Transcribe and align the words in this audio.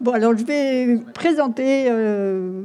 Bon, 0.00 0.12
alors 0.12 0.36
je 0.36 0.44
vais 0.44 0.98
présenter 1.14 1.86
euh, 1.88 2.62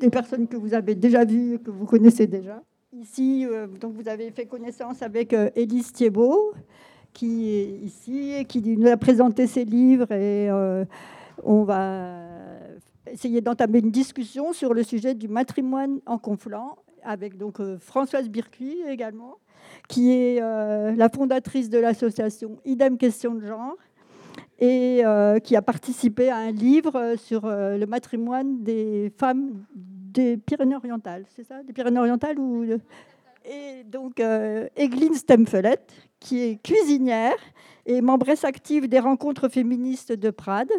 des 0.00 0.10
personnes 0.10 0.48
que 0.48 0.56
vous 0.56 0.74
avez 0.74 0.94
déjà 0.94 1.24
vues, 1.24 1.58
que 1.60 1.70
vous 1.70 1.86
connaissez 1.86 2.26
déjà. 2.26 2.62
Ici, 2.92 3.46
euh, 3.46 3.66
donc 3.66 3.94
vous 3.94 4.08
avez 4.08 4.30
fait 4.30 4.46
connaissance 4.46 5.02
avec 5.02 5.32
euh, 5.32 5.50
Élise 5.54 5.92
Thiebaud, 5.92 6.54
qui 7.12 7.50
est 7.50 7.78
ici 7.84 8.32
et 8.32 8.44
qui 8.44 8.60
nous 8.76 8.88
a 8.88 8.96
présenté 8.96 9.46
ses 9.46 9.64
livres 9.64 10.10
et 10.12 10.50
on 11.42 11.62
va 11.62 12.18
essayer 13.10 13.40
d'entamer 13.40 13.78
une 13.78 13.90
discussion 13.90 14.52
sur 14.52 14.74
le 14.74 14.82
sujet 14.82 15.14
du 15.14 15.28
matrimoine 15.28 16.00
en 16.04 16.18
conflant 16.18 16.76
avec 17.02 17.38
donc 17.38 17.58
Françoise 17.78 18.28
Bircuy 18.28 18.76
également, 18.88 19.36
qui 19.88 20.12
est 20.12 20.40
la 20.40 21.08
fondatrice 21.08 21.70
de 21.70 21.78
l'association 21.78 22.58
Idem 22.66 22.98
Question 22.98 23.34
de 23.34 23.46
genre 23.46 23.76
et 24.58 25.04
euh, 25.04 25.38
qui 25.38 25.54
a 25.56 25.62
participé 25.62 26.30
à 26.30 26.36
un 26.36 26.50
livre 26.50 27.16
sur 27.18 27.44
euh, 27.44 27.76
le 27.76 27.86
matrimoine 27.86 28.62
des 28.62 29.12
femmes 29.18 29.64
des 29.74 30.36
Pyrénées-Orientales. 30.38 31.24
C'est 31.34 31.44
ça 31.44 31.62
Des 31.62 31.72
Pyrénées-Orientales 31.72 32.38
ou... 32.38 32.64
Et 33.48 33.84
donc, 33.84 34.18
euh, 34.18 34.66
Egline 34.74 35.14
Stemfelet, 35.14 35.86
qui 36.18 36.42
est 36.42 36.62
cuisinière 36.62 37.36
et 37.84 38.00
membresse 38.00 38.44
active 38.44 38.88
des 38.88 38.98
rencontres 38.98 39.48
féministes 39.48 40.12
de 40.12 40.30
Prades, 40.30 40.72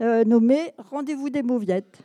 nommée 0.00 0.72
Rendez-vous 0.90 1.30
des 1.30 1.44
Mauviettes, 1.44 1.98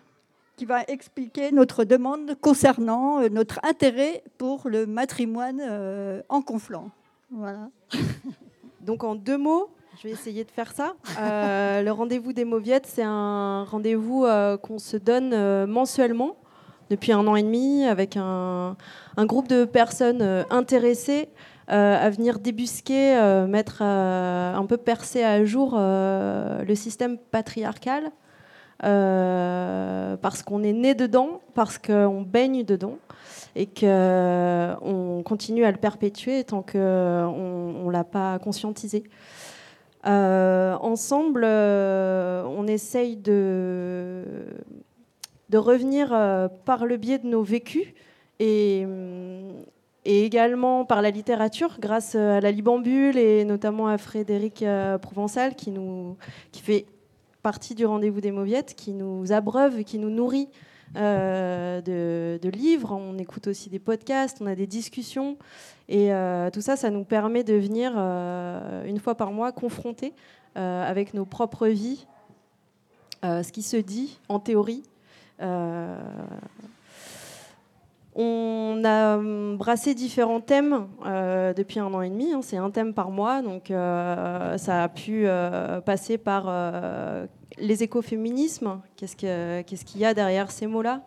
qui 0.55 0.65
va 0.65 0.83
expliquer 0.83 1.51
notre 1.51 1.83
demande 1.83 2.35
concernant 2.39 3.27
notre 3.29 3.59
intérêt 3.63 4.23
pour 4.37 4.69
le 4.69 4.85
matrimoine 4.85 6.21
en 6.29 6.41
conflant. 6.43 6.91
Voilà. 7.31 7.71
Donc, 8.81 9.03
en 9.03 9.15
deux 9.15 9.39
mots, 9.39 9.71
je 9.97 10.07
vais 10.07 10.13
essayer 10.13 10.43
de 10.43 10.51
faire 10.51 10.71
ça. 10.71 10.93
Euh, 11.19 11.81
le 11.81 11.91
rendez-vous 11.91 12.31
des 12.31 12.45
Mauviettes, 12.45 12.85
c'est 12.85 13.03
un 13.03 13.63
rendez-vous 13.63 14.25
euh, 14.25 14.55
qu'on 14.57 14.77
se 14.77 14.95
donne 14.95 15.31
euh, 15.33 15.65
mensuellement 15.65 16.37
depuis 16.91 17.11
un 17.11 17.25
an 17.25 17.35
et 17.35 17.41
demi 17.41 17.83
avec 17.83 18.15
un, 18.15 18.75
groupe 19.17 19.47
de 19.47 19.65
personnes 19.65 20.45
intéressées 20.49 21.29
à 21.67 22.09
venir 22.09 22.39
débusquer, 22.39 23.19
mettre 23.49 23.81
un 23.81 24.65
peu 24.69 24.77
percer 24.77 25.21
à 25.21 25.43
jour 25.43 25.77
le 25.77 26.75
système 26.75 27.17
patriarcal. 27.17 28.09
parce 28.79 30.43
qu'on 30.43 30.63
est 30.63 30.71
né 30.71 30.95
dedans, 30.95 31.41
parce 31.55 31.77
qu'on 31.77 32.21
baigne 32.21 32.63
dedans 32.63 32.99
et 33.57 33.65
qu'on 33.65 35.23
continue 35.25 35.65
à 35.65 35.71
le 35.71 35.77
perpétuer 35.77 36.45
tant 36.45 36.61
qu'on 36.61 36.77
ne 36.79 37.91
l'a 37.91 38.05
pas 38.05 38.39
conscientisé. 38.39 39.03
Euh, 40.05 40.75
ensemble, 40.79 41.41
euh, 41.43 42.43
on 42.45 42.67
essaye 42.67 43.17
de, 43.17 44.23
de 45.49 45.57
revenir 45.57 46.13
euh, 46.13 46.47
par 46.65 46.85
le 46.85 46.97
biais 46.97 47.17
de 47.17 47.27
nos 47.27 47.41
vécus 47.41 47.87
et, 48.39 48.85
et, 50.05 50.23
également 50.23 50.85
par 50.85 51.01
la 51.01 51.09
littérature, 51.09 51.77
grâce 51.79 52.15
à 52.15 52.39
la 52.39 52.51
Libambule 52.51 53.17
et 53.17 53.43
notamment 53.43 53.87
à 53.87 53.97
Frédéric 53.97 54.63
Provençal, 55.01 55.55
qui, 55.55 55.71
nous, 55.71 56.15
qui 56.51 56.61
fait 56.61 56.85
partie 57.41 57.73
du 57.73 57.85
rendez-vous 57.85 58.21
des 58.21 58.31
Mauviettes, 58.31 58.75
qui 58.75 58.93
nous 58.93 59.31
abreuve, 59.31 59.83
qui 59.83 59.97
nous 59.97 60.11
nourrit 60.11 60.49
de, 60.95 62.39
de, 62.41 62.49
livres. 62.49 62.93
On 62.93 63.17
écoute 63.17 63.47
aussi 63.47 63.69
des 63.69 63.79
podcasts, 63.79 64.37
on 64.41 64.47
a 64.47 64.55
des 64.55 64.67
discussions. 64.67 65.37
Et 65.89 66.13
euh, 66.13 66.49
tout 66.49 66.61
ça, 66.61 66.75
ça 66.75 66.89
nous 66.89 67.03
permet 67.03 67.43
de 67.43 67.53
venir 67.53 67.93
euh, 67.95 68.83
une 68.85 68.99
fois 68.99 69.15
par 69.15 69.31
mois 69.31 69.51
confronter 69.51 70.13
euh, 70.57 70.89
avec 70.89 71.13
nos 71.13 71.25
propres 71.25 71.67
vies 71.67 72.07
ce 73.23 73.51
qui 73.51 73.63
se 73.63 73.75
dit 73.75 74.19
en 74.29 74.39
théorie. 74.39 74.83
On 78.15 78.81
a 78.85 79.17
brassé 79.57 79.95
différents 79.95 80.39
thèmes 80.39 80.87
depuis 81.03 81.79
un 81.79 81.93
an 81.93 82.01
et 82.01 82.09
demi. 82.09 82.31
Hein. 82.31 82.39
c'est 82.41 82.55
un 82.55 82.69
thème 82.69 82.93
par 82.93 83.09
mois, 83.11 83.41
donc 83.41 83.65
ça 83.67 84.83
a 84.83 84.87
pu 84.87 85.27
passer 85.83 86.17
par 86.17 86.45
les 87.57 87.83
écoféminismes. 87.83 88.81
Qu'est-ce 88.95 89.15
qu'il 89.15 90.01
y 90.01 90.05
a 90.05 90.13
derrière 90.13 90.51
ces 90.51 90.67
mots-là 90.67 91.01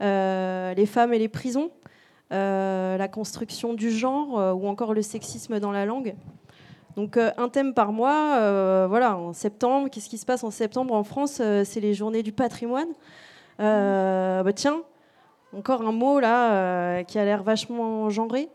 Les 0.00 0.86
femmes 0.86 1.12
et 1.12 1.18
les 1.18 1.28
prisons. 1.28 1.70
Euh, 2.32 2.96
la 2.96 3.08
construction 3.08 3.74
du 3.74 3.90
genre 3.90 4.38
euh, 4.38 4.52
ou 4.54 4.66
encore 4.66 4.94
le 4.94 5.02
sexisme 5.02 5.60
dans 5.60 5.70
la 5.70 5.84
langue. 5.84 6.14
Donc 6.96 7.18
euh, 7.18 7.30
un 7.36 7.50
thème 7.50 7.74
par 7.74 7.92
mois, 7.92 8.86
voilà, 8.88 9.16
en 9.16 9.34
septembre, 9.34 9.90
qu'est-ce 9.90 10.08
qui 10.08 10.18
se 10.18 10.24
passe 10.24 10.42
en 10.42 10.50
septembre 10.50 10.94
en 10.94 11.04
France 11.04 11.42
C'est 11.64 11.80
les 11.80 11.92
journées 11.92 12.22
du 12.22 12.32
patrimoine. 12.32 12.88
Bah, 13.58 14.52
tiens, 14.54 14.82
encore 15.54 15.82
un 15.82 15.92
mot 15.92 16.20
là 16.20 17.04
qui 17.04 17.18
a 17.18 17.24
l'air 17.24 17.42
vachement 17.42 18.08
genré. 18.08 18.48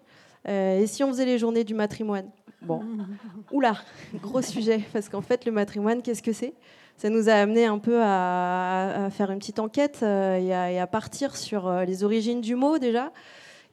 et 0.48 0.86
si 0.88 1.04
on 1.04 1.10
faisait 1.10 1.26
les 1.26 1.38
journées 1.38 1.64
du 1.64 1.76
matrimoine? 1.76 2.30
Bon, 2.64 2.82
oula, 3.52 3.76
gros 4.16 4.42
sujet, 4.42 4.82
parce 4.92 5.08
qu'en 5.08 5.22
fait 5.22 5.46
le 5.46 5.52
matrimoine, 5.52 6.02
qu'est-ce 6.02 6.24
que 6.24 6.34
c'est? 6.34 6.56
Ça 6.98 7.10
nous 7.10 7.30
a 7.30 7.34
amené 7.34 7.66
un 7.66 7.80
peu 7.80 8.00
à, 8.02 9.08
faire 9.12 9.32
une 9.32 9.40
petite 9.40 9.60
enquête 9.60 10.04
et, 10.04 10.48
et, 10.48 10.80
à, 10.80 10.88
partir 10.88 11.38
sur 11.38 11.72
les 11.86 12.04
origines 12.04 12.42
du 12.42 12.56
mot 12.56 12.78
déjà, 12.80 13.12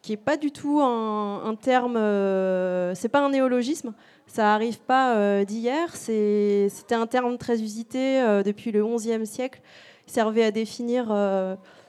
qui 0.05 0.12
est 0.12 0.19
pas 0.19 0.37
du 0.37 0.53
tout 0.53 0.83
un, 0.83 1.57
terme, 1.59 1.97
euh, 1.97 2.95
c'est 2.95 3.09
pas 3.09 3.25
un 3.25 3.31
néologisme, 3.31 3.95
ça 4.27 4.53
arrive 4.53 4.79
pas 4.79 5.17
euh, 5.17 5.47
d'hier, 5.47 5.97
c'était 5.97 6.95
un 6.95 7.07
terme 7.07 7.39
très 7.39 7.62
usité 7.62 8.21
euh, 8.21 8.43
depuis 8.43 8.71
le 8.71 8.85
XIe 8.85 9.27
siècle, 9.27 9.62
il 10.06 10.12
servait 10.12 10.45
à 10.45 10.51
définir 10.51 11.06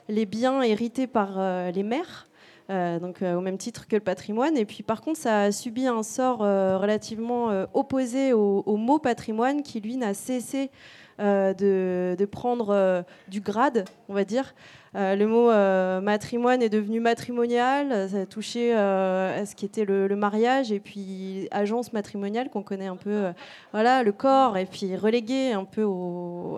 les 0.08 0.24
biens 0.24 0.62
hérités 0.62 1.06
par 1.06 1.38
les 1.70 1.82
mères. 1.82 2.26
donc 2.70 3.20
au 3.20 3.42
même 3.42 3.58
titre 3.58 3.86
que 3.86 3.94
le 3.94 4.00
patrimoine. 4.00 4.56
Et 4.56 4.64
puis 4.64 4.82
par 4.82 5.02
contre, 5.02 5.20
ça 5.20 5.42
a 5.42 5.52
subi 5.52 5.86
un 5.86 6.02
sort 6.02 6.38
relativement 6.38 7.66
opposé 7.74 8.32
au, 8.32 8.76
mot 8.78 8.98
patrimoine 8.98 9.62
qui, 9.62 9.80
lui, 9.80 9.98
n'a 9.98 10.14
cessé 10.14 10.70
de, 11.18 12.14
de, 12.18 12.24
prendre 12.24 13.04
du 13.28 13.40
grade, 13.40 13.84
on 14.08 14.14
va 14.14 14.24
dire, 14.24 14.54
euh, 14.96 15.14
le 15.14 15.26
mot 15.26 15.50
euh, 15.50 16.00
matrimoine 16.00 16.62
est 16.62 16.70
devenu 16.70 17.00
matrimonial, 17.00 18.08
ça 18.08 18.20
a 18.20 18.26
touché 18.26 18.74
euh, 18.74 19.42
à 19.42 19.44
ce 19.44 19.54
qui 19.54 19.66
était 19.66 19.84
le, 19.84 20.08
mariage, 20.16 20.72
et 20.72 20.80
puis 20.80 21.48
agence 21.50 21.92
matrimoniale 21.92 22.48
qu'on 22.48 22.62
connaît 22.62 22.86
un 22.86 22.96
peu, 22.96 23.26
voilà, 23.72 24.02
le 24.02 24.12
corps, 24.12 24.56
et 24.56 24.64
puis 24.64 24.96
relégué 24.96 25.52
un 25.52 25.64
peu 25.64 25.84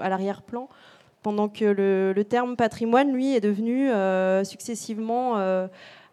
à 0.01 0.09
l'arrière-plan, 0.09 0.69
pendant 1.23 1.49
que 1.49 1.65
le, 1.65 2.25
terme 2.25 2.55
patrimoine, 2.55 3.13
lui, 3.13 3.35
est 3.35 3.41
devenu 3.41 3.91
successivement, 4.45 5.37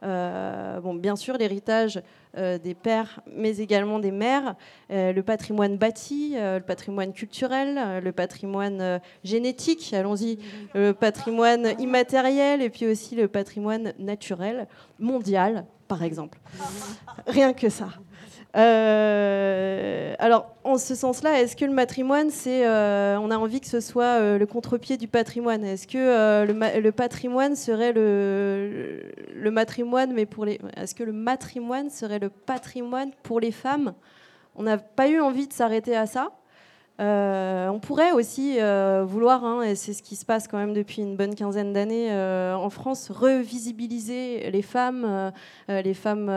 bon, 0.05 0.93
bien 0.95 1.15
sûr, 1.15 1.37
l'héritage 1.37 2.01
euh, 2.37 2.57
des 2.57 2.73
pères, 2.73 3.21
mais 3.33 3.57
également 3.59 3.97
des 3.97 4.11
mères, 4.11 4.55
euh, 4.91 5.13
le 5.13 5.23
patrimoine 5.23 5.77
bâti, 5.77 6.33
euh, 6.35 6.57
le 6.57 6.65
patrimoine 6.65 7.13
culturel, 7.13 8.03
le 8.03 8.11
patrimoine 8.11 8.99
génétique, 9.23 9.93
allons-y, 9.93 10.39
le 10.73 10.91
patrimoine 10.91 11.75
immatériel 11.79 12.61
et 12.61 12.69
puis 12.69 12.87
aussi 12.87 13.15
le 13.15 13.29
patrimoine 13.29 13.93
naturel, 13.99 14.67
mondial, 14.99 15.65
par 15.87 16.03
exemple. 16.03 16.39
Rien 17.25 17.53
que 17.53 17.69
ça. 17.69 17.87
Euh, 18.55 20.15
alors, 20.19 20.55
en 20.63 20.77
ce 20.77 20.95
sens-là, 20.95 21.41
est-ce 21.41 21.55
que 21.55 21.65
le 21.65 21.73
matrimoine, 21.73 22.29
c'est, 22.29 22.65
euh, 22.65 23.19
on 23.19 23.29
a 23.29 23.37
envie 23.37 23.59
que 23.59 23.67
ce 23.67 23.81
soit 23.81 24.19
euh, 24.19 24.37
le 24.37 24.45
contre-pied 24.45 24.97
du 24.97 25.07
patrimoine? 25.07 25.63
Est-ce 25.65 25.87
que 25.87 26.45
le, 26.45 26.91
patrimoine 26.91 27.55
serait 27.55 27.91
le, 27.91 29.51
matrimoine, 29.51 30.13
mais 30.13 30.27
est-ce 30.77 30.95
que 30.95 31.03
le 31.03 31.11
matrimoine 31.11 31.89
serait 31.89 32.19
le 32.19 32.29
patrimoine 32.29 33.11
pour 33.23 33.39
les 33.39 33.51
femmes? 33.51 33.93
On 34.55 34.63
n'a 34.63 34.77
pas 34.77 35.09
eu 35.09 35.19
envie 35.19 35.47
de 35.47 35.53
s'arrêter 35.53 35.95
à 35.95 36.05
ça. 36.05 36.31
Euh, 37.01 37.67
on 37.67 37.79
pourrait 37.79 38.13
aussi 38.13 38.55
euh, 38.59 39.03
vouloir, 39.05 39.43
hein, 39.43 39.63
et 39.63 39.75
c'est 39.75 39.91
ce 39.91 40.01
qui 40.01 40.15
se 40.15 40.25
passe 40.25 40.47
quand 40.47 40.57
même 40.57 40.73
depuis 40.73 41.01
une 41.01 41.17
bonne 41.17 41.35
quinzaine 41.35 41.73
d'années 41.73 42.11
euh, 42.11 42.55
en 42.55 42.69
France, 42.69 43.11
revisibiliser 43.11 44.49
les 44.49 44.61
femmes, 44.61 45.31
les 45.67 45.93
femmes 45.93 46.29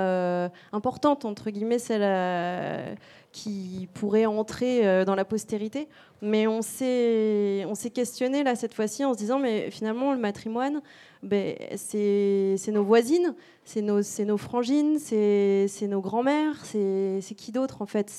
importantes, 0.73 1.25
entre 1.25 1.51
guillemets, 1.51 1.79
celles 1.79 2.99
qui 3.31 3.89
pourraient 3.95 4.27
entrer 4.27 5.05
dans 5.05 5.15
la 5.15 5.25
postérité. 5.25 5.89
Mais 6.23 6.49
on 6.49 6.63
s'est, 6.63 7.65
on 7.69 7.77
s'est 7.77 7.91
questionné 7.91 8.43
là 8.43 8.57
cette 8.57 8.75
fois-ci 8.75 9.05
en 9.05 9.13
se 9.13 9.19
disant, 9.19 9.39
mais 9.39 9.71
finalement, 9.71 10.13
le 10.13 10.19
matrimoine, 10.19 10.81
ben, 11.23 11.55
c'est, 11.77 12.57
nos 12.69 12.83
voisines, 12.83 13.35
c'est 13.65 13.83
nos, 13.83 14.03
frangines, 14.37 14.99
c'est, 14.99 15.69
nos 15.83 16.01
grands-mères, 16.01 16.65
c'est, 16.65 17.21
qui 17.37 17.53
d'autre 17.53 17.83
en 17.83 17.87
fait? 17.87 18.11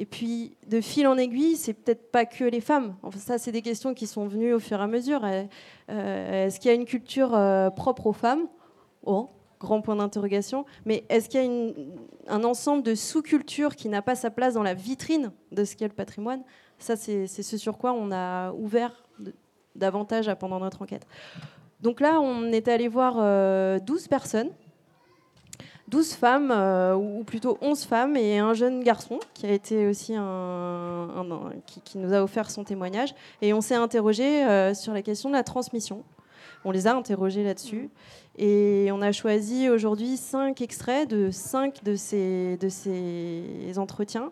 Et 0.00 0.06
puis, 0.06 0.56
de 0.68 0.80
fil 0.80 1.08
en 1.08 1.18
aiguille, 1.18 1.56
c'est 1.56 1.74
peut-être 1.74 2.12
pas 2.12 2.24
que 2.24 2.44
les 2.44 2.60
femmes. 2.60 2.94
Enfin, 3.02 3.18
ça, 3.18 3.36
c'est 3.36 3.50
des 3.50 3.62
questions 3.62 3.94
qui 3.94 4.06
sont 4.06 4.28
venues 4.28 4.54
au 4.54 4.60
fur 4.60 4.78
et 4.78 4.82
à 4.84 4.86
mesure. 4.86 5.22
Euh, 5.24 6.46
est-ce 6.46 6.60
qu'il 6.60 6.70
y 6.70 6.72
a 6.72 6.76
une 6.76 6.84
culture 6.84 7.34
euh, 7.34 7.68
propre 7.68 8.06
aux 8.06 8.12
femmes? 8.12 8.46
Oh, 9.04 9.30
grand 9.58 9.80
point 9.80 9.96
d'interrogation. 9.96 10.64
Mais 10.84 11.04
est-ce 11.08 11.28
qu'il 11.28 11.42
y 11.42 12.28
a 12.28 12.32
un 12.32 12.44
ensemble 12.44 12.84
de 12.84 12.94
sous-cultures 12.94 13.74
qui 13.74 13.88
n'a 13.88 14.00
pas 14.00 14.14
sa 14.14 14.30
place 14.30 14.54
dans 14.54 14.62
la 14.62 14.72
vitrine 14.74 15.32
de 15.50 15.64
ce 15.64 15.74
qu'est 15.74 15.88
le 15.88 15.94
patrimoine? 15.94 16.44
Ça, 16.78 16.94
c'est 16.94 17.26
ce 17.26 17.56
sur 17.56 17.76
quoi 17.76 17.92
on 17.92 18.12
a 18.12 18.52
ouvert 18.52 19.04
davantage 19.74 20.32
pendant 20.38 20.60
notre 20.60 20.80
enquête. 20.82 21.08
Donc 21.80 21.98
là, 21.98 22.20
on 22.20 22.52
est 22.52 22.68
allé 22.68 22.86
voir 22.86 23.80
12 23.80 24.06
personnes 24.06 24.50
12 25.88 26.12
femmes, 26.14 26.50
euh, 26.50 26.94
ou 26.94 27.24
plutôt 27.24 27.56
11 27.62 27.84
femmes, 27.84 28.16
et 28.16 28.38
un 28.38 28.52
jeune 28.52 28.82
garçon 28.82 29.18
qui 29.32 29.46
a 29.46 29.52
été 29.52 29.86
aussi 29.88 30.14
un, 30.14 31.08
qui, 31.84 31.96
nous 31.96 32.12
a 32.12 32.22
offert 32.22 32.50
son 32.50 32.62
témoignage. 32.62 33.14
Et 33.40 33.54
on 33.54 33.62
s'est 33.62 33.74
interrogé 33.74 34.44
euh, 34.44 34.74
sur 34.74 34.92
la 34.92 35.00
question 35.00 35.30
de 35.30 35.34
la 35.34 35.42
transmission. 35.42 36.04
On 36.64 36.72
les 36.72 36.86
a 36.86 36.94
interrogés 36.94 37.42
là-dessus. 37.42 37.88
Et 38.36 38.90
on 38.92 39.00
a 39.00 39.12
choisi 39.12 39.68
aujourd'hui 39.68 40.16
cinq 40.16 40.60
extraits 40.60 41.08
de 41.08 41.30
cinq 41.30 41.82
de 41.82 41.96
ces, 41.96 42.58
de 42.58 42.68
ces 42.68 43.78
entretiens 43.78 44.30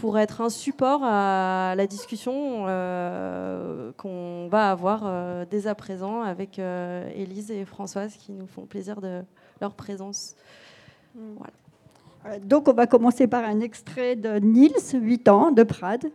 pour 0.00 0.18
être 0.18 0.40
un 0.40 0.48
support 0.48 1.00
à 1.02 1.74
la 1.76 1.86
discussion 1.86 2.64
euh, 2.66 3.92
qu'on 3.96 4.48
va 4.48 4.70
avoir 4.70 5.46
dès 5.46 5.66
à 5.66 5.74
présent 5.74 6.22
avec 6.22 6.58
Élise 6.58 7.50
et 7.50 7.64
Françoise 7.64 8.16
qui 8.16 8.32
nous 8.32 8.46
font 8.46 8.66
plaisir 8.66 9.00
de 9.00 9.22
leur 9.60 9.74
présence. 9.74 10.34
Euh, 12.26 12.38
donc, 12.42 12.68
on 12.68 12.72
va 12.72 12.86
commencer 12.86 13.26
par 13.26 13.44
un 13.44 13.60
extrait 13.60 14.16
de 14.16 14.38
Nils, 14.38 14.72
8 14.94 15.28
ans, 15.28 15.50
de 15.50 15.62
Prades. 15.62 16.10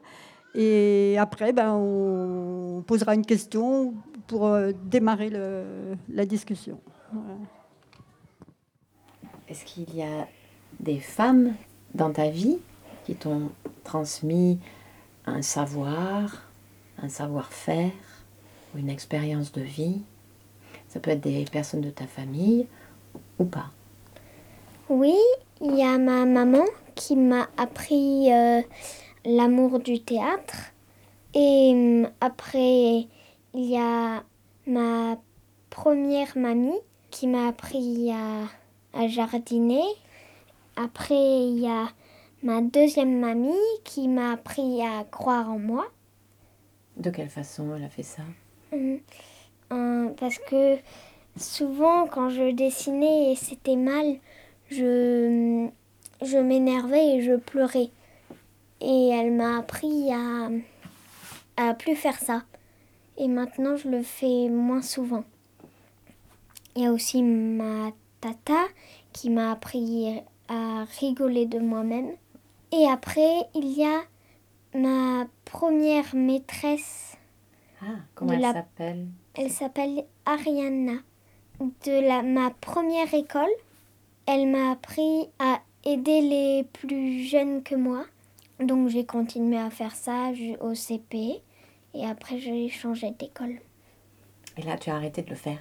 Et 0.53 1.15
après, 1.17 1.53
ben, 1.53 1.73
on 1.73 2.83
posera 2.85 3.15
une 3.15 3.25
question 3.25 3.93
pour 4.27 4.47
euh, 4.47 4.71
démarrer 4.85 5.31
la 6.09 6.25
discussion. 6.25 6.79
Est-ce 9.47 9.65
qu'il 9.65 9.93
y 9.95 10.01
a 10.01 10.27
des 10.79 10.99
femmes 10.99 11.53
dans 11.93 12.11
ta 12.11 12.29
vie 12.29 12.57
qui 13.05 13.15
t'ont 13.15 13.49
transmis 13.83 14.59
un 15.25 15.41
savoir, 15.41 16.43
un 17.01 17.09
savoir-faire 17.09 17.91
ou 18.73 18.79
une 18.79 18.89
expérience 18.89 19.51
de 19.51 19.61
vie? 19.61 20.01
Ça 20.87 20.99
peut 20.99 21.11
être 21.11 21.21
des 21.21 21.45
personnes 21.45 21.81
de 21.81 21.89
ta 21.89 22.07
famille 22.07 22.67
ou 23.39 23.45
pas. 23.45 23.71
Oui, 24.93 25.15
il 25.61 25.77
y 25.77 25.83
a 25.83 25.97
ma 25.97 26.25
maman 26.25 26.65
qui 26.95 27.15
m'a 27.15 27.47
appris 27.55 28.29
euh, 28.29 28.61
l'amour 29.23 29.79
du 29.79 30.01
théâtre. 30.01 30.73
Et 31.33 31.71
hum, 31.73 32.09
après, 32.19 33.07
il 33.53 33.65
y 33.69 33.77
a 33.77 34.21
ma 34.67 35.17
première 35.69 36.37
mamie 36.37 36.81
qui 37.09 37.27
m'a 37.27 37.47
appris 37.47 38.11
à, 38.11 39.07
jardiner. 39.07 39.85
Après, 40.75 41.15
il 41.15 41.59
y 41.59 41.69
a 41.69 41.87
ma 42.43 42.59
deuxième 42.59 43.17
mamie 43.17 43.53
qui 43.85 44.09
m'a 44.09 44.33
appris 44.33 44.81
à 44.81 45.05
croire 45.05 45.49
en 45.49 45.57
moi. 45.57 45.87
De 46.97 47.11
quelle 47.11 47.29
façon 47.29 47.73
elle 47.77 47.85
a 47.85 47.89
fait 47.89 48.03
ça? 48.03 48.23
Hum, 48.73 48.99
hum, 49.69 50.13
Parce 50.19 50.37
que 50.37 50.75
souvent, 51.37 52.07
quand 52.07 52.29
je 52.29 52.51
dessinais 52.51 53.31
et 53.31 53.35
c'était 53.37 53.77
mal, 53.77 54.17
je, 54.71 55.67
je 56.21 56.37
m'énervais 56.37 57.15
et 57.15 57.21
je 57.21 57.35
pleurais. 57.35 57.89
Et 58.79 59.09
elle 59.09 59.31
m'a 59.31 59.59
appris 59.59 60.11
à, 60.11 60.49
à 61.57 61.73
plus 61.75 61.95
faire 61.95 62.17
ça. 62.17 62.43
Et 63.17 63.27
maintenant, 63.27 63.75
je 63.75 63.89
le 63.89 64.01
fais 64.01 64.49
moins 64.49 64.81
souvent. 64.81 65.23
Il 66.75 66.83
y 66.83 66.87
a 66.87 66.91
aussi 66.91 67.21
ma 67.21 67.91
tata 68.21 68.63
qui 69.13 69.29
m'a 69.29 69.51
appris 69.51 70.21
à 70.47 70.85
rigoler 70.99 71.45
de 71.45 71.59
moi-même. 71.59 72.09
Et 72.71 72.87
après, 72.87 73.45
il 73.53 73.77
y 73.77 73.85
a 73.85 74.01
ma 74.73 75.27
première 75.45 76.15
maîtresse. 76.15 77.17
Ah, 77.81 77.97
comment 78.15 78.33
elle 78.33 78.41
s'appelle? 78.41 79.07
Elle 79.35 79.51
s'appelle 79.51 80.05
Ariana. 80.25 80.99
De 81.59 82.07
la, 82.07 82.23
ma 82.23 82.49
première 82.49 83.13
école, 83.13 83.51
elle 84.33 84.47
m'a 84.47 84.71
appris 84.71 85.27
à 85.39 85.59
aider 85.83 86.21
les 86.21 86.63
plus 86.71 87.25
jeunes 87.25 87.63
que 87.63 87.75
moi. 87.75 88.05
Donc 88.61 88.87
j'ai 88.87 89.05
continué 89.05 89.57
à 89.57 89.69
faire 89.69 89.93
ça 89.93 90.31
au 90.61 90.73
CP 90.73 91.41
et 91.93 92.05
après 92.05 92.39
j'ai 92.39 92.69
changé 92.69 93.11
d'école. 93.11 93.59
Et 94.55 94.61
là 94.61 94.77
tu 94.77 94.89
as 94.89 94.95
arrêté 94.95 95.21
de 95.21 95.29
le 95.29 95.35
faire? 95.35 95.59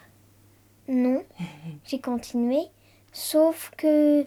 Non, 0.87 1.25
j'ai 1.85 2.01
continué. 2.01 2.61
Sauf 3.13 3.73
que 3.77 4.25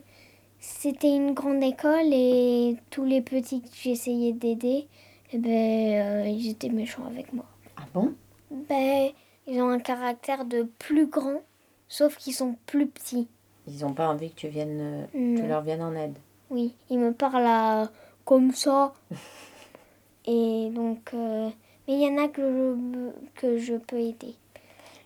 c'était 0.60 1.16
une 1.16 1.34
grande 1.34 1.64
école 1.64 2.12
et 2.12 2.76
tous 2.90 3.06
les 3.06 3.22
petits 3.22 3.62
que 3.62 3.70
j'essayais 3.82 4.34
d'aider, 4.34 4.90
eh 5.32 5.38
ben, 5.38 5.50
euh, 5.50 6.28
ils 6.28 6.50
étaient 6.50 6.68
méchants 6.68 7.06
avec 7.06 7.32
moi. 7.32 7.46
Ah 7.78 7.86
bon? 7.94 8.14
Ben, 8.52 9.12
ils 9.48 9.62
ont 9.62 9.70
un 9.70 9.80
caractère 9.80 10.44
de 10.44 10.64
plus 10.80 11.08
grand, 11.08 11.40
sauf 11.88 12.18
qu'ils 12.18 12.34
sont 12.34 12.58
plus 12.66 12.88
petits. 12.88 13.30
Ils 13.68 13.82
n'ont 13.82 13.94
pas 13.94 14.10
envie 14.10 14.32
que 14.32 14.36
tu, 14.36 14.48
viennes, 14.48 15.08
tu 15.12 15.48
leur 15.48 15.62
viennes 15.62 15.82
en 15.82 15.96
aide. 15.96 16.18
Oui, 16.50 16.76
ils 16.90 17.00
me 17.00 17.14
parlent 17.14 17.90
comme 18.26 18.52
ça. 18.52 18.94
Et 20.26 20.70
donc, 20.74 21.12
euh, 21.14 21.50
mais 21.88 21.94
il 21.96 22.02
y 22.02 22.08
en 22.08 22.24
a 22.24 22.28
que 22.30 22.42
je, 22.42 23.10
que 23.36 23.58
je 23.58 23.76
peux 23.76 24.00
aider. 24.00 24.36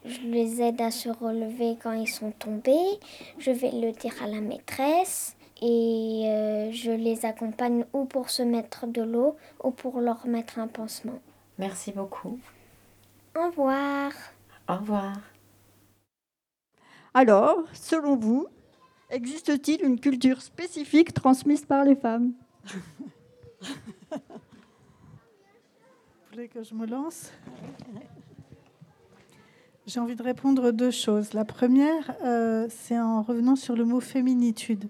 Je 0.05 0.21
les 0.21 0.61
aide 0.61 0.81
à 0.81 0.91
se 0.91 1.09
relever 1.09 1.77
quand 1.81 1.91
ils 1.91 2.07
sont 2.07 2.31
tombés. 2.31 2.99
Je 3.39 3.51
vais 3.51 3.71
le 3.71 3.91
dire 3.91 4.13
à 4.23 4.27
la 4.27 4.41
maîtresse. 4.41 5.35
Et 5.61 6.23
euh, 6.25 6.71
je 6.71 6.91
les 6.91 7.25
accompagne 7.25 7.83
ou 7.91 8.05
pour 8.05 8.29
se 8.29 8.43
mettre 8.43 8.85
de 8.85 9.01
l'eau 9.01 9.35
ou 9.63 9.71
pour 9.71 9.99
leur 9.99 10.27
mettre 10.27 10.59
un 10.59 10.67
pansement. 10.67 11.19
Merci 11.57 11.91
beaucoup. 11.91 12.39
Au 13.35 13.47
revoir. 13.47 14.11
Au 14.69 14.75
revoir. 14.75 15.13
Alors, 17.13 17.63
selon 17.73 18.15
vous, 18.15 18.47
existe-t-il 19.09 19.83
une 19.83 19.99
culture 19.99 20.41
spécifique 20.41 21.13
transmise 21.13 21.65
par 21.65 21.83
les 21.83 21.95
femmes? 21.95 22.33
Vous 24.11 24.19
voulez 26.31 26.47
que 26.47 26.63
je 26.63 26.73
me 26.75 26.85
lance? 26.85 27.31
J'ai 29.87 29.99
envie 29.99 30.15
de 30.15 30.23
répondre 30.23 30.71
deux 30.71 30.91
choses. 30.91 31.33
La 31.33 31.45
première, 31.45 32.13
euh, 32.23 32.67
c'est 32.69 32.99
en 32.99 33.21
revenant 33.21 33.55
sur 33.55 33.75
le 33.75 33.85
mot 33.85 34.01
féminitude. 34.01 34.89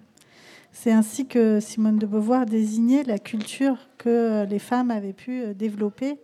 C'est 0.72 0.92
ainsi 0.92 1.26
que 1.26 1.60
Simone 1.60 1.98
de 1.98 2.06
Beauvoir 2.06 2.46
désignait 2.46 3.04
la 3.04 3.18
culture 3.18 3.78
que 3.96 4.44
les 4.44 4.58
femmes 4.58 4.90
avaient 4.90 5.12
pu 5.12 5.40
euh, 5.40 5.54
développer 5.54 6.18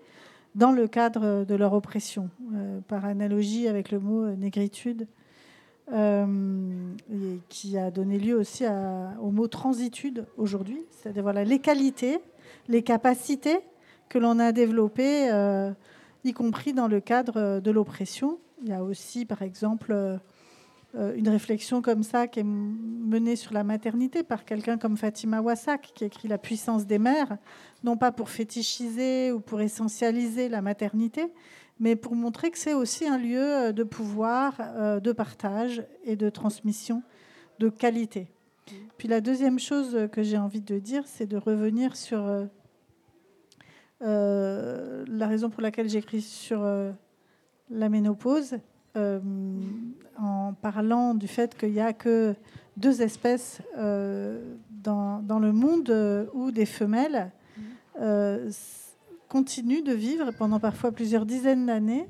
dans 0.57 0.73
le 0.73 0.89
cadre 0.89 1.45
de 1.45 1.55
leur 1.55 1.73
oppression, 1.73 2.31
euh, 2.55 2.81
par 2.87 3.05
analogie 3.05 3.69
avec 3.69 3.91
le 3.91 4.01
mot 4.01 4.27
négritude 4.35 5.07
euh, 5.93 6.95
et 7.13 7.41
qui 7.49 7.77
a 7.77 7.91
donné 7.91 8.19
lieu 8.19 8.37
aussi 8.37 8.65
au 9.21 9.31
mot 9.31 9.49
transitude 9.49 10.27
aujourd'hui, 10.37 10.83
c'est-à-dire 10.91 11.23
voilà, 11.23 11.45
les 11.45 11.59
qualités, 11.59 12.21
les 12.69 12.83
capacités 12.83 13.59
que 14.09 14.19
l'on 14.19 14.39
a 14.39 14.53
développées, 14.53 15.31
euh, 15.31 15.73
y 16.25 16.33
compris 16.33 16.73
dans 16.73 16.89
le 16.89 17.01
cadre 17.01 17.61
de 17.61 17.71
l'oppression. 17.71 18.39
Il 18.63 18.69
y 18.69 18.73
a 18.73 18.83
aussi, 18.83 19.27
par 19.27 19.43
exemple, 19.43 19.93
euh, 20.97 21.15
une 21.17 21.29
réflexion 21.29 21.83
comme 21.83 22.05
ça 22.05 22.29
qui 22.29 22.41
est 22.41 22.45
menée 22.45 23.35
sur 23.35 23.53
la 23.53 23.65
maternité 23.65 24.23
par 24.23 24.45
quelqu'un 24.45 24.79
comme 24.79 24.97
Fatima 24.97 25.41
Wassak, 25.41 25.91
qui 25.95 26.05
écrit 26.05 26.29
La 26.29 26.39
puissance 26.39 26.87
des 26.87 27.01
mères, 27.01 27.37
non 27.83 27.97
pas 27.97 28.13
pour 28.13 28.31
fétichiser 28.31 29.33
ou 29.33 29.41
pour 29.41 29.61
essentialiser 29.61 30.49
la 30.49 30.63
maternité, 30.63 31.33
mais 31.81 31.97
pour 31.97 32.15
montrer 32.15 32.51
que 32.51 32.59
c'est 32.59 32.75
aussi 32.75 33.07
un 33.07 33.19
lieu 33.19 33.43
euh, 33.43 33.73
de 33.73 33.83
pouvoir, 33.83 34.55
euh, 34.61 35.01
de 35.01 35.13
partage 35.13 35.85
et 36.05 36.17
de 36.17 36.31
transmission 36.31 37.03
de 37.59 37.69
qualité. 37.69 38.29
Puis 38.97 39.09
la 39.09 39.21
deuxième 39.21 39.59
chose 39.59 40.09
que 40.11 40.23
j'ai 40.23 40.39
envie 40.39 40.61
de 40.61 40.79
dire, 40.79 41.03
c'est 41.07 41.27
de 41.27 41.37
revenir 41.37 41.97
sur 41.97 42.47
euh, 44.03 45.05
la 45.07 45.27
raison 45.27 45.51
pour 45.51 45.63
laquelle 45.63 45.89
j'écris 45.89 46.23
sur 46.23 46.65
la 47.71 47.89
ménopause, 47.89 48.57
en 48.97 50.55
parlant 50.63 51.15
du 51.15 51.29
fait 51.29 51.57
qu'il 51.59 51.73
n'y 51.73 51.81
a 51.81 51.93
que 51.93 52.35
deux 52.77 53.03
espèces 53.03 53.61
dans, 53.77 55.21
dans, 55.23 55.39
le 55.39 55.53
monde 55.53 56.29
où 56.33 56.51
des 56.51 56.67
femelles 56.67 57.31
continuent 59.35 59.83
de 59.83 59.93
vivre 59.93 60.31
pendant 60.31 60.61
parfois 60.61 60.93
plusieurs 60.93 61.27
dizaines 61.27 61.67
d'années 61.67 62.07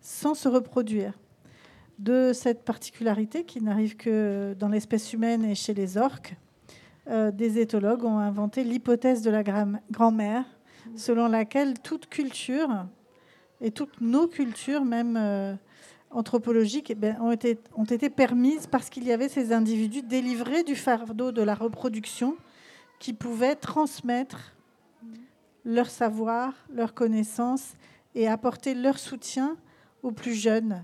sans 0.00 0.34
se 0.34 0.48
reproduire. 0.48 1.18
De 1.98 2.30
cette 2.32 2.64
particularité 2.64 3.42
qui 3.42 3.60
n'arrive 3.60 3.96
que 3.96 4.54
dans 4.56 4.68
l'espèce 4.68 5.12
humaine 5.12 5.44
et 5.44 5.56
chez 5.56 5.74
les 5.74 5.98
orques, 5.98 6.36
euh, 7.08 7.32
des 7.32 7.58
éthologues 7.58 8.04
ont 8.04 8.18
inventé 8.18 8.62
l'hypothèse 8.62 9.22
de 9.22 9.30
la 9.30 9.42
grand-mère, 9.42 10.44
selon 10.94 11.26
laquelle 11.26 11.80
toute 11.80 12.06
culture, 12.06 12.86
et 13.60 13.72
toutes 13.72 14.00
nos 14.00 14.28
cultures, 14.28 14.84
même 14.84 15.16
euh, 15.16 15.54
anthropologiques, 16.12 16.92
eh 16.92 16.94
ben, 16.94 17.16
ont 17.20 17.32
été 17.86 18.08
permises 18.08 18.68
parce 18.68 18.88
qu'il 18.88 19.02
y 19.02 19.10
avait 19.10 19.28
ces 19.28 19.52
individus 19.52 20.02
délivrés 20.02 20.62
du 20.62 20.76
fardeau 20.76 21.32
de 21.32 21.42
la 21.42 21.56
reproduction 21.56 22.36
qui 23.00 23.14
pouvaient 23.14 23.56
transmettre 23.56 24.54
leur 25.68 25.90
savoir, 25.90 26.54
leur 26.72 26.94
connaissance 26.94 27.74
et 28.14 28.26
apporter 28.26 28.74
leur 28.74 28.98
soutien 28.98 29.56
aux 30.02 30.10
plus 30.10 30.32
jeunes. 30.32 30.82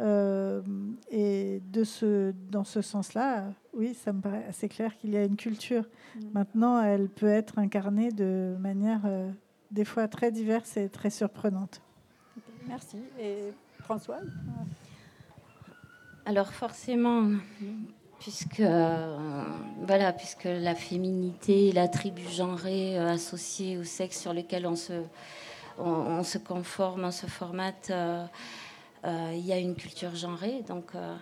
Euh, 0.00 0.62
et 1.10 1.60
de 1.70 1.84
ce, 1.84 2.32
dans 2.50 2.64
ce 2.64 2.80
sens-là, 2.80 3.52
oui, 3.74 3.92
ça 3.92 4.14
me 4.14 4.22
paraît 4.22 4.46
assez 4.48 4.70
clair 4.70 4.96
qu'il 4.96 5.10
y 5.10 5.18
a 5.18 5.24
une 5.24 5.36
culture. 5.36 5.84
Mm. 6.16 6.20
Maintenant, 6.32 6.82
elle 6.82 7.10
peut 7.10 7.28
être 7.28 7.58
incarnée 7.58 8.10
de 8.10 8.56
manière 8.58 9.02
euh, 9.04 9.30
des 9.70 9.84
fois 9.84 10.08
très 10.08 10.32
diverse 10.32 10.78
et 10.78 10.88
très 10.88 11.10
surprenante. 11.10 11.82
Merci. 12.66 12.96
Et 13.20 13.52
François? 13.80 14.20
Alors 16.24 16.52
forcément, 16.54 17.32
puisque, 18.22 18.60
euh, 18.60 19.44
voilà, 19.86 20.12
puisque 20.12 20.44
la 20.44 20.74
féminité, 20.74 21.72
la 21.72 21.88
tribu 21.88 22.22
genrée 22.30 22.96
associée 22.98 23.76
au 23.76 23.84
sexe 23.84 24.20
sur 24.20 24.32
lequel 24.32 24.66
on 24.66 24.76
se, 24.76 25.02
on, 25.78 26.22
se 26.22 26.38
conforme, 26.38 27.04
on 27.04 27.10
se 27.10 27.26
formate 27.26 27.92
euh, 29.04 29.32
il 29.34 29.44
y 29.44 29.52
a 29.52 29.58
une 29.58 29.74
culture 29.74 30.14
genrée. 30.14 30.62
Donc, 30.68 30.94
euh, 30.94 31.16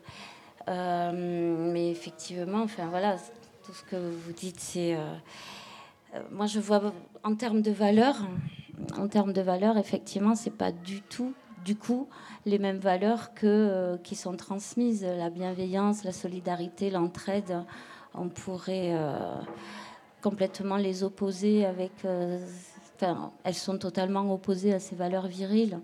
euh, 0.69 1.73
mais 1.73 1.90
effectivement, 1.90 2.62
enfin 2.62 2.87
voilà, 2.88 3.16
tout 3.64 3.73
ce 3.73 3.83
que 3.85 3.97
vous 3.97 4.33
dites, 4.33 4.61
c'est 4.61 4.97
moi 6.33 6.47
je 6.47 6.59
vois 6.59 6.92
en 7.23 7.37
termes 7.37 7.62
de 7.62 7.71
valeurs, 7.71 8.19
en 8.99 9.09
termes 9.09 9.33
de 9.33 9.40
valeurs, 9.40 9.78
effectivement, 9.78 10.35
c'est 10.35 10.50
pas 10.50 10.73
du 10.73 11.02
tout, 11.02 11.33
du 11.64 11.76
coup, 11.76 12.09
les 12.47 12.59
mêmes 12.59 12.79
valeurs 12.79 13.35
que 13.35 13.97
qui 14.02 14.14
sont 14.14 14.37
transmises, 14.37 15.05
la 15.05 15.31
bienveillance, 15.31 16.05
la 16.05 16.12
solidarité, 16.12 16.90
l'entraide. 16.90 17.64
On 18.14 18.29
pourrait 18.29 18.95
complètement 20.23 20.76
les 20.76 21.05
opposer 21.05 21.64
avec. 21.64 21.93
enfin, 22.97 23.33
elles 23.45 23.55
sont 23.55 23.79
totalement 23.79 24.33
opposées 24.33 24.75
à 24.75 24.81
ces 24.81 24.97
valeurs 24.97 25.26
viriles 25.26 25.81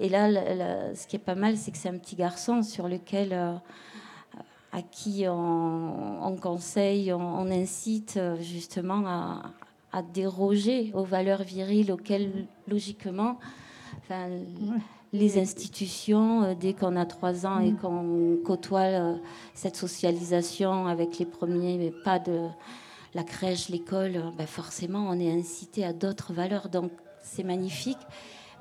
et 0.00 0.08
là, 0.08 0.94
ce 0.94 1.06
qui 1.06 1.16
est 1.16 1.20
pas 1.20 1.34
mal, 1.34 1.56
c'est 1.56 1.70
que 1.70 1.78
c'est 1.78 1.88
un 1.88 1.98
petit 1.98 2.16
garçon 2.16 2.62
sur 2.62 2.88
lequel, 2.88 3.32
euh, 3.32 3.54
à 4.72 4.82
qui 4.82 5.24
on, 5.28 6.36
conseille, 6.40 7.12
on, 7.12 7.50
incite 7.50 8.16
euh, 8.18 8.40
justement 8.40 9.04
à, 9.92 10.02
déroger 10.12 10.92
aux 10.94 11.04
valeurs 11.04 11.42
viriles 11.42 11.90
auxquelles, 11.90 12.46
logiquement, 12.68 13.38
les 15.12 15.38
institutions, 15.38 16.42
euh, 16.42 16.54
dès 16.58 16.72
qu'on 16.72 16.96
a 16.96 17.06
trois 17.06 17.46
ans 17.46 17.60
et 17.60 17.72
mm. 17.72 17.76
qu'on 17.78 18.38
côtoie 18.44 19.16
cette 19.54 19.76
socialisation 19.76 20.86
avec 20.86 21.18
les 21.18 21.26
premiers 21.26 21.92
pas 22.04 22.18
de 22.18 22.48
la 23.14 23.24
crèche, 23.24 23.70
l'école, 23.70 24.22
ben 24.36 24.46
forcément, 24.46 25.06
on 25.08 25.18
est 25.18 25.32
incité 25.32 25.84
à 25.84 25.92
d'autres 25.92 26.32
valeurs. 26.32 26.68
Donc, 26.68 26.90
c'est 27.22 27.44
magnifique. 27.44 27.98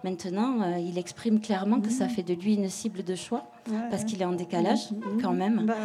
Maintenant, 0.03 0.61
euh, 0.61 0.77
il 0.77 0.97
exprime 0.97 1.41
clairement 1.41 1.81
que 1.81 1.89
ça 1.89 2.05
mmh. 2.05 2.09
fait 2.09 2.23
de 2.23 2.33
lui 2.33 2.55
une 2.55 2.69
cible 2.69 3.03
de 3.03 3.15
choix 3.15 3.43
parce 3.89 4.03
qu'il 4.03 4.21
est 4.21 4.25
en 4.25 4.33
décalage 4.33 4.91
mmh, 4.91 5.21
quand 5.21 5.33
même. 5.33 5.65
Bah, 5.65 5.75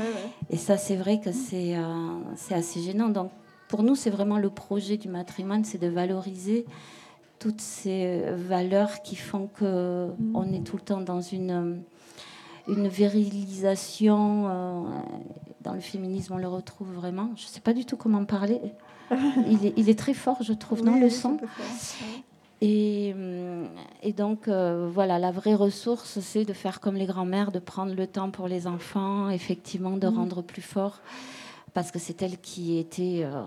Et 0.50 0.57
ça, 0.57 0.76
c'est 0.76 0.97
vrai 0.97 1.21
que 1.21 1.33
c'est 1.33 1.76
euh, 1.76 2.19
c'est 2.37 2.55
assez 2.55 2.83
gênant. 2.83 3.09
Donc, 3.09 3.31
pour 3.69 3.83
nous, 3.83 3.95
c'est 3.95 4.11
vraiment 4.11 4.38
le 4.38 4.50
projet 4.50 4.99
du 4.99 5.09
matrimoine, 5.09 5.64
c'est 5.64 5.79
de 5.79 5.88
valoriser 5.88 6.67
toutes 7.41 7.61
ces 7.61 8.23
valeurs 8.37 9.03
qui 9.03 9.17
font 9.17 9.49
que 9.49 10.09
on 10.35 10.53
est 10.53 10.65
tout 10.65 10.77
le 10.77 10.83
temps 10.83 11.01
dans 11.01 11.21
une 11.21 11.83
une 12.69 12.89
virilisation. 12.89 14.49
Euh, 14.49 14.83
dans 15.61 15.75
le 15.75 15.81
féminisme, 15.81 16.35
on 16.35 16.39
le 16.39 16.49
retrouve 16.49 16.93
vraiment. 16.93 17.31
Je 17.37 17.45
ne 17.45 17.49
sais 17.49 17.61
pas 17.61 17.75
du 17.75 17.85
tout 17.85 17.97
comment 17.97 18.25
parler. 18.25 18.61
Il 19.49 19.67
est, 19.67 19.75
il 19.77 19.91
est 19.91 19.99
très 19.99 20.15
fort, 20.15 20.41
je 20.41 20.53
trouve, 20.53 20.83
dans 20.83 20.95
le 20.95 21.11
son. 21.11 21.37
Et, 22.61 23.13
et, 24.05 24.13
donc, 24.13 24.47
euh, 24.47 24.89
voilà, 24.93 25.19
la 25.19 25.33
vraie 25.33 25.57
ressource, 25.57 26.21
c'est 26.21 26.45
de 26.45 26.53
faire 26.53 26.79
comme 26.79 26.95
les 26.95 27.07
grands-mères, 27.07 27.51
de 27.51 27.59
prendre 27.59 27.93
le 27.93 28.07
temps 28.07 28.31
pour 28.31 28.47
les 28.47 28.69
enfants, 28.69 29.29
effectivement, 29.29 29.97
de 29.97 30.07
mmh. 30.07 30.15
rendre 30.15 30.43
plus 30.43 30.63
fort, 30.63 31.01
parce 31.75 31.91
que 31.91 31.99
c'est 31.99 32.23
elle 32.23 32.39
qui 32.39 32.79
était, 32.79 33.23
euh, 33.25 33.43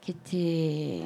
qui 0.00 0.12
était 0.12 1.02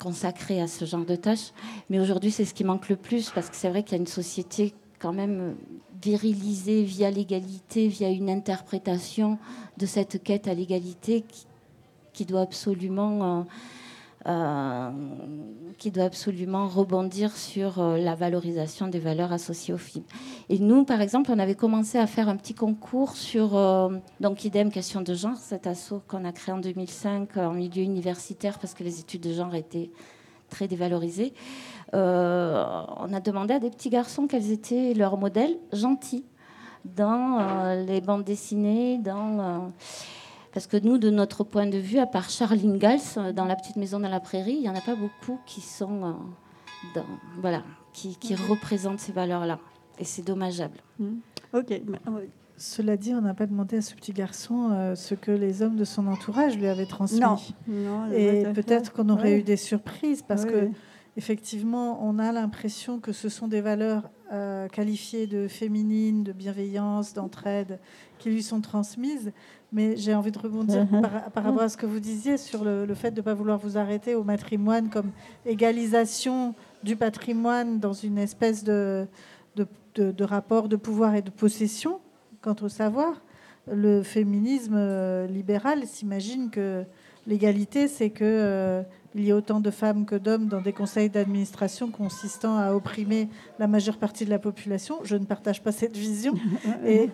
consacrée 0.00 0.60
à 0.60 0.66
ce 0.66 0.84
genre 0.84 1.04
de 1.04 1.16
tâches. 1.16 1.52
Mais 1.90 2.00
aujourd'hui, 2.00 2.30
c'est 2.30 2.44
ce 2.44 2.54
qui 2.54 2.64
manque 2.64 2.88
le 2.88 2.96
plus, 2.96 3.30
parce 3.30 3.50
que 3.50 3.56
c'est 3.56 3.68
vrai 3.68 3.82
qu'il 3.82 3.92
y 3.92 3.94
a 3.96 4.00
une 4.00 4.06
société 4.06 4.74
quand 4.98 5.12
même 5.12 5.56
virilisée 6.02 6.82
via 6.82 7.10
l'égalité, 7.10 7.88
via 7.88 8.08
une 8.08 8.30
interprétation 8.30 9.38
de 9.78 9.86
cette 9.86 10.22
quête 10.22 10.48
à 10.48 10.54
l'égalité 10.54 11.24
qui, 12.12 12.24
doit 12.24 12.42
absolument... 12.42 13.38
Euh, 13.38 13.42
euh, 13.42 13.44
qui 15.80 15.90
doit 15.90 16.04
absolument 16.04 16.68
rebondir 16.68 17.34
sur 17.34 17.80
euh, 17.80 17.96
la 17.96 18.14
valorisation 18.14 18.86
des 18.86 18.98
valeurs 18.98 19.32
associées 19.32 19.72
au 19.72 19.78
film. 19.78 20.04
Et 20.50 20.58
nous, 20.58 20.84
par 20.84 21.00
exemple, 21.00 21.30
on 21.32 21.38
avait 21.38 21.54
commencé 21.54 21.96
à 21.96 22.06
faire 22.06 22.28
un 22.28 22.36
petit 22.36 22.52
concours 22.52 23.16
sur, 23.16 23.56
euh, 23.56 23.88
donc 24.20 24.44
idem, 24.44 24.70
question 24.70 25.00
de 25.00 25.14
genre, 25.14 25.38
cet 25.38 25.66
assaut 25.66 26.02
qu'on 26.06 26.26
a 26.26 26.32
créé 26.32 26.54
en 26.54 26.58
2005 26.58 27.36
en 27.38 27.54
milieu 27.54 27.82
universitaire 27.82 28.58
parce 28.58 28.74
que 28.74 28.84
les 28.84 29.00
études 29.00 29.22
de 29.22 29.32
genre 29.32 29.54
étaient 29.54 29.90
très 30.50 30.68
dévalorisées. 30.68 31.32
on 31.92 31.96
a 31.96 33.20
demandé 33.20 33.54
à 33.54 33.58
des 33.58 33.70
petits 33.70 33.88
garçons 33.88 34.26
quels 34.26 34.50
étaient 34.50 34.92
leurs 34.94 35.16
modèles 35.16 35.56
gentils 35.72 36.24
dans 36.84 37.84
les 37.86 38.00
bandes 38.00 38.24
dessinées, 38.24 38.98
dans 38.98 39.72
parce 40.52 40.66
que 40.66 40.76
nous, 40.76 40.98
de 40.98 41.10
notre 41.10 41.44
point 41.44 41.66
de 41.66 41.78
vue, 41.78 41.98
à 41.98 42.06
part 42.06 42.28
Charles 42.28 42.60
Ingalls, 42.64 43.00
euh, 43.16 43.32
dans 43.32 43.44
La 43.44 43.56
petite 43.56 43.76
maison 43.76 44.00
dans 44.00 44.08
la 44.08 44.20
prairie, 44.20 44.54
il 44.54 44.62
n'y 44.62 44.68
en 44.68 44.74
a 44.74 44.80
pas 44.80 44.96
beaucoup 44.96 45.38
qui 45.46 45.60
sont 45.60 46.04
euh, 46.04 46.12
dans, 46.94 47.04
voilà, 47.40 47.62
qui, 47.92 48.16
représentent 48.48 49.00
ces 49.00 49.12
valeurs-là. 49.12 49.58
Et 49.98 50.04
c'est 50.04 50.22
dommageable. 50.22 50.78
Mmh. 50.98 51.10
Ok. 51.52 51.82
Ah 52.06 52.10
Cela 52.56 52.96
dit, 52.96 53.14
on 53.14 53.20
n'a 53.20 53.34
pas 53.34 53.46
demandé 53.46 53.76
à 53.76 53.82
ce 53.82 53.94
petit 53.94 54.12
garçon 54.12 54.70
euh, 54.72 54.94
ce 54.94 55.14
que 55.14 55.30
les 55.30 55.62
hommes 55.62 55.76
de 55.76 55.84
son 55.84 56.06
entourage 56.06 56.56
lui 56.56 56.66
avaient 56.66 56.86
transmis. 56.86 57.20
Non. 57.68 58.10
Et 58.12 58.44
peut-être 58.54 58.92
qu'on 58.92 59.08
aurait 59.08 59.38
eu 59.38 59.42
des 59.42 59.56
surprises 59.56 60.22
parce 60.22 60.44
que 60.44 60.68
effectivement, 61.16 62.02
on 62.02 62.18
a 62.18 62.32
l'impression 62.32 62.98
que 62.98 63.12
ce 63.12 63.28
sont 63.28 63.46
des 63.46 63.60
valeurs 63.60 64.10
qualifiées 64.72 65.26
de 65.26 65.48
féminines, 65.48 66.22
de 66.22 66.32
bienveillance, 66.32 67.12
d'entraide, 67.12 67.78
qui 68.18 68.30
lui 68.30 68.42
sont 68.42 68.60
transmises. 68.60 69.32
Mais 69.72 69.96
j'ai 69.96 70.14
envie 70.14 70.32
de 70.32 70.38
rebondir 70.38 70.86
par, 71.32 71.44
rapport 71.44 71.62
à 71.62 71.68
ce 71.68 71.76
que 71.76 71.86
vous 71.86 72.00
disiez 72.00 72.36
sur 72.36 72.64
le, 72.64 72.92
fait 72.94 73.12
de 73.12 73.20
ne 73.20 73.24
pas 73.24 73.34
vouloir 73.34 73.58
vous 73.58 73.78
arrêter 73.78 74.14
au 74.14 74.24
matrimoine 74.24 74.88
comme 74.88 75.10
égalisation 75.46 76.54
du 76.82 76.96
patrimoine 76.96 77.78
dans 77.78 77.92
une 77.92 78.18
espèce 78.18 78.64
de, 78.64 79.06
de, 79.94 80.24
rapport 80.24 80.68
de 80.68 80.76
pouvoir 80.76 81.14
et 81.14 81.22
de 81.22 81.30
possession 81.30 82.00
quant 82.40 82.56
au 82.62 82.68
savoir. 82.68 83.22
Le 83.70 84.02
féminisme 84.02 84.74
euh, 84.76 85.26
libéral 85.26 85.86
s'imagine 85.86 86.50
que 86.50 86.84
l'égalité, 87.26 87.88
c'est 87.88 88.10
que 88.10 88.24
euh, 88.24 88.82
il 89.14 89.24
y 89.24 89.32
a 89.32 89.36
autant 89.36 89.60
de 89.60 89.70
femmes 89.70 90.06
que 90.06 90.14
d'hommes 90.14 90.46
dans 90.46 90.60
des 90.60 90.72
conseils 90.72 91.10
d'administration 91.10 91.90
consistant 91.90 92.56
à 92.56 92.72
opprimer 92.72 93.28
la 93.58 93.66
majeure 93.66 93.98
partie 93.98 94.24
de 94.24 94.30
la 94.30 94.38
population. 94.38 95.00
Je 95.04 95.16
ne 95.16 95.24
partage 95.24 95.62
pas 95.62 95.72
cette 95.72 95.96
vision. 95.96 96.34
Et 96.86 97.10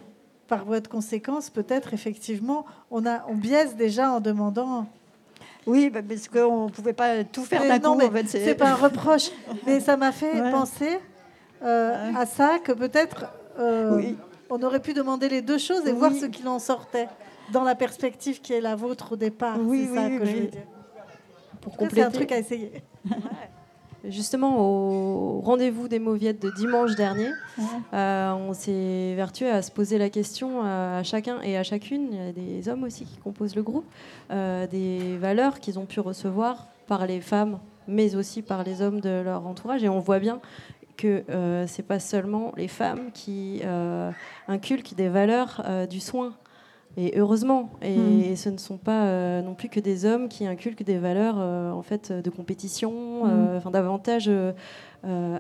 par 0.46 0.64
voie 0.64 0.80
de 0.80 0.88
conséquence, 0.88 1.50
peut-être 1.50 1.94
effectivement, 1.94 2.64
on, 2.90 3.06
a, 3.06 3.24
on 3.28 3.34
biaise 3.34 3.76
déjà 3.76 4.10
en 4.10 4.20
demandant. 4.20 4.86
Oui, 5.66 5.90
bah, 5.90 6.00
parce 6.06 6.28
qu'on 6.28 6.66
ne 6.66 6.70
pouvait 6.70 6.92
pas 6.92 7.24
tout 7.24 7.44
faire 7.44 7.62
d'un 7.62 7.78
coup. 7.80 8.00
Ce 8.28 8.36
n'est 8.36 8.54
pas 8.54 8.70
un 8.70 8.74
reproche, 8.74 9.30
mais 9.66 9.80
ça 9.80 9.96
m'a 9.96 10.12
fait 10.12 10.50
penser 10.50 10.98
euh, 11.62 12.12
à 12.14 12.26
ça 12.26 12.58
que 12.62 12.72
peut-être 12.72 13.26
euh, 13.58 14.12
on 14.50 14.62
aurait 14.62 14.80
pu 14.80 14.94
demander 14.94 15.28
les 15.28 15.42
deux 15.42 15.58
choses 15.58 15.86
et 15.86 15.92
voir 15.92 16.12
ce 16.12 16.26
qu'il 16.26 16.46
en 16.48 16.58
sortait 16.58 17.08
dans 17.52 17.64
la 17.64 17.74
perspective 17.74 18.40
qui 18.40 18.52
est 18.52 18.60
la 18.60 18.76
vôtre 18.76 19.12
au 19.12 19.16
départ. 19.16 19.58
Oui, 19.60 19.88
c'est 19.88 19.94
ça 19.94 20.08
que 20.08 20.24
je 20.24 20.36
veux 20.36 20.46
dire. 20.48 20.62
Pour 21.60 21.76
compléter. 21.76 22.00
C'est 22.02 22.06
un 22.06 22.10
truc 22.10 22.32
à 22.32 22.38
essayer. 22.38 22.72
Justement, 24.08 24.60
au 24.60 25.40
rendez-vous 25.40 25.88
des 25.88 25.98
Mauviettes 25.98 26.40
de 26.40 26.50
dimanche 26.50 26.94
dernier, 26.94 27.30
euh, 27.92 28.32
on 28.32 28.52
s'est 28.52 29.14
vertué 29.14 29.48
à 29.48 29.62
se 29.62 29.70
poser 29.70 29.98
la 29.98 30.10
question 30.10 30.62
à 30.62 31.02
chacun 31.02 31.40
et 31.42 31.56
à 31.56 31.62
chacune, 31.62 32.08
il 32.12 32.16
y 32.16 32.28
a 32.28 32.32
des 32.32 32.68
hommes 32.68 32.84
aussi 32.84 33.04
qui 33.04 33.16
composent 33.18 33.56
le 33.56 33.62
groupe, 33.62 33.86
euh, 34.30 34.66
des 34.66 35.16
valeurs 35.18 35.60
qu'ils 35.60 35.78
ont 35.78 35.86
pu 35.86 36.00
recevoir 36.00 36.68
par 36.86 37.06
les 37.06 37.20
femmes, 37.20 37.58
mais 37.88 38.14
aussi 38.14 38.42
par 38.42 38.62
les 38.64 38.80
hommes 38.80 39.00
de 39.00 39.22
leur 39.24 39.46
entourage. 39.46 39.82
Et 39.82 39.88
on 39.88 40.00
voit 40.00 40.20
bien 40.20 40.40
que 40.96 41.24
euh, 41.28 41.66
ce 41.66 41.78
n'est 41.78 41.86
pas 41.86 41.98
seulement 41.98 42.52
les 42.56 42.68
femmes 42.68 43.10
qui 43.12 43.62
inculquent 44.46 44.94
des 44.94 45.08
valeurs 45.08 45.64
du 45.88 46.00
soin 46.00 46.34
et 46.98 47.18
heureusement, 47.18 47.68
et, 47.82 47.94
hmm. 47.94 48.36
ce 48.36 48.48
ne 48.48 48.56
sont 48.56 48.78
pas 48.78 49.04
euh, 49.04 49.42
non 49.42 49.54
plus 49.54 49.68
que 49.68 49.80
des 49.80 50.06
hommes 50.06 50.28
qui 50.28 50.46
inculquent 50.46 50.82
des 50.82 50.96
valeurs 50.96 51.36
euh, 51.38 51.70
en 51.70 51.82
fait 51.82 52.10
de 52.10 52.30
compétition, 52.30 53.26
euh, 53.26 53.54
hmm. 53.54 53.56
enfin 53.58 53.70
davantage 53.70 54.30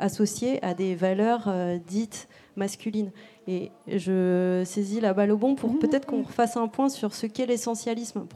associées 0.00 0.62
à 0.62 0.74
des 0.74 0.94
valeurs 0.94 1.50
dites 1.88 2.28
masculines. 2.56 3.10
Et 3.48 3.72
je 3.88 4.62
saisis 4.64 5.00
la 5.00 5.12
balle 5.12 5.32
au 5.32 5.38
bon 5.38 5.54
pour 5.54 5.72
hmm. 5.72 5.78
peut-être 5.78 6.06
qu'on 6.06 6.24
fasse 6.24 6.56
un 6.56 6.68
point 6.68 6.88
sur 6.88 7.14
ce 7.14 7.26
qu'est 7.26 7.46
l'essentialisme. 7.46 8.26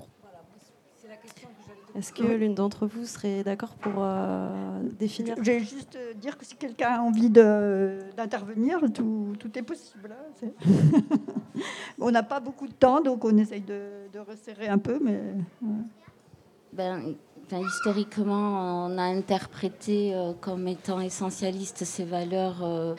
Est-ce 2.01 2.15
que 2.15 2.23
l'une 2.23 2.55
d'entre 2.55 2.87
vous 2.87 3.05
serait 3.05 3.45
d'accord 3.45 3.75
pour 3.75 3.93
euh, 3.99 4.49
définir 4.99 5.35
Je 5.37 5.43
vais 5.43 5.61
juste 5.61 5.97
euh, 5.97 6.15
dire 6.15 6.39
que 6.39 6.47
si 6.47 6.57
quelqu'un 6.57 6.95
a 6.95 7.01
envie 7.01 7.29
d'intervenir, 7.29 8.81
tout, 8.95 9.35
tout, 9.39 9.59
est 9.59 9.63
possible. 9.63 10.17
Hein, 10.43 10.49
on 11.99 12.11
n'a 12.11 12.23
pas 12.23 12.41
beaucoup 12.41 12.67
de 12.67 12.73
temps, 12.73 13.03
donc 13.03 13.23
on 13.27 13.37
essaye 13.37 13.61
de, 13.61 14.19
resserrer 14.27 14.69
un 14.69 14.79
peu. 14.79 14.99
Mais, 14.99 15.21
ben, 16.73 17.17
historiquement, 17.53 18.87
on 18.87 18.97
a 18.97 19.03
interprété 19.03 20.15
euh, 20.15 20.33
comme 20.41 20.69
étant 20.69 21.01
essentialistes 21.01 21.85
ces 21.85 22.07
valeurs 22.07 22.97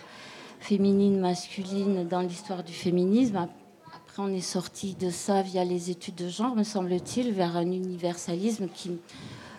féminines, 0.59 1.19
masculines 1.19 2.07
dans 2.07 2.21
l'histoire 2.21 2.63
du 2.63 2.73
féminisme. 2.73 3.47
Après, 4.11 4.23
on 4.23 4.35
est 4.35 4.41
sorti 4.41 4.93
de 4.95 5.09
ça 5.09 5.41
via 5.41 5.63
les 5.63 5.89
études 5.89 6.15
de 6.15 6.27
genre, 6.27 6.53
me 6.53 6.63
semble-t-il, 6.63 7.31
vers 7.31 7.55
un 7.55 7.61
universalisme 7.71 8.67
qui 8.67 8.99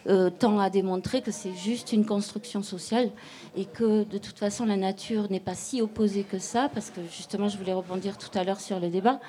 euh, 0.09 0.29
tend 0.29 0.59
à 0.59 0.69
démontrer 0.69 1.23
que 1.23 1.31
c'est 1.31 1.55
juste 1.55 1.95
une 1.95 2.05
construction 2.05 2.63
sociale 2.63 3.11
et 3.57 3.65
que 3.65 4.05
de 4.05 4.19
toute 4.19 4.39
façon 4.39 4.67
la 4.67 4.77
nature 4.77 5.31
n'est 5.31 5.41
pas 5.41 5.55
si 5.55 5.81
opposée 5.81 6.25
que 6.25 6.39
ça, 6.39 6.69
parce 6.69 6.91
que 6.91 7.01
justement, 7.11 7.49
je 7.49 7.57
voulais 7.57 7.73
rebondir 7.73 8.19
tout 8.19 8.29
à 8.39 8.45
l'heure 8.45 8.61
sur 8.61 8.79
le 8.79 8.91
débat, 8.91 9.21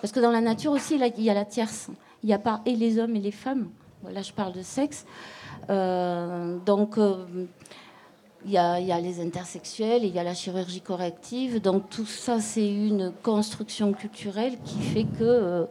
parce 0.00 0.12
que 0.12 0.20
dans 0.20 0.30
la 0.30 0.40
nature 0.40 0.70
aussi, 0.70 0.94
il 0.94 1.24
y 1.24 1.30
a 1.30 1.34
la 1.34 1.44
tierce. 1.44 1.88
Il 2.22 2.28
n'y 2.28 2.32
a 2.32 2.38
pas 2.38 2.60
et 2.64 2.76
les 2.76 3.00
hommes 3.00 3.16
et 3.16 3.20
les 3.20 3.32
femmes. 3.32 3.68
Là, 4.12 4.22
je 4.22 4.30
parle 4.30 4.52
de 4.52 4.62
sexe. 4.62 5.06
Euh, 5.70 6.56
donc, 6.64 6.98
euh, 6.98 7.26
il 8.44 8.50
y, 8.50 8.58
a, 8.58 9.00
les 9.00 9.20
intersexuels, 9.20 10.04
il 10.04 10.14
y 10.14 10.18
a 10.18 10.24
la 10.24 10.34
chirurgie 10.34 10.80
corrective. 10.80 11.60
Donc 11.60 11.88
tout 11.90 12.06
ça, 12.06 12.40
c'est 12.40 12.68
une 12.68 13.12
construction 13.22 13.92
culturelle 13.92 14.58
qui 14.64 14.80
fait 14.80 15.04
que 15.04 15.22
euh, 15.22 15.64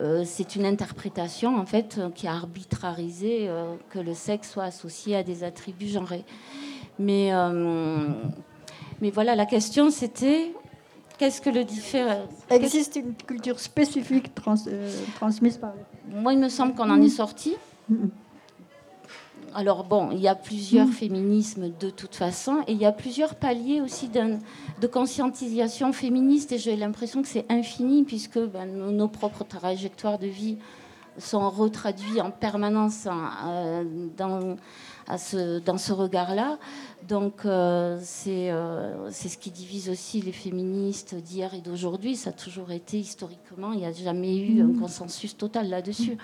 euh, 0.00 0.22
c'est 0.24 0.56
une 0.56 0.66
interprétation 0.66 1.58
en 1.58 1.66
fait 1.66 2.00
qui 2.14 2.26
a 2.26 2.32
arbitrarisé 2.32 3.48
euh, 3.48 3.74
que 3.90 3.98
le 3.98 4.14
sexe 4.14 4.50
soit 4.50 4.64
associé 4.64 5.16
à 5.16 5.22
des 5.22 5.44
attributs 5.44 5.88
genrés. 5.88 6.24
Mais, 6.98 7.30
mais 9.00 9.10
voilà, 9.10 9.34
la 9.34 9.46
question 9.46 9.90
c'était 9.90 10.52
qu'est-ce 11.16 11.40
que 11.40 11.48
le 11.48 11.64
différent 11.64 12.26
Existe 12.50 12.96
une 12.96 13.14
culture 13.14 13.58
spécifique 13.58 14.34
transmise 14.34 15.56
par. 15.56 15.72
Moi, 16.10 16.34
il 16.34 16.38
me 16.38 16.50
semble 16.50 16.74
qu'on 16.74 16.90
en 16.90 17.00
est 17.00 17.08
sorti. 17.08 17.56
Alors 19.54 19.84
bon, 19.84 20.10
il 20.12 20.20
y 20.20 20.28
a 20.28 20.34
plusieurs 20.34 20.86
mm. 20.86 20.92
féminismes 20.92 21.70
de 21.80 21.90
toute 21.90 22.14
façon, 22.14 22.62
et 22.66 22.72
il 22.72 22.78
y 22.78 22.86
a 22.86 22.92
plusieurs 22.92 23.34
paliers 23.34 23.80
aussi 23.80 24.08
de 24.08 24.86
conscientisation 24.86 25.92
féministe, 25.92 26.52
et 26.52 26.58
j'ai 26.58 26.76
l'impression 26.76 27.22
que 27.22 27.28
c'est 27.28 27.46
infini, 27.50 28.04
puisque 28.04 28.38
ben, 28.38 28.66
nos, 28.66 29.08
propres 29.08 29.44
trajectoires 29.44 30.18
de 30.18 30.26
vie 30.26 30.58
sont 31.18 31.50
retraduites 31.50 32.20
en 32.20 32.30
permanence 32.30 33.06
euh, 33.46 33.84
dans, 34.16 34.56
ce, 35.18 35.92
regard-là. 35.92 36.58
Donc 37.08 37.44
euh, 37.44 37.98
euh, 38.28 39.08
c'est 39.10 39.28
ce 39.28 39.38
qui 39.38 39.50
divise 39.50 39.90
aussi 39.90 40.20
les 40.20 40.32
féministes 40.32 41.14
d'hier 41.16 41.52
et 41.54 41.60
d'aujourd'hui. 41.60 42.14
Ça 42.16 42.30
a 42.30 42.32
toujours 42.32 42.70
été 42.70 42.98
historiquement, 42.98 43.72
il 43.72 43.80
n'y 43.80 43.86
a 43.86 43.92
jamais 43.92 44.36
eu 44.38 44.62
un 44.62 44.68
mm. 44.68 44.80
consensus 44.80 45.36
total 45.36 45.68
là-dessus. 45.68 46.16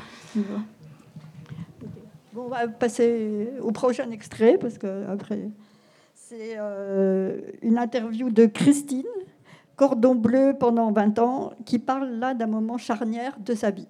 On 2.38 2.48
va 2.48 2.68
passer 2.68 3.48
au 3.62 3.72
prochain 3.72 4.10
extrait 4.10 4.58
parce 4.58 4.76
que 4.76 5.06
après, 5.08 5.48
c'est 6.14 6.56
euh, 6.58 7.40
une 7.62 7.78
interview 7.78 8.28
de 8.30 8.44
Christine, 8.44 9.06
cordon 9.76 10.14
bleu 10.14 10.54
pendant 10.58 10.92
20 10.92 11.18
ans, 11.18 11.54
qui 11.64 11.78
parle 11.78 12.10
là 12.10 12.34
d'un 12.34 12.46
moment 12.46 12.76
charnière 12.76 13.38
de 13.40 13.54
sa 13.54 13.70
vie. 13.70 13.88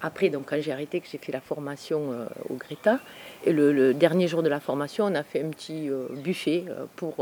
Après, 0.00 0.30
donc, 0.30 0.46
quand 0.46 0.56
j'ai 0.58 0.72
arrêté, 0.72 1.00
que 1.00 1.06
j'ai 1.10 1.18
fait 1.18 1.32
la 1.32 1.40
formation 1.40 2.12
euh, 2.12 2.26
au 2.48 2.54
Greta, 2.54 2.98
et 3.44 3.52
le, 3.52 3.92
dernier 3.92 4.26
jour 4.26 4.42
de 4.42 4.48
la 4.48 4.60
formation, 4.60 5.04
on 5.04 5.14
a 5.14 5.22
fait 5.22 5.42
un 5.42 5.50
petit 5.50 5.90
euh, 5.90 6.08
buffet 6.10 6.64
pour 6.96 7.16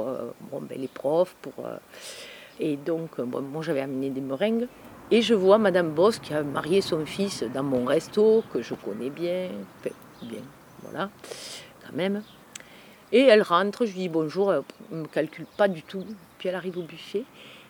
ben, 0.52 0.78
les 0.78 0.88
profs. 0.88 1.34
Pour, 1.42 1.54
et 2.60 2.76
donc, 2.76 3.18
moi, 3.18 3.62
j'avais 3.62 3.80
amené 3.80 4.10
des 4.10 4.20
meringues. 4.20 4.68
Et 5.10 5.20
je 5.20 5.34
vois 5.34 5.58
Madame 5.58 5.90
Boss 5.90 6.18
qui 6.18 6.32
a 6.32 6.42
marié 6.42 6.80
son 6.80 7.04
fils 7.04 7.42
dans 7.42 7.62
mon 7.62 7.84
resto, 7.84 8.42
que 8.52 8.62
je 8.62 8.74
connais 8.74 9.10
bien, 9.10 9.50
bien, 10.22 10.40
voilà, 10.82 11.10
quand 11.84 11.94
même. 11.94 12.22
Et 13.12 13.20
elle 13.20 13.42
rentre, 13.42 13.84
je 13.84 13.92
lui 13.92 14.00
dis 14.00 14.08
bonjour, 14.08 14.52
elle 14.52 14.62
ne 14.90 15.02
me 15.02 15.06
calcule 15.06 15.46
pas 15.56 15.68
du 15.68 15.82
tout. 15.82 16.04
Puis 16.38 16.48
elle 16.48 16.54
arrive 16.54 16.78
au 16.78 16.82
buffet, 16.82 17.24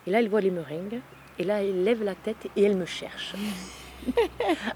et 0.07 0.11
là 0.11 0.19
elle 0.19 0.29
voit 0.29 0.41
les 0.41 0.49
meringues, 0.49 1.01
et 1.37 1.43
là 1.43 1.61
elle 1.61 1.83
lève 1.83 2.03
la 2.03 2.15
tête 2.15 2.47
et 2.55 2.63
elle 2.63 2.77
me 2.77 2.85
cherche. 2.85 3.35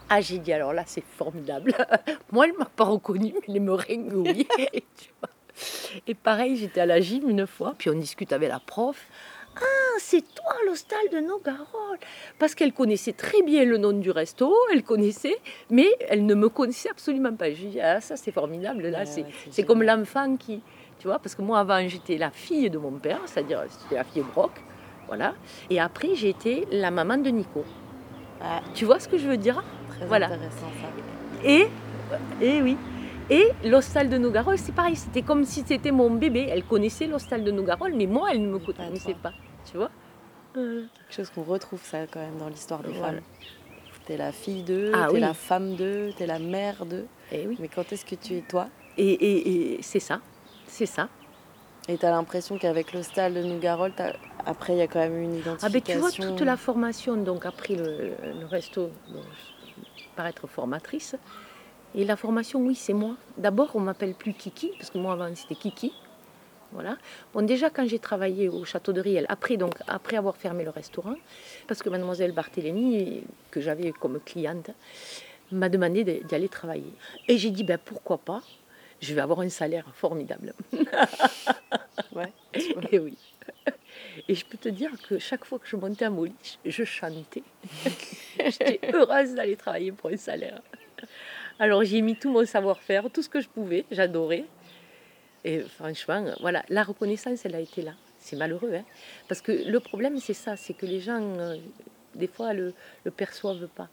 ah, 0.09 0.19
j'ai 0.19 0.39
dit 0.39 0.51
alors 0.51 0.73
là 0.73 0.83
c'est 0.85 1.03
formidable. 1.03 1.73
Moi 2.31 2.45
elle 2.45 2.53
ne 2.53 2.57
m'a 2.57 2.65
pas 2.65 2.83
reconnue, 2.83 3.33
mais 3.35 3.53
les 3.53 3.59
meringues 3.61 4.13
oui. 4.13 4.47
et 6.07 6.13
pareil, 6.13 6.57
j'étais 6.57 6.81
à 6.81 6.85
la 6.85 6.99
gym 6.99 7.29
une 7.29 7.47
fois, 7.47 7.73
puis 7.77 7.89
on 7.89 7.97
discute 7.97 8.33
avec 8.33 8.49
la 8.49 8.59
prof. 8.59 9.07
Ah, 9.61 9.97
c'est 9.99 10.23
toi 10.33 10.53
l'hostal 10.65 10.99
de 11.11 11.19
Nogarol 11.19 11.97
Parce 12.37 12.55
qu'elle 12.55 12.73
connaissait 12.73 13.13
très 13.13 13.41
bien 13.41 13.65
le 13.65 13.77
nom 13.77 13.91
du 13.91 14.11
resto, 14.11 14.55
elle 14.71 14.83
connaissait, 14.83 15.37
mais 15.69 15.87
elle 16.07 16.25
ne 16.25 16.35
me 16.35 16.49
connaissait 16.49 16.89
absolument 16.89 17.33
pas. 17.35 17.51
Je 17.51 17.65
dis, 17.65 17.81
ah, 17.81 17.99
ça 17.99 18.15
c'est 18.15 18.31
formidable, 18.31 18.87
là, 18.87 19.03
c'est 19.05 19.63
comme 19.63 19.83
l'enfant 19.83 20.37
qui. 20.37 20.61
Tu 20.99 21.07
vois, 21.07 21.19
parce 21.19 21.33
que 21.33 21.41
moi 21.41 21.59
avant 21.59 21.87
j'étais 21.87 22.17
la 22.17 22.29
fille 22.29 22.69
de 22.69 22.77
mon 22.77 22.91
père, 22.91 23.21
c'est-à-dire 23.25 23.63
c'était 23.69 23.95
la 23.95 24.03
fille 24.03 24.23
Brock, 24.33 24.51
voilà. 25.07 25.33
Et 25.69 25.79
après 25.79 26.13
j'étais 26.15 26.67
la 26.71 26.91
maman 26.91 27.17
de 27.17 27.29
Nico. 27.29 27.63
Ah. 28.41 28.61
Tu 28.73 28.83
vois 28.83 28.99
ce 28.99 29.07
que 29.07 29.17
je 29.17 29.27
veux 29.27 29.37
dire? 29.37 29.63
Très 29.91 30.05
voilà. 30.05 30.25
intéressant 30.25 30.67
ça. 30.81 31.47
Et, 31.47 31.67
et 32.41 32.61
oui. 32.61 32.75
Et 33.29 33.49
l'hostal 33.63 34.09
de 34.09 34.17
Nogarol, 34.17 34.57
c'est 34.57 34.73
pareil, 34.73 34.95
c'était 34.95 35.21
comme 35.21 35.45
si 35.45 35.63
c'était 35.65 35.91
mon 35.91 36.09
bébé. 36.09 36.47
Elle 36.49 36.63
connaissait 36.63 37.05
l'hostal 37.05 37.43
de 37.43 37.51
Nogarol, 37.51 37.93
mais 37.93 38.07
moi, 38.07 38.29
elle 38.31 38.41
ne 38.41 38.47
me 38.47 38.59
connaissait 38.59 39.13
pas. 39.13 39.33
Tu 39.69 39.77
vois 39.77 39.91
Quelque 40.53 40.89
chose 41.09 41.29
qu'on 41.29 41.43
retrouve 41.43 41.81
ça 41.83 42.07
quand 42.07 42.19
même 42.19 42.37
dans 42.37 42.49
l'histoire 42.49 42.81
des 42.81 42.93
femmes. 42.93 43.21
T'es 44.05 44.17
la 44.17 44.31
fille 44.31 44.63
d'eux, 44.63 44.91
ah, 44.95 45.07
t'es 45.11 45.19
la 45.19 45.35
femme 45.35 45.75
d'eux, 45.75 46.11
t'es 46.17 46.25
la 46.25 46.39
mère 46.39 46.85
d'eux. 46.85 47.05
Et 47.31 47.41
eh 47.43 47.47
oui. 47.47 47.57
Mais 47.59 47.67
quand 47.67 47.93
est-ce 47.93 48.03
que 48.03 48.15
tu 48.15 48.37
es 48.37 48.41
toi? 48.41 48.67
Et, 48.97 49.77
c'est 49.81 49.99
ça, 49.99 50.19
c'est 50.65 50.87
ça. 50.87 51.09
Et 51.87 51.97
tu 51.97 52.05
as 52.05 52.09
l'impression 52.09 52.57
qu'avec 52.57 52.93
l'hostal 52.93 53.35
de 53.35 53.43
Nougarol, 53.43 53.93
après, 54.45 54.73
il 54.73 54.79
y 54.79 54.81
a 54.81 54.87
quand 54.87 54.99
même 54.99 55.21
une 55.21 55.35
identification. 55.35 55.63
Ah 55.67 55.69
ben 55.69 56.11
tu 56.11 56.21
vois, 56.21 56.31
toute 56.31 56.41
la 56.41 56.57
formation, 56.57 57.17
donc 57.17 57.45
après 57.45 57.75
le, 57.75 58.13
le 58.39 58.45
resto, 58.47 58.89
bon, 59.09 59.21
paraître 60.15 60.47
formatrice, 60.47 61.15
et 61.95 62.05
la 62.05 62.15
formation, 62.15 62.59
oui, 62.59 62.75
c'est 62.75 62.93
moi. 62.93 63.15
D'abord, 63.37 63.71
on 63.75 63.79
m'appelle 63.79 64.13
plus 64.13 64.33
Kiki, 64.33 64.71
parce 64.77 64.89
que 64.89 64.97
moi 64.97 65.13
avant 65.13 65.33
c'était 65.35 65.55
Kiki. 65.55 65.93
Voilà. 66.71 66.97
Bon, 67.33 67.41
déjà 67.41 67.69
quand 67.69 67.87
j'ai 67.87 67.99
travaillé 67.99 68.47
au 68.47 68.63
château 68.63 68.93
de 68.93 69.01
Riel, 69.01 69.25
après 69.29 69.57
donc 69.57 69.73
après 69.87 70.17
avoir 70.17 70.37
fermé 70.37 70.63
le 70.63 70.69
restaurant, 70.69 71.15
parce 71.67 71.81
que 71.81 71.89
mademoiselle 71.89 72.31
Barthélémy, 72.31 73.23
que 73.49 73.59
j'avais 73.59 73.91
comme 73.91 74.19
cliente, 74.19 74.71
m'a 75.51 75.69
demandé 75.69 76.03
d'y 76.03 76.35
aller 76.35 76.49
travailler. 76.49 76.93
Et 77.27 77.37
j'ai 77.37 77.49
dit 77.49 77.63
ben 77.63 77.79
pourquoi 77.83 78.17
pas 78.19 78.41
Je 79.01 79.13
vais 79.15 79.21
avoir 79.21 79.39
un 79.39 79.49
salaire 79.49 79.85
formidable. 79.95 80.53
ouais. 82.13 82.31
Et 82.91 82.99
oui. 82.99 83.17
Et 84.27 84.35
je 84.35 84.45
peux 84.45 84.57
te 84.57 84.69
dire 84.69 84.91
que 85.07 85.17
chaque 85.17 85.45
fois 85.45 85.59
que 85.59 85.67
je 85.67 85.75
montais 85.75 86.05
à 86.05 86.09
Molich, 86.09 86.59
je 86.65 86.83
chantais. 86.83 87.43
J'étais 88.39 88.79
heureuse 88.93 89.33
d'aller 89.33 89.55
travailler 89.55 89.91
pour 89.91 90.09
un 90.09 90.17
salaire. 90.17 90.61
Alors 91.57 91.83
j'ai 91.83 92.01
mis 92.01 92.15
tout 92.15 92.31
mon 92.31 92.45
savoir-faire, 92.45 93.09
tout 93.11 93.21
ce 93.21 93.29
que 93.29 93.41
je 93.41 93.49
pouvais, 93.49 93.85
j'adorais. 93.91 94.45
Et 95.45 95.59
franchement, 95.61 96.25
voilà, 96.41 96.63
la 96.69 96.83
reconnaissance, 96.83 97.45
elle 97.45 97.55
a 97.55 97.59
été 97.59 97.81
là. 97.81 97.93
C'est 98.19 98.35
malheureux, 98.35 98.73
hein 98.73 98.83
parce 99.29 99.41
que 99.41 99.51
le 99.51 99.79
problème, 99.79 100.17
c'est 100.19 100.33
ça, 100.33 100.57
c'est 100.57 100.73
que 100.73 100.85
les 100.85 100.99
gens, 100.99 101.21
euh, 101.21 101.55
des 102.15 102.27
fois, 102.27 102.53
le, 102.53 102.73
le 103.05 103.11
perçoivent 103.11 103.67
pas. 103.67 103.87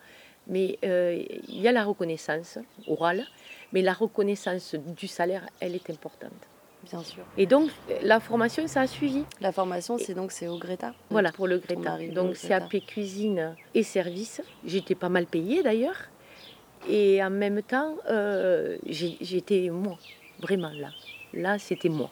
Mais 0.49 0.79
euh, 0.85 1.23
il 1.49 1.61
y 1.61 1.69
a 1.69 1.73
la 1.73 1.85
reconnaissance 1.85 2.59
orale, 2.87 3.25
mais 3.73 3.83
la 3.83 3.93
reconnaissance 3.93 4.75
du 4.75 5.07
salaire, 5.07 5.49
elle 5.61 5.75
est 5.75 5.91
importante. 5.91 6.33
Bien 6.85 7.03
sûr. 7.03 7.25
Et 7.37 7.47
donc, 7.47 7.71
la 8.03 8.21
formation, 8.21 8.67
ça 8.69 8.83
a 8.83 8.87
suivi. 8.87 9.25
La 9.41 9.51
formation, 9.51 9.99
c'est 9.99 10.15
donc 10.15 10.31
c'est 10.31 10.47
au 10.47 10.59
Greta. 10.59 10.95
Voilà, 11.11 11.33
pour 11.33 11.49
le 11.49 11.59
Greta. 11.59 11.99
Donc, 12.13 12.37
c'est 12.37 12.53
AP 12.53 12.85
cuisine 12.87 13.57
et 13.75 13.83
service. 13.83 14.41
J'étais 14.65 14.95
pas 14.95 15.09
mal 15.09 15.27
payée 15.27 15.63
d'ailleurs. 15.63 16.09
Et 16.89 17.23
en 17.25 17.31
même 17.31 17.63
temps, 17.63 17.97
euh, 18.09 18.77
j'étais 18.87 19.69
moi, 19.71 19.99
vraiment 20.41 20.71
là. 20.71 20.91
Là, 21.37 21.59
c'était 21.59 21.91
moi. 21.91 22.11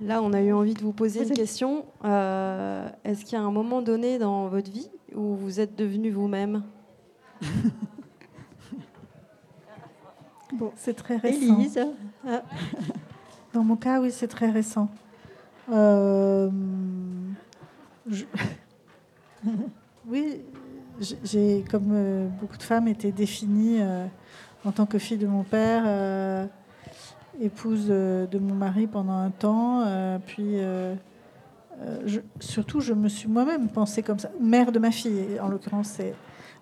Là, 0.00 0.20
on 0.22 0.32
a 0.32 0.42
eu 0.42 0.52
envie 0.52 0.74
de 0.74 0.80
vous 0.80 0.92
poser 0.92 1.22
une 1.22 1.34
question. 1.34 1.86
Euh, 2.04 2.88
est-ce 3.04 3.24
qu'il 3.24 3.34
y 3.34 3.40
a 3.40 3.44
un 3.44 3.52
moment 3.52 3.80
donné 3.80 4.18
dans 4.18 4.48
votre 4.48 4.68
vie 4.72 4.90
où 5.14 5.36
vous 5.36 5.60
êtes 5.60 5.76
devenu 5.76 6.10
vous-même 6.10 6.64
Bon, 10.52 10.72
c'est 10.74 10.94
très 10.94 11.16
récent. 11.16 11.94
Ah. 12.26 12.42
Dans 13.52 13.62
mon 13.62 13.76
cas, 13.76 14.00
oui, 14.00 14.10
c'est 14.10 14.26
très 14.26 14.50
récent. 14.50 14.88
Euh, 15.70 16.50
oui, 20.08 20.40
j'ai, 21.22 21.64
comme 21.70 22.30
beaucoup 22.40 22.56
de 22.56 22.64
femmes, 22.64 22.88
été 22.88 23.12
définie 23.12 23.78
en 24.64 24.72
tant 24.72 24.86
que 24.86 24.98
fille 24.98 25.18
de 25.18 25.26
mon 25.26 25.42
père, 25.42 26.48
épouse 27.40 27.86
de 27.88 28.38
mon 28.38 28.54
mari 28.54 28.86
pendant 28.86 29.16
un 29.16 29.30
temps, 29.30 29.84
puis 30.26 30.56
surtout 32.40 32.80
je 32.80 32.92
me 32.92 33.08
suis 33.08 33.28
moi-même 33.28 33.68
pensée 33.68 34.02
comme 34.02 34.18
ça, 34.18 34.30
mère 34.40 34.72
de 34.72 34.78
ma 34.78 34.90
fille 34.90 35.40
en 35.40 35.48
l'occurrence. 35.48 35.94
C'est, 35.96 36.14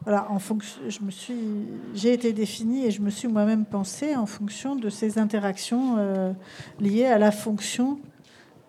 voilà, 0.04 0.30
en 0.30 0.38
fonction, 0.38 0.80
je 0.88 1.00
me 1.00 1.11
suis, 1.11 1.66
j'ai 1.94 2.12
été 2.12 2.32
définie 2.32 2.87
et 2.87 2.90
je 2.90 3.02
me 3.02 3.11
suis 3.11 3.26
moi-même 3.26 3.64
pensée 3.64 4.14
en 4.14 4.26
fonction 4.26 4.76
de 4.76 4.88
ces 4.90 5.18
interactions 5.18 6.34
liées 6.78 7.06
à 7.06 7.18
la 7.18 7.32
fonction 7.32 7.98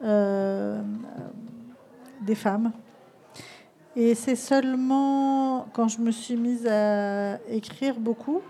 euh, 0.02 0.82
des 2.22 2.36
femmes. 2.36 2.72
Et 3.96 4.16
c'est 4.16 4.38
seulement 4.38 5.68
quand 5.74 5.90
je 5.90 6.00
me 6.00 6.12
suis 6.12 6.38
mise 6.38 6.66
à 6.68 7.38
écrire 7.50 8.00
beaucoup 8.00 8.42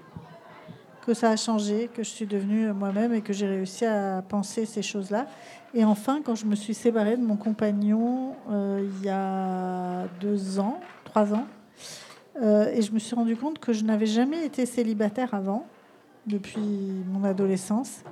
que 1.05 1.13
ça 1.13 1.29
a 1.29 1.35
changé, 1.35 1.89
que 1.93 2.03
je 2.03 2.09
suis 2.09 2.25
devenue 2.25 2.71
moi-même 2.73 3.13
et 3.13 3.21
que 3.21 3.33
j'ai 3.33 3.47
réussi 3.47 3.85
à 3.85 4.21
penser 4.27 4.65
ces 4.65 4.81
choses-là. 4.81 5.27
Et 5.73 5.83
enfin, 5.83 6.21
quand 6.23 6.35
je 6.35 6.45
me 6.45 6.55
suis 6.55 6.73
séparée 6.73 7.17
de 7.17 7.23
mon 7.23 7.35
compagnon 7.35 8.35
euh, 8.49 8.87
il 8.99 9.05
y 9.05 9.09
a 9.09 10.07
deux 10.19 10.59
ans, 10.59 10.79
trois 11.05 11.33
ans, 11.33 11.45
euh, 12.41 12.71
et 12.73 12.81
je 12.81 12.91
me 12.91 12.99
suis 12.99 13.15
rendu 13.15 13.35
compte 13.35 13.59
que 13.59 13.73
je 13.73 13.83
n'avais 13.83 14.05
jamais 14.05 14.45
été 14.45 14.65
célibataire 14.65 15.33
avant, 15.33 15.65
depuis 16.25 17.03
mon 17.07 17.23
adolescence. 17.23 18.03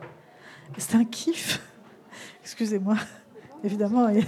C'est 0.78 0.96
un 0.96 1.06
kiff. 1.06 1.62
Excusez-moi 2.42 2.96
évidemment, 3.64 4.08
il 4.10 4.26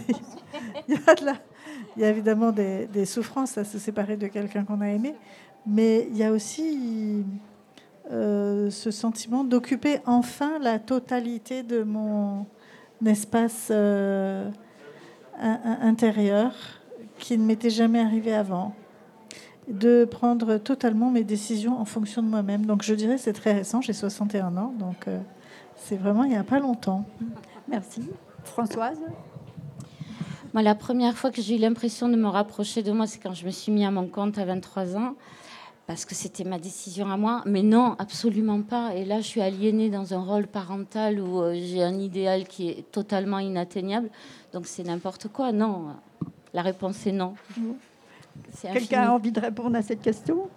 y 1.97 2.03
a, 2.03 2.09
évidemment 2.09 2.51
des, 2.51 3.05
souffrances 3.05 3.57
à 3.57 3.63
se 3.63 3.77
séparer 3.77 4.17
de 4.17 4.27
quelqu'un 4.27 4.63
qu'on 4.63 4.81
a 4.81 4.89
aimé, 4.89 5.15
mais 5.65 6.07
il 6.11 6.17
y 6.17 6.23
a 6.23 6.31
aussi 6.31 7.25
euh, 8.11 8.69
ce 8.71 8.89
sentiment 8.89 9.43
d'occuper 9.43 9.99
enfin 10.05 10.57
la 10.59 10.79
totalité 10.79 11.61
de 11.61 11.83
mon 11.83 12.47
espace 13.05 13.67
euh, 13.69 14.49
intérieur 15.37 16.53
qui 17.19 17.37
ne 17.37 17.45
m'était 17.45 17.69
jamais 17.69 17.99
arrivé 17.99 18.33
avant 18.33 18.73
de 19.67 20.05
prendre 20.05 20.57
totalement 20.57 21.11
mes 21.11 21.23
décisions 21.23 21.79
en 21.79 21.85
fonction 21.85 22.23
de 22.23 22.27
moi-même. 22.27 22.65
Donc 22.65 22.81
je 22.81 22.95
dirais 22.95 23.17
c'est 23.17 23.33
très 23.33 23.53
récent, 23.53 23.81
j'ai 23.81 23.93
61 23.93 24.57
ans, 24.57 24.73
donc 24.79 25.07
euh, 25.07 25.19
c'est 25.75 25.95
vraiment 25.95 26.23
il 26.23 26.31
n'y 26.31 26.37
a 26.37 26.43
pas 26.43 26.59
longtemps. 26.59 27.05
Merci. 27.67 28.09
Françoise? 28.43 28.99
La 30.55 30.73
première 30.73 31.15
fois 31.15 31.29
que 31.29 31.41
j'ai 31.41 31.57
eu 31.57 31.59
l'impression 31.59 32.09
de 32.09 32.15
me 32.15 32.27
rapprocher 32.27 32.81
de 32.81 32.91
moi, 32.91 33.05
c'est 33.05 33.19
quand 33.19 33.35
je 33.35 33.45
me 33.45 33.51
suis 33.51 33.71
mis 33.71 33.85
à 33.85 33.91
mon 33.91 34.07
compte 34.07 34.39
à 34.39 34.45
23 34.45 34.97
ans, 34.97 35.13
parce 35.89 36.05
que 36.05 36.13
c'était 36.13 36.43
ma 36.43 36.59
décision 36.59 37.09
à 37.09 37.17
moi. 37.17 37.41
Mais 37.47 37.63
non, 37.63 37.95
absolument 37.97 38.61
pas. 38.61 38.93
Et 38.93 39.05
là, 39.05 39.21
je 39.21 39.25
suis 39.25 39.41
aliénée 39.41 39.89
dans 39.89 40.13
un 40.13 40.21
rôle 40.21 40.45
parental 40.45 41.19
où 41.19 41.41
euh, 41.41 41.55
j'ai 41.55 41.81
un 41.81 41.97
idéal 41.97 42.47
qui 42.47 42.69
est 42.69 42.91
totalement 42.91 43.39
inatteignable. 43.39 44.11
Donc 44.53 44.67
c'est 44.67 44.83
n'importe 44.83 45.29
quoi. 45.29 45.51
Non, 45.51 45.95
la 46.53 46.61
réponse 46.61 47.07
est 47.07 47.11
non. 47.11 47.33
Quelqu'un 48.61 49.01
a 49.01 49.11
envie 49.13 49.31
de 49.31 49.39
répondre 49.39 49.75
à 49.77 49.81
cette 49.81 50.03
question? 50.03 50.47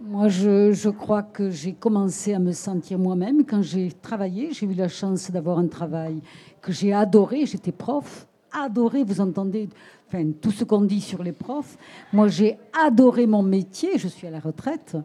Moi, 0.00 0.28
je, 0.28 0.90
crois 0.90 1.24
que 1.24 1.50
j'ai 1.50 1.72
commencé 1.72 2.34
à 2.34 2.38
me 2.38 2.52
sentir 2.52 3.00
moi-même 3.00 3.44
quand 3.44 3.62
j'ai 3.62 3.90
travaillé. 3.90 4.52
J'ai 4.52 4.66
eu 4.66 4.74
la 4.74 4.88
chance 4.88 5.28
d'avoir 5.32 5.58
un 5.58 5.66
travail 5.66 6.22
que 6.62 6.70
j'ai 6.70 6.92
adoré. 6.92 7.46
J'étais 7.46 7.72
prof, 7.72 8.28
adoré. 8.52 9.02
Vous 9.02 9.20
entendez 9.20 9.68
tout 10.40 10.50
ce 10.50 10.64
qu'on 10.64 10.82
dit 10.82 11.00
sur 11.00 11.22
les 11.22 11.32
profs. 11.32 11.76
Moi, 12.12 12.28
j'ai 12.28 12.58
adoré 12.72 13.26
mon 13.26 13.42
métier. 13.42 13.98
Je 13.98 14.08
suis 14.08 14.26
à 14.26 14.30
la 14.30 14.40
retraite. 14.40 14.96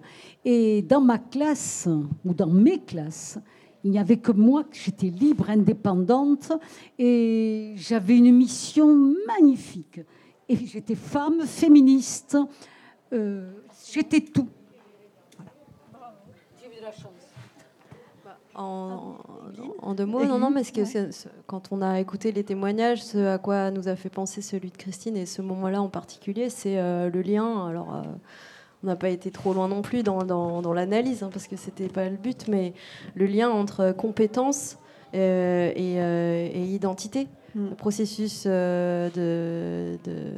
Et 0.43 0.81
dans 0.81 1.01
ma 1.01 1.17
classe, 1.17 1.87
ou 2.23 2.33
dans 2.33 2.47
mes 2.47 2.79
classes, 2.79 3.39
il 3.83 3.91
n'y 3.91 3.99
avait 3.99 4.17
que 4.17 4.31
moi, 4.31 4.63
j'étais 4.71 5.09
libre, 5.09 5.49
indépendante, 5.49 6.51
et 6.97 7.73
j'avais 7.75 8.17
une 8.17 8.35
mission 8.35 9.13
magnifique. 9.27 10.01
Et 10.49 10.57
j'étais 10.65 10.95
femme, 10.95 11.41
féministe, 11.45 12.37
euh, 13.13 13.51
j'étais 13.91 14.21
tout. 14.21 14.49
En, 18.57 19.93
deux 19.95 20.05
mots, 20.05 20.25
non, 20.25 20.39
non, 20.39 20.49
mais 20.49 20.63
que, 20.63 20.81
quand 21.45 21.71
on 21.71 21.81
a 21.81 21.99
écouté 21.99 22.31
les 22.31 22.43
témoignages, 22.43 23.03
ce 23.03 23.17
à 23.27 23.37
quoi 23.37 23.69
nous 23.69 23.89
a 23.89 23.97
fait 23.97 24.09
penser 24.09 24.41
celui 24.41 24.71
de 24.71 24.77
Christine 24.77 25.17
et 25.17 25.25
ce 25.25 25.41
moment-là 25.41 25.81
en 25.81 25.89
particulier, 25.89 26.49
c'est 26.49 26.77
euh, 26.77 27.09
le 27.09 27.21
lien. 27.21 27.67
Alors, 27.67 27.95
euh, 27.95 28.01
on 28.83 28.87
n'a 28.87 28.95
pas 28.95 29.09
été 29.09 29.29
trop 29.29 29.53
loin 29.53 29.67
non 29.67 29.81
plus 29.81 30.03
dans, 30.03 30.23
dans, 30.23 30.73
l'analyse, 30.73 31.21
hein, 31.21 31.29
parce 31.33 31.47
que 31.47 31.57
c'était 31.57 31.89
pas 31.89 32.07
le 32.07 32.15
but, 32.15 32.47
mais 32.47 32.73
le 33.15 33.25
lien 33.25 33.49
entre 33.49 33.91
compétence 33.91 34.77
euh, 35.15 35.71
et, 35.75 36.63
identité, 36.63 37.27
mm. 37.55 37.69
le 37.69 37.75
processus 37.75 38.45
de, 38.45 39.09
de 39.13 40.31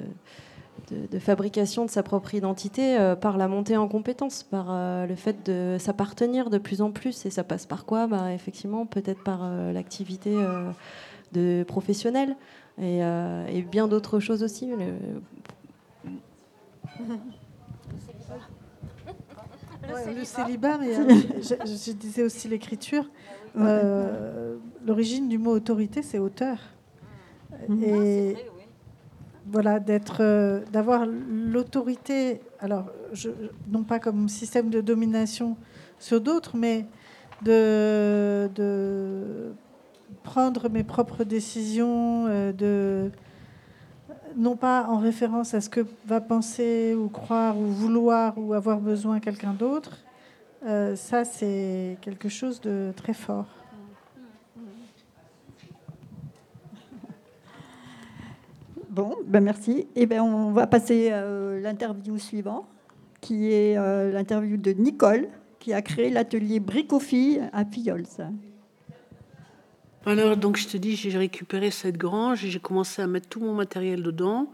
de, 0.91 1.19
fabrication 1.19 1.85
de 1.85 1.89
sa 1.89 2.03
propre 2.03 2.33
identité 2.33 2.97
euh, 2.97 3.15
par 3.15 3.37
la 3.37 3.47
montée 3.47 3.77
en 3.77 3.87
compétence, 3.87 4.43
par 4.43 4.67
euh, 4.69 5.05
le 5.05 5.15
fait 5.15 5.45
de 5.45 5.77
s'appartenir 5.79 6.49
de 6.49 6.57
plus 6.57 6.81
en 6.81 6.91
plus. 6.91 7.25
Et 7.25 7.29
ça 7.29 7.43
passe 7.43 7.65
par 7.65 7.85
quoi? 7.85 8.07
Bah, 8.07 8.33
Effectivement, 8.33 8.85
peut-être 8.85 9.23
par 9.23 9.41
euh, 9.43 9.71
l'activité 9.71 10.35
de 11.33 11.63
professionnelle 11.67 12.35
et, 12.81 13.01
bien 13.69 13.87
d'autres 13.87 14.19
choses 14.19 14.43
aussi. 14.43 14.71
Le, 19.87 20.23
célibat, 20.23 20.77
mais 20.77 20.93
je, 21.41 21.91
disais 21.91 22.23
aussi 22.23 22.47
l'écriture. 22.47 23.09
L'origine 24.85 25.27
du 25.27 25.37
mot 25.37 25.51
autorité, 25.51 26.01
c'est 26.01 26.19
auteur. 26.19 26.57
Mhm. 27.67 27.83
Et, 27.83 28.35
voilà, 29.51 29.79
d'être, 29.79 30.17
euh, 30.21 30.61
d'avoir 30.71 31.05
l'autorité, 31.05 32.41
alors 32.59 32.85
non 33.69 33.83
pas 33.83 33.99
comme 33.99 34.27
système 34.27 34.69
de 34.69 34.81
domination 34.81 35.55
sur 35.99 36.21
d'autres, 36.21 36.57
mais 36.57 36.85
de, 37.43 38.49
de, 38.55 39.51
prendre 40.23 40.69
mes 40.69 40.83
propres 40.83 41.23
décisions, 41.23 42.25
euh, 42.27 42.51
de, 42.51 43.11
non 44.35 44.55
pas 44.55 44.85
en 44.87 44.97
référence 44.97 45.53
à 45.53 45.61
ce 45.61 45.69
que 45.69 45.85
va 46.05 46.19
penser 46.19 46.95
ou 46.95 47.07
croire 47.07 47.57
ou 47.57 47.65
vouloir 47.65 48.37
ou 48.37 48.53
avoir 48.53 48.79
besoin 48.79 49.19
quelqu'un 49.19 49.53
d'autre. 49.53 49.97
Euh, 50.65 50.95
ça, 50.95 51.23
c'est 51.23 51.97
quelque 52.01 52.29
chose 52.29 52.59
de 52.61 52.91
très 52.95 53.13
fort. 53.13 53.56
Bon, 58.97 59.15
ben 59.27 59.41
merci. 59.41 59.81
Et 59.95 60.01
eh 60.01 60.05
ben 60.07 60.21
on 60.21 60.51
va 60.51 60.65
passer 60.65 61.11
à 61.11 61.21
euh, 61.21 61.61
l'interview 61.61 62.17
suivante, 62.17 62.65
qui 63.21 63.53
est 63.53 63.77
euh, 63.77 64.11
l'interview 64.11 64.57
de 64.57 64.71
Nicole, 64.71 65.27
qui 65.59 65.71
a 65.71 65.83
créé 65.83 66.09
l'atelier 66.09 66.59
Bricofille 66.59 67.47
à 67.53 67.63
Fillol. 67.63 68.05
Alors, 70.07 70.35
donc 70.35 70.57
je 70.57 70.67
te 70.67 70.77
dis, 70.77 70.95
j'ai 70.95 71.15
récupéré 71.15 71.69
cette 71.69 71.97
grange 71.99 72.43
et 72.43 72.49
j'ai 72.49 72.59
commencé 72.59 72.99
à 73.03 73.05
mettre 73.05 73.29
tout 73.29 73.39
mon 73.39 73.53
matériel 73.53 74.01
dedans. 74.01 74.51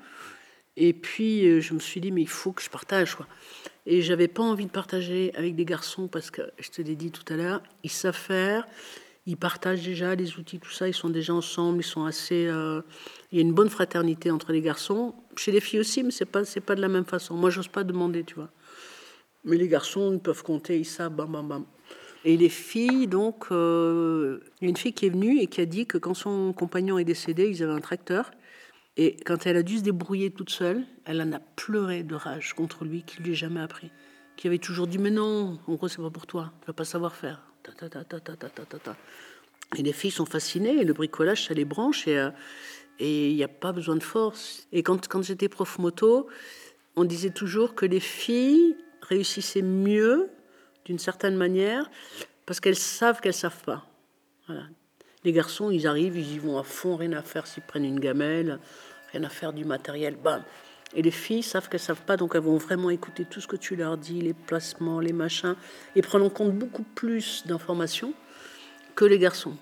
Et 0.76 0.92
puis, 0.92 1.48
euh, 1.48 1.62
je 1.62 1.74
me 1.74 1.80
suis 1.80 2.02
dit, 2.02 2.12
mais 2.12 2.24
il 2.24 2.28
faut 2.28 2.52
que 2.52 2.62
je 2.62 2.70
partage. 2.70 3.16
Quoi. 3.16 3.28
Et 3.86 4.02
j'avais 4.02 4.28
pas 4.28 4.44
envie 4.44 4.66
de 4.66 4.72
partager 4.72 5.32
avec 5.36 5.56
des 5.56 5.64
garçons 5.64 6.10
parce 6.10 6.32
que, 6.32 6.42
je 6.60 6.70
te 6.70 6.82
l'ai 6.82 6.98
dit 6.98 7.12
tout 7.12 7.34
à 7.34 7.38
l'heure, 7.38 7.64
ils 7.86 7.90
savent 7.90 8.14
faire, 8.14 8.68
ils 9.26 9.38
partagent 9.38 9.84
déjà 9.84 10.16
les 10.16 10.38
outils, 10.38 10.60
tout 10.60 10.72
ça, 10.72 10.88
ils 10.88 10.94
sont 10.94 11.10
déjà 11.10 11.34
ensemble, 11.34 11.80
ils 11.80 11.88
sont 11.88 12.06
assez. 12.06 12.50
Il 13.32 13.38
y 13.38 13.40
a 13.40 13.42
une 13.42 13.54
bonne 13.54 13.70
fraternité 13.70 14.32
entre 14.32 14.52
les 14.52 14.62
garçons. 14.62 15.16
Chez 15.38 15.52
les 15.52 15.62
filles 15.62 15.80
aussi, 15.80 16.04
mais 16.04 16.12
c'est 16.12 16.26
pas 16.26 16.44
c'est 16.44 16.62
pas 16.62 16.76
de 16.76 16.82
la 16.82 16.90
même 16.90 17.06
façon. 17.06 17.36
Moi, 17.36 17.50
j'ose 17.50 17.70
pas 17.70 17.84
demander, 17.84 18.24
tu 18.24 18.36
vois. 18.36 18.50
Mais 19.46 19.58
les 19.58 19.68
garçons 19.68 20.14
ils 20.14 20.20
peuvent 20.20 20.44
compter, 20.44 20.78
ils 20.78 20.86
savent, 20.86 21.14
bam 21.14 21.32
bam 21.32 21.48
bam. 21.48 21.66
Et 22.26 22.38
les 22.38 22.50
filles, 22.50 23.08
donc, 23.08 23.48
euh, 23.52 24.40
il 24.62 24.66
y 24.66 24.68
a 24.68 24.70
une 24.70 24.78
fille 24.78 24.94
qui 24.94 25.06
est 25.06 25.10
venue 25.10 25.40
et 25.40 25.48
qui 25.48 25.60
a 25.60 25.66
dit 25.66 25.86
que 25.86 25.98
quand 25.98 26.14
son 26.14 26.54
compagnon 26.54 26.98
est 26.98 27.04
décédé, 27.04 27.50
ils 27.50 27.62
avaient 27.64 27.74
un 27.74 27.82
tracteur. 27.82 28.32
Et 28.96 29.18
quand 29.26 29.46
elle 29.46 29.58
a 29.58 29.64
dû 29.64 29.80
se 29.80 29.84
débrouiller 29.84 30.32
toute 30.32 30.50
seule, 30.50 30.86
elle 31.06 31.22
en 31.22 31.34
a 31.34 31.40
pleuré 31.40 32.04
de 32.04 32.16
rage 32.16 32.54
contre 32.54 32.86
lui, 32.86 33.04
qui 33.04 33.22
lui 33.22 33.32
a 33.32 33.36
jamais 33.36 33.60
appris. 33.60 33.92
Qui 34.38 34.48
avait 34.48 34.60
toujours 34.60 34.88
dit 34.88 35.00
Mais 35.00 35.12
non, 35.12 35.60
en 35.68 35.74
gros, 35.76 35.88
c'est 35.88 36.02
pas 36.02 36.10
pour 36.10 36.28
toi, 36.28 36.54
tu 36.62 36.68
vas 36.68 36.74
pas 36.74 36.86
savoir 36.86 37.16
faire. 37.16 37.53
Et 39.78 39.82
les 39.82 39.94
filles 39.94 40.12
sont 40.12 40.26
fascinées, 40.26 40.82
et 40.82 40.84
le 40.84 40.94
bricolage, 40.94 41.48
ça 41.48 41.54
les 41.54 41.66
branche. 41.66 42.08
Et, 42.08 42.18
euh, 42.18 42.30
il 43.00 43.36
n'y 43.36 43.44
a 43.44 43.48
pas 43.48 43.72
besoin 43.72 43.96
de 43.96 44.04
force. 44.04 44.68
Et 44.72 44.84
quand, 44.84 45.08
quand 45.08 45.24
j'étais 45.24 45.50
prof 45.50 45.80
moto, 45.80 46.28
on 46.96 47.06
disait 47.06 47.32
toujours 47.32 47.74
que 47.76 47.86
les 47.86 48.00
filles 48.00 48.76
réussissaient 49.02 49.64
mieux, 49.64 50.30
d'une 50.86 51.00
certaine 51.00 51.36
manière, 51.36 51.90
parce 52.46 52.60
qu'elles 52.60 52.76
savent 52.76 53.20
qu'elles 53.20 53.34
savent 53.34 53.64
pas. 53.64 53.88
Les 55.24 55.32
garçons, 55.32 55.72
ils 55.72 55.88
arrivent, 55.88 56.18
ils 56.18 56.34
y 56.34 56.40
vont 56.40 56.58
à 56.58 56.64
fond, 56.64 56.96
rien 56.96 57.14
à 57.14 57.22
faire 57.22 57.48
s'ils 57.48 57.64
prennent 57.64 57.86
une 57.86 58.00
gamelle, 58.00 58.60
rien 59.12 59.24
à 59.24 59.30
faire 59.30 59.54
du 59.54 59.66
matériel. 59.66 60.16
Bam. 60.16 60.44
Et 60.96 61.02
les 61.02 61.12
filles 61.12 61.44
savent 61.44 61.70
qu'elles 61.70 61.80
savent 61.80 62.04
pas, 62.04 62.18
donc 62.18 62.36
elles 62.36 62.42
vont 62.42 62.58
vraiment 62.58 62.90
écouter 62.90 63.26
tout 63.26 63.42
ce 63.42 63.48
que 63.48 63.56
tu 63.56 63.76
leur 63.76 63.98
dis, 63.98 64.22
les 64.22 64.34
placements, 64.34 65.00
les 65.00 65.14
machins, 65.14 65.56
et 65.96 66.02
prendre 66.02 66.26
en 66.26 66.30
compte 66.30 66.54
beaucoup 66.54 66.84
plus 66.84 67.44
d'informations 67.48 68.14
que 68.96 69.06
les 69.06 69.18
garçons. 69.18 69.58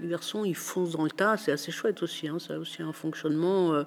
Les 0.00 0.08
garçons, 0.08 0.44
ils 0.44 0.56
foncent 0.56 0.92
dans 0.92 1.04
le 1.04 1.10
tas, 1.10 1.36
c'est 1.36 1.52
assez 1.52 1.70
chouette 1.70 2.02
aussi. 2.02 2.26
Hein, 2.26 2.38
ça 2.38 2.58
aussi 2.58 2.82
un 2.82 2.92
fonctionnement. 2.92 3.74
Euh, 3.74 3.84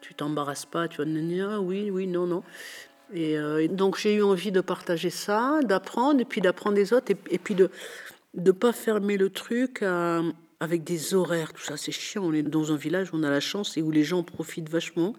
tu 0.00 0.14
t'embarrasses 0.14 0.66
pas, 0.66 0.88
tu 0.88 0.98
vas 0.98 1.04
dire 1.04 1.50
ah, 1.50 1.60
oui, 1.60 1.90
oui, 1.90 2.06
non, 2.06 2.26
non. 2.26 2.42
Euh, 3.14 3.58
et, 3.58 3.68
donc 3.68 3.98
j'ai 3.98 4.14
eu 4.14 4.22
envie 4.22 4.52
de 4.52 4.60
partager 4.60 5.10
ça, 5.10 5.60
d'apprendre, 5.62 6.20
et 6.20 6.24
puis 6.24 6.40
d'apprendre 6.40 6.76
des 6.76 6.92
autres, 6.92 7.10
et, 7.10 7.38
puis 7.38 7.54
de 7.54 7.70
ne 8.34 8.50
pas 8.52 8.72
fermer 8.72 9.18
le 9.18 9.28
truc 9.30 9.82
avec 9.82 10.84
des 10.84 11.14
horaires, 11.14 11.52
tout 11.52 11.62
ça, 11.62 11.76
c'est 11.76 11.92
chiant. 11.92 12.22
On 12.24 12.32
est 12.32 12.42
dans 12.42 12.72
un 12.72 12.76
village 12.76 13.10
on 13.12 13.22
a 13.22 13.30
la 13.30 13.40
chance 13.40 13.76
et 13.76 13.82
où 13.82 13.90
les 13.90 14.04
gens 14.04 14.22
profitent 14.22 14.70
vachement. 14.70 15.14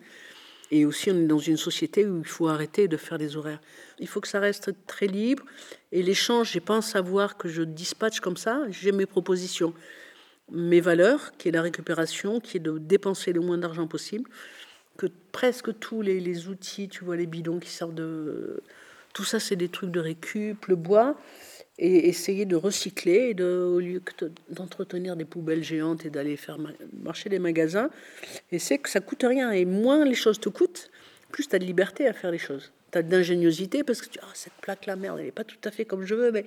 Et 0.76 0.86
aussi, 0.86 1.12
on 1.12 1.20
est 1.20 1.28
dans 1.28 1.38
une 1.38 1.56
société 1.56 2.04
où 2.04 2.18
il 2.18 2.26
faut 2.26 2.48
arrêter 2.48 2.88
de 2.88 2.98
faire 2.98 3.20
des 3.20 3.38
horaires. 3.38 3.62
Il 4.00 4.08
faut 4.08 4.20
que 4.22 4.28
ça 4.28 4.40
reste 4.40 4.72
très 4.88 5.06
libre. 5.06 5.46
Et 5.92 6.02
l'échange, 6.02 6.52
j'ai 6.52 6.62
pas 6.62 6.74
un 6.74 6.82
savoir 6.82 7.38
que 7.38 7.48
je 7.48 7.62
dispatche 7.62 8.20
comme 8.22 8.38
ça. 8.38 8.64
J'ai 8.72 8.92
mes 8.92 9.06
propositions, 9.06 9.76
mes 10.52 10.82
valeurs, 10.82 11.32
qui 11.38 11.50
est 11.50 11.52
la 11.52 11.62
récupération, 11.62 12.40
qui 12.40 12.58
est 12.58 12.60
de 12.60 12.80
dépenser 12.80 13.34
le 13.34 13.42
moins 13.42 13.60
d'argent 13.60 13.86
possible 13.86 14.28
que 14.98 15.06
presque 15.32 15.78
tous 15.78 16.02
les, 16.02 16.48
outils, 16.48 16.90
tu 16.90 17.04
vois, 17.04 17.18
les 17.18 17.28
bidons 17.28 17.60
qui 17.60 17.70
sortent 17.70 17.94
de. 17.94 18.64
Tout 19.14 19.24
ça, 19.24 19.40
c'est 19.40 19.56
des 19.56 19.70
trucs 19.70 19.92
de 19.92 20.00
récup, 20.00 20.66
le 20.66 20.76
bois, 20.76 21.16
et 21.80 22.08
essayer 22.08 22.46
de 22.46 22.56
recycler, 22.56 23.36
au 23.42 23.80
lieu 23.80 24.02
d'entretenir 24.50 25.16
des 25.16 25.26
poubelles 25.26 25.64
géantes 25.64 26.06
et 26.06 26.10
d'aller 26.10 26.38
faire 26.38 26.58
marcher 27.02 27.30
les 27.30 27.40
magasins. 27.40 27.90
Et 28.52 28.60
c'est 28.60 28.78
que 28.78 28.90
ça 28.90 29.00
coûte 29.00 29.26
rien. 29.28 29.52
Et 29.52 29.66
moins 29.66 30.06
les 30.06 30.16
choses 30.16 30.40
te 30.40 30.50
coûtent, 30.50 30.92
plus 31.32 31.48
tu 31.48 31.56
as 31.56 31.60
de 31.60 31.66
liberté 31.66 32.08
à 32.08 32.14
faire 32.14 32.32
les 32.32 32.38
choses. 32.38 32.72
Tu 32.92 33.00
as 33.00 33.02
d'ingéniosité 33.02 33.84
parce 33.84 34.02
que 34.02 34.10
tu 34.10 34.20
ah, 34.22 34.28
cette 34.36 34.54
plaque, 34.62 34.86
la 34.86 34.96
merde, 34.96 35.18
elle 35.18 35.26
n'est 35.26 35.32
pas 35.32 35.44
tout 35.44 35.58
à 35.64 35.72
fait 35.72 35.84
comme 35.84 36.06
je 36.06 36.14
veux, 36.14 36.32
mais 36.32 36.46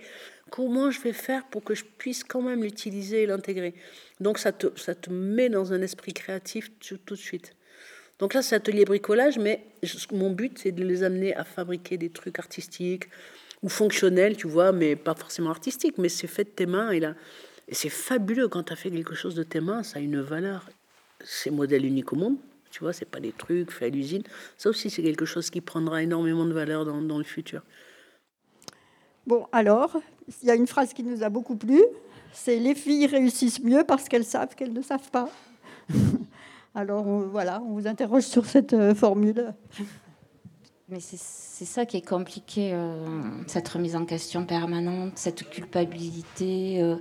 comment 0.51 0.93
je 0.93 1.01
vais 1.01 1.12
faire 1.12 1.45
pour 1.47 1.65
que 1.65 1.75
je 1.75 1.85
puisse 1.99 2.23
quand 2.23 2.41
même 2.41 2.62
l'utiliser 2.62 3.25
et 3.25 3.27
l'intégrer? 3.27 3.75
Donc 4.21 4.39
ça 4.39 4.53
te, 4.53 4.69
ça 4.79 4.95
te 4.95 5.11
met 5.11 5.49
dans 5.49 5.73
un 5.73 5.83
esprit 5.83 6.12
créatif 6.12 6.71
tout 6.79 6.99
de 7.05 7.15
suite. 7.17 7.56
Donc 8.18 8.33
là, 8.35 8.42
c'est 8.42 8.55
atelier 8.55 8.85
bricolage, 8.85 9.38
mais 9.38 9.64
mon 10.12 10.31
but, 10.31 10.59
c'est 10.59 10.72
de 10.72 10.85
les 10.85 11.02
amener 11.02 11.35
à 11.35 11.44
fabriquer 11.44 11.98
des 11.98 12.11
trucs 12.11 12.38
artistiques 12.38 13.09
ou 13.62 13.68
fonctionnels, 13.68 14.37
tu 14.37 14.48
vois, 14.48 14.72
mais 14.72 14.96
pas 14.96 15.14
forcément 15.14 15.50
artistiques, 15.50 15.98
mais 15.98 16.09
c'est 16.09 16.26
fait 16.26 16.44
de 16.44 16.50
tes 16.50 16.66
mains. 16.66 16.90
Et, 16.90 17.00
là, 17.00 17.14
c'est 17.70 17.88
fabuleux 17.88 18.48
quand 18.48 18.64
tu 18.64 18.72
as 18.72 18.76
fait 18.76 18.90
quelque 18.90 19.14
chose 19.14 19.35
de 19.35 19.42
tes 19.42 19.61
mains, 19.61 19.83
ça 19.83 19.98
a 19.98 20.02
une 20.02 20.20
valeur. 20.20 20.68
C'est 21.24 21.50
modèle 21.50 21.85
unique 21.85 22.12
au 22.12 22.16
monde, 22.16 22.37
tu 22.70 22.81
vois, 22.81 22.92
c'est 22.92 23.07
pas 23.07 23.20
des 23.20 23.33
trucs 23.33 23.70
faits 23.70 23.92
à 23.92 23.96
l'usine. 23.96 24.22
Ça 24.57 24.70
aussi, 24.70 24.88
c'est 24.88 25.02
quelque 25.02 25.24
chose 25.24 25.50
qui 25.50 25.61
prendra 25.61 26.02
énormément 26.02 26.46
de 26.46 26.52
valeur 26.52 26.85
dans 26.85 27.18
le 27.18 27.24
futur. 27.24 27.62
Bon, 29.26 29.46
alors, 29.50 29.96
il 30.42 30.48
y 30.48 30.50
a 30.50 30.55
une 30.55 30.68
phrase 30.68 30.92
qui 30.92 31.02
nous 31.02 31.24
a 31.24 31.29
beaucoup 31.29 31.57
plu, 31.57 31.83
c'est 32.33 32.59
les 32.59 32.76
filles 32.76 33.07
réussissent 33.07 33.61
mieux 33.61 33.83
parce 33.83 34.09
qu'elles 34.09 34.24
savent 34.24 34.55
qu'elles 34.55 34.72
ne 34.72 34.83
savent 34.83 35.11
pas. 35.11 35.29
Alors 36.77 37.05
voilà, 37.05 37.62
on 37.67 37.73
vous 37.73 37.87
interroge 37.87 38.25
sur 38.25 38.45
cette 38.45 38.75
euh, 38.75 38.95
formule. 38.95 39.55
Mais 40.91 41.01
c'est 41.01 41.65
ça 41.65 41.87
qui 41.87 41.97
est 41.97 42.07
compliqué, 42.07 42.73
euh, 42.75 43.03
cette 43.47 43.67
remise 43.71 43.97
en 43.97 44.05
question 44.05 44.45
permanente, 44.45 45.12
cette 45.15 45.49
culpabilité, 45.49 46.83
euh, 46.83 46.97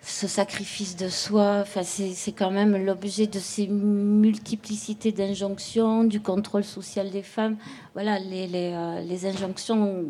ce 0.00 0.26
sacrifice 0.26 0.96
de 0.96 1.08
soi. 1.08 1.58
Enfin, 1.60 1.82
c'est 1.82 2.32
quand 2.32 2.50
même 2.50 2.82
l'objet 2.82 3.26
de 3.26 3.38
ces 3.38 3.68
multiplicités 3.68 5.12
d'injonctions, 5.12 6.04
du 6.04 6.22
contrôle 6.22 6.64
social 6.64 7.10
des 7.10 7.22
femmes. 7.22 7.58
Voilà, 7.92 8.18
les, 8.18 9.26
injonctions 9.26 10.06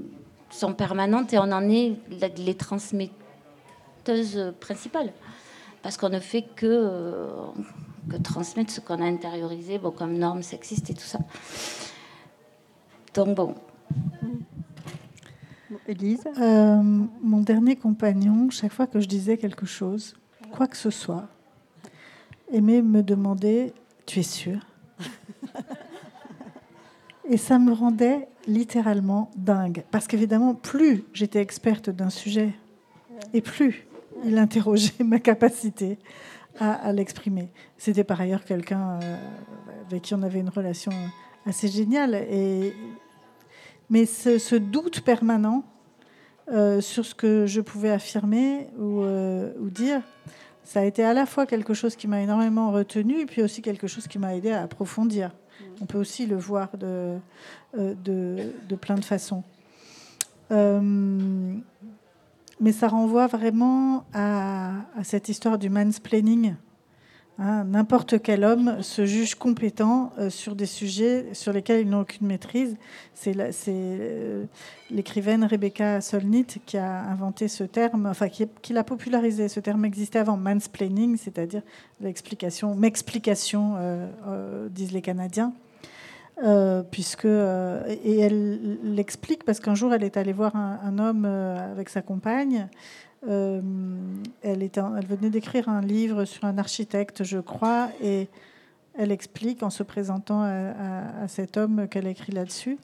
sont 0.50 0.72
permanentes 0.72 1.32
et 1.32 1.38
on 1.38 1.50
en 1.50 1.68
est 1.68 1.96
les 2.36 2.54
transmetteuses 2.54 4.54
principales. 4.60 5.12
Parce 5.82 5.96
qu'on 5.96 6.10
ne 6.10 6.20
fait 6.20 6.42
que 6.42 7.28
que 8.08 8.16
transmettre 8.16 8.72
ce 8.72 8.80
qu'on 8.80 9.00
a 9.00 9.06
intériorisé, 9.06 9.78
bon, 9.78 9.90
comme 9.90 10.16
normes 10.16 10.42
sexistes 10.42 10.90
et 10.90 10.94
tout 10.94 11.00
ça. 11.00 11.18
Donc 13.14 13.34
bon. 13.36 13.54
Élise? 15.86 16.24
Euh, 16.38 16.82
Mon 17.22 17.40
dernier 17.40 17.76
compagnon, 17.76 18.50
chaque 18.50 18.72
fois 18.72 18.86
que 18.86 19.00
je 19.00 19.06
disais 19.06 19.36
quelque 19.38 19.66
chose, 19.66 20.14
quoi 20.50 20.66
que 20.66 20.76
ce 20.76 20.90
soit, 20.90 21.28
aimait 22.52 22.82
me 22.82 23.02
demander 23.02 23.72
Tu 24.06 24.20
es 24.20 24.22
sûr 24.22 24.58
Et 27.30 27.36
ça 27.36 27.58
me 27.58 27.72
rendait 27.72 28.28
littéralement 28.46 29.30
dingue. 29.36 29.84
Parce 29.90 30.06
qu'évidemment, 30.06 30.54
plus 30.54 31.04
j'étais 31.12 31.40
experte 31.40 31.90
d'un 31.90 32.10
sujet, 32.10 32.54
et 33.34 33.42
plus 33.42 33.86
il 34.24 34.38
interrogeait 34.38 35.04
ma 35.04 35.18
capacité 35.18 35.98
à, 36.60 36.92
l'exprimer. 36.92 37.50
C'était 37.76 38.04
par 38.04 38.20
ailleurs 38.20 38.44
quelqu'un 38.44 38.98
euh, 39.02 39.16
avec 39.88 40.02
qui 40.02 40.14
on 40.14 40.22
avait 40.22 40.40
une 40.40 40.48
relation 40.48 40.92
assez 41.46 41.68
géniale. 41.68 42.14
Et, 42.14 42.74
mais 43.90 44.06
ce, 44.06 44.56
doute 44.56 45.00
permanent 45.00 45.64
euh, 46.52 46.80
sur 46.80 47.04
ce 47.04 47.14
que 47.14 47.46
je 47.46 47.60
pouvais 47.60 47.90
affirmer 47.90 48.68
ou, 48.78 49.02
euh, 49.02 49.52
ou, 49.60 49.70
dire, 49.70 50.02
ça 50.64 50.80
a 50.80 50.84
été 50.84 51.04
à 51.04 51.14
la 51.14 51.26
fois 51.26 51.46
quelque 51.46 51.74
chose 51.74 51.96
qui 51.96 52.08
m'a 52.08 52.20
énormément 52.20 52.70
retenu 52.70 53.20
et 53.20 53.26
puis 53.26 53.42
aussi 53.42 53.62
quelque 53.62 53.86
chose 53.86 54.06
qui 54.06 54.18
m'a 54.18 54.34
aidé 54.34 54.50
à 54.50 54.62
approfondir. 54.62 55.30
On 55.80 55.86
peut 55.86 55.98
aussi 55.98 56.26
le 56.26 56.36
voir 56.36 56.76
de, 56.76 57.18
de, 57.76 58.52
de 58.68 58.76
plein 58.76 58.96
de 58.96 59.04
façons 59.04 59.42
mais 62.60 62.72
ça 62.72 62.88
renvoie 62.88 63.26
vraiment 63.26 64.04
à, 64.12 64.72
cette 65.02 65.28
histoire 65.28 65.58
du 65.58 65.70
mansplaining. 65.70 66.54
Hein, 67.40 67.62
n'importe 67.62 68.20
quel 68.20 68.42
homme 68.42 68.82
se 68.82 69.06
juge 69.06 69.36
compétent 69.36 70.12
euh, 70.18 70.28
sur 70.28 70.56
des 70.56 70.66
sujets 70.66 71.26
sur 71.34 71.52
lesquels 71.52 71.82
il 71.82 71.88
n'a 71.88 72.00
aucune 72.00 72.26
maîtrise. 72.26 72.76
C'est 73.14 73.36
euh, 73.68 74.44
l'écrivaine 74.90 75.44
Rebecca 75.44 76.00
Solnit 76.00 76.46
qui 76.66 76.76
a 76.76 77.04
inventé 77.04 77.46
ce 77.46 77.62
terme, 77.62 78.06
enfin 78.06 78.28
qui, 78.28 78.72
l'a 78.72 78.82
popularisé. 78.82 79.48
Ce 79.48 79.60
terme 79.60 79.84
existait 79.84 80.18
avant, 80.18 80.36
mansplaining, 80.36 81.16
c'est-à-dire 81.16 81.62
l'explication, 82.00 82.74
m'explication, 82.74 83.74
euh, 83.78 84.68
disent 84.68 84.92
les 84.92 85.02
Canadiens. 85.02 85.52
Euh, 86.44 86.84
puisque 86.88 87.24
euh, 87.24 87.82
et 88.04 88.20
elle 88.20 88.78
l'explique 88.84 89.42
parce 89.42 89.58
qu'un 89.58 89.74
jour 89.74 89.92
elle 89.92 90.04
est 90.04 90.16
allée 90.16 90.32
voir 90.32 90.54
un, 90.54 90.98
homme 91.00 91.24
euh, 91.26 91.72
avec 91.72 91.88
sa 91.88 92.00
compagne. 92.00 92.68
elle, 93.26 94.62
était, 94.62 94.80
elle 94.96 95.06
venait 95.06 95.30
d'écrire 95.30 95.68
un 95.68 95.80
livre 95.80 96.24
sur 96.24 96.44
un 96.44 96.56
architecte, 96.58 97.24
je 97.24 97.38
crois, 97.38 97.88
et 98.00 98.28
elle 98.96 99.10
explique 99.10 99.64
en 99.64 99.70
se 99.70 99.82
présentant 99.82 100.42
à, 100.42 101.26
cet 101.26 101.56
homme 101.56 101.88
qu'elle 101.88 102.06
a 102.06 102.10
écrit 102.10 102.32
là-dessus. 102.32 102.78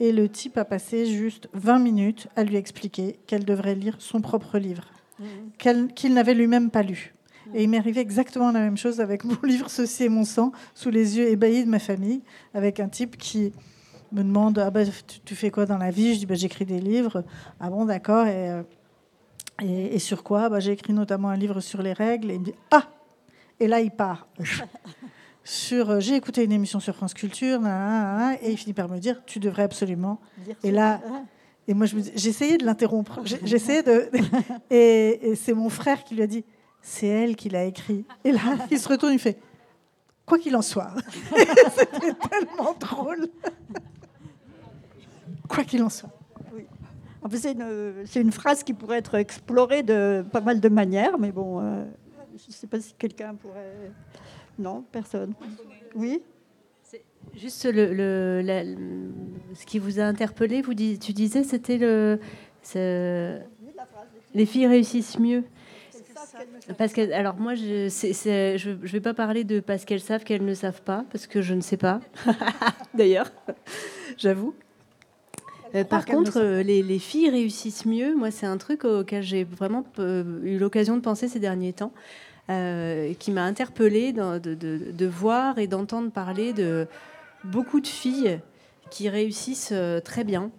Et 0.00 0.12
le 0.12 0.28
type 0.30 0.56
a 0.56 0.64
passé 0.64 1.04
juste 1.04 1.48
20 1.52 1.78
minutes 1.78 2.28
à 2.36 2.44
lui 2.44 2.56
expliquer 2.56 3.18
qu'elle 3.26 3.44
devrait 3.44 3.74
lire 3.74 3.96
son 3.98 4.22
propre 4.22 4.58
livre, 4.58 4.84
mmh. 5.18 5.88
qu'il 5.94 6.14
n'avait 6.14 6.34
lui-même 6.34 6.70
pas 6.70 6.82
lu. 6.82 7.12
Et 7.54 7.64
il 7.64 7.68
m'est 7.68 7.78
arrivé 7.78 8.00
exactement 8.00 8.50
la 8.52 8.60
même 8.60 8.76
chose 8.76 9.00
avec 9.00 9.24
mon 9.24 9.36
livre 9.44 9.70
Ceci 9.70 10.04
est 10.04 10.08
mon 10.08 10.24
sang, 10.24 10.52
sous 10.74 10.90
les 10.90 11.18
yeux 11.18 11.28
ébahis 11.28 11.64
de 11.64 11.70
ma 11.70 11.78
famille, 11.78 12.22
avec 12.54 12.80
un 12.80 12.88
type 12.88 13.16
qui 13.16 13.52
me 14.12 14.22
demande 14.22 14.58
ah 14.58 14.70
bah, 14.70 14.82
tu, 15.24 15.34
fais 15.34 15.50
quoi 15.50 15.66
dans 15.66 15.78
la 15.78 15.90
vie? 15.90 16.14
Je 16.14 16.20
dis 16.20 16.26
bah, 16.26 16.34
J'écris 16.34 16.64
des 16.64 16.80
livres. 16.80 17.24
Ah 17.60 17.70
bon, 17.70 17.84
d'accord. 17.84 18.26
Et, 18.26 18.50
euh, 18.50 18.62
et, 19.62 19.98
sur 19.98 20.22
quoi? 20.22 20.48
Bah, 20.48 20.60
J'ai 20.60 20.72
écrit 20.72 20.92
notamment 20.92 21.28
un 21.28 21.36
livre 21.36 21.60
sur 21.60 21.82
les 21.82 21.92
règles. 21.92 22.30
Et 22.30 22.34
il 22.34 22.40
me 22.40 22.44
dit 22.44 22.54
Ah 22.70 22.88
Et 23.60 23.66
là, 23.66 23.80
il 23.80 23.90
part. 23.90 24.28
sur 25.44 25.90
euh, 25.90 26.00
J'ai 26.00 26.16
écouté 26.16 26.44
une 26.44 26.52
émission 26.52 26.80
sur 26.80 26.94
France 26.94 27.14
Culture, 27.14 27.60
et 28.42 28.50
il 28.50 28.56
finit 28.56 28.74
par 28.74 28.88
me 28.88 28.98
dire 28.98 29.22
Tu 29.26 29.38
devrais 29.38 29.62
absolument. 29.62 30.20
Et 30.62 30.70
là. 30.70 31.00
Et 31.68 31.74
moi, 31.74 31.86
j'essayais 32.14 32.58
de 32.58 32.64
l'interrompre. 32.64 33.20
J'essayais 33.24 33.82
de. 33.82 34.08
Et, 34.70 35.30
et 35.30 35.34
c'est 35.34 35.52
mon 35.52 35.68
frère 35.68 36.04
qui 36.04 36.14
lui 36.14 36.22
a 36.22 36.28
dit 36.28 36.44
c'est 36.86 37.08
elle 37.08 37.34
qui 37.34 37.48
l'a 37.48 37.64
écrit. 37.64 38.04
Et 38.24 38.30
là, 38.30 38.40
il 38.70 38.78
se 38.78 38.88
retourne, 38.88 39.12
il 39.12 39.18
fait 39.18 39.38
Quoi 40.24 40.38
qu'il 40.38 40.56
en 40.56 40.62
soit. 40.62 40.92
C'était 41.76 42.14
tellement 42.14 42.74
drôle. 42.78 43.28
Quoi 45.48 45.64
qu'il 45.64 45.82
en 45.82 45.88
soit. 45.88 46.10
En 47.22 47.28
fait, 47.28 47.38
c'est 47.38 47.52
une, 47.52 48.04
une, 48.14 48.32
phrase 48.32 48.62
qui 48.62 48.72
pourrait 48.72 48.98
être 48.98 49.16
explorée 49.16 49.82
de 49.82 50.24
pas 50.30 50.40
mal 50.40 50.60
de 50.60 50.68
manières, 50.68 51.18
mais 51.18 51.32
bon, 51.32 51.60
euh, 51.60 51.84
je 52.36 52.46
ne 52.48 52.52
sais 52.52 52.68
pas 52.68 52.80
si 52.80 52.94
quelqu'un 52.94 53.34
pourrait. 53.34 53.90
Non, 54.56 54.84
personne. 54.92 55.34
Oui 55.94 56.22
Juste 57.34 57.64
le, 57.64 57.92
le, 57.92 59.10
ce 59.54 59.66
qui 59.66 59.80
vous 59.80 59.98
a 59.98 60.04
interpellé, 60.04 60.62
vous 60.62 60.74
tu 60.74 61.12
disais, 61.12 61.42
c'était 61.42 61.78
le, 61.78 62.20
les 64.34 64.46
filles 64.46 64.68
réussissent 64.68 65.18
mieux. 65.18 65.44
Parce 66.78 66.92
que, 66.92 67.12
alors 67.12 67.36
moi, 67.36 67.54
je 67.54 67.84
ne 67.84 68.56
je, 68.56 68.70
vais 68.70 69.00
pas 69.00 69.14
parler 69.14 69.44
de 69.44 69.60
parce 69.60 69.84
qu'elles 69.84 70.00
savent 70.00 70.24
qu'elles 70.24 70.44
ne 70.44 70.54
savent 70.54 70.82
pas, 70.82 71.04
parce 71.10 71.26
que 71.26 71.42
je 71.42 71.54
ne 71.54 71.60
sais 71.60 71.76
pas, 71.76 72.00
d'ailleurs, 72.94 73.30
j'avoue. 74.16 74.54
Euh, 75.74 75.84
par 75.84 76.04
contre, 76.04 76.38
euh, 76.38 76.62
les, 76.62 76.82
les, 76.82 76.98
filles 76.98 77.28
réussissent 77.30 77.86
mieux. 77.86 78.14
Moi, 78.14 78.30
c'est 78.30 78.46
un 78.46 78.56
truc 78.56 78.84
auquel 78.84 79.22
j'ai 79.22 79.44
vraiment 79.44 79.84
eu 79.98 80.58
l'occasion 80.58 80.96
de 80.96 81.02
penser 81.02 81.28
ces 81.28 81.40
derniers 81.40 81.72
temps, 81.72 81.92
qui 82.48 83.30
m'a 83.32 83.42
interpellée 83.42 84.12
de, 84.12 84.38
de, 84.38 84.92
de, 84.92 85.06
voir 85.06 85.58
et 85.58 85.66
d'entendre 85.66 86.10
parler 86.10 86.52
de 86.52 86.86
beaucoup 87.44 87.80
de 87.80 87.86
filles 87.86 88.38
qui 88.90 89.08
réussissent 89.08 89.74
très 90.04 90.22
bien 90.22 90.50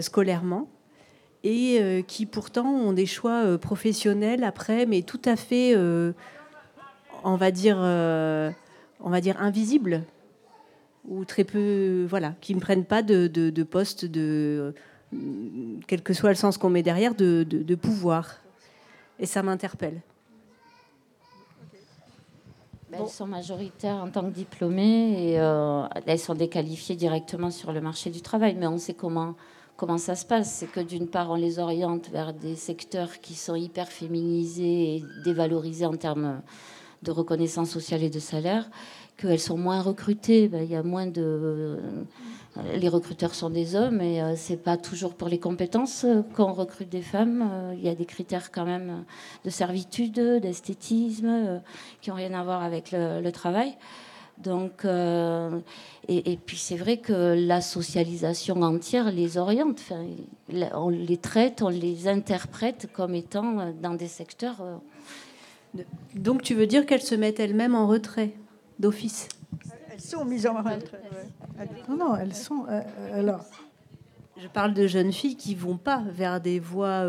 scolairement 0.00 0.68
et 1.44 1.78
euh, 1.80 2.02
qui 2.02 2.26
pourtant 2.26 2.66
ont 2.66 2.92
des 2.92 3.06
choix 3.06 3.44
euh, 3.44 3.58
professionnels 3.58 4.44
après, 4.44 4.86
mais 4.86 5.02
tout 5.02 5.20
à 5.24 5.36
fait, 5.36 5.74
euh, 5.76 6.12
on 7.24 7.36
va 7.36 7.50
dire, 7.50 7.78
on 7.78 9.10
va 9.10 9.20
dire 9.20 9.40
invisibles 9.40 10.02
ou 11.08 11.24
très 11.24 11.44
peu, 11.44 12.06
voilà, 12.08 12.34
qui 12.40 12.54
ne 12.54 12.60
prennent 12.60 12.84
pas 12.84 13.02
de, 13.02 13.26
de, 13.28 13.62
poste 13.62 14.04
de, 14.04 14.74
quel 15.86 16.02
que 16.02 16.12
soit 16.12 16.28
le 16.28 16.36
sens 16.36 16.58
qu'on 16.58 16.70
met 16.70 16.82
derrière, 16.82 17.14
de, 17.14 17.74
pouvoir. 17.74 18.36
Et 19.18 19.26
ça 19.26 19.42
m'interpelle. 19.42 20.00
Ben, 22.90 23.00
elles 23.02 23.08
sont 23.08 23.26
majoritaires 23.26 23.96
en 23.96 24.08
tant 24.08 24.22
que 24.22 24.34
diplômées 24.34 25.32
et 25.32 25.40
elles 26.06 26.18
sont 26.18 26.34
déqualifiées 26.34 26.96
directement 26.96 27.50
sur 27.50 27.72
le 27.72 27.80
marché 27.80 28.10
du 28.10 28.20
travail. 28.20 28.54
Mais 28.54 28.66
on 28.66 28.78
sait 28.78 28.94
comment 28.94 29.34
comment 29.78 29.96
ça 29.96 30.16
se 30.16 30.26
passe 30.26 30.52
C'est 30.52 30.70
que 30.70 30.80
d'une 30.80 31.06
part, 31.06 31.30
on 31.30 31.36
les 31.36 31.58
oriente 31.60 32.10
vers 32.10 32.34
des 32.34 32.56
secteurs 32.56 33.20
qui 33.20 33.34
sont 33.34 33.54
hyper 33.54 33.88
féminisés 33.88 34.96
et 34.96 35.04
dévalorisés 35.24 35.86
en 35.86 35.96
termes 35.96 36.42
de 37.04 37.12
reconnaissance 37.12 37.70
sociale 37.70 38.02
et 38.02 38.10
de 38.10 38.18
salaire, 38.18 38.68
qu'elles 39.16 39.38
sont 39.38 39.56
moins 39.56 39.80
recrutées. 39.80 40.48
Ben, 40.48 40.64
il 40.64 40.70
y 40.70 40.74
a 40.74 40.82
moins 40.82 41.06
de. 41.06 41.22
Euh, 41.22 41.76
les 42.74 42.88
recruteurs 42.88 43.36
sont 43.36 43.50
des 43.50 43.76
hommes 43.76 44.00
et 44.00 44.20
euh, 44.20 44.34
c'est 44.34 44.56
pas 44.56 44.76
toujours 44.76 45.14
pour 45.14 45.28
les 45.28 45.38
compétences 45.38 46.04
qu'on 46.34 46.52
recrute 46.52 46.88
des 46.88 47.02
femmes. 47.02 47.48
Euh, 47.48 47.74
il 47.76 47.84
y 47.84 47.88
a 47.88 47.94
des 47.94 48.04
critères 48.04 48.50
quand 48.50 48.64
même 48.64 49.04
de 49.44 49.50
servitude, 49.50 50.18
d'esthétisme 50.42 51.62
qui 52.00 52.10
ont 52.10 52.16
rien 52.16 52.34
à 52.34 52.42
voir 52.42 52.64
avec 52.64 52.90
le 52.92 53.30
travail. 53.30 53.76
Donc, 54.42 54.84
euh, 54.84 55.60
et, 56.06 56.36
puis 56.36 56.56
c'est 56.56 56.76
vrai 56.76 56.98
que 56.98 57.34
la 57.36 57.60
socialisation 57.60 58.62
entière 58.62 59.10
les 59.10 59.36
oriente. 59.36 59.82
on 60.74 60.88
les 60.90 61.16
traite, 61.16 61.62
on 61.62 61.68
les 61.68 62.06
interprète 62.06 62.88
comme 62.92 63.14
étant 63.14 63.58
euh, 63.58 63.72
dans 63.72 63.94
des 63.94 64.06
secteurs. 64.06 64.60
Euh, 64.60 65.82
Donc 66.14 66.42
tu 66.42 66.54
veux 66.54 66.66
dire 66.66 66.86
qu'elles 66.86 67.02
se 67.02 67.16
mettent 67.16 67.40
elles-mêmes 67.40 67.74
en 67.74 67.88
retrait 67.88 68.32
d'office? 68.78 69.28
Elles 69.90 70.00
sont 70.00 70.24
mises 70.24 70.46
en 70.46 70.58
retrait. 70.58 71.02
Non, 71.88 71.96
non, 71.96 72.16
elles 72.16 72.34
sont. 72.34 72.66
alors. 73.12 73.44
Je 74.40 74.46
parle 74.46 74.72
de 74.72 74.86
jeunes 74.86 75.12
filles 75.12 75.34
qui 75.34 75.56
vont 75.56 75.76
pas 75.76 76.04
vers 76.10 76.40
des 76.40 76.60
voies. 76.60 77.02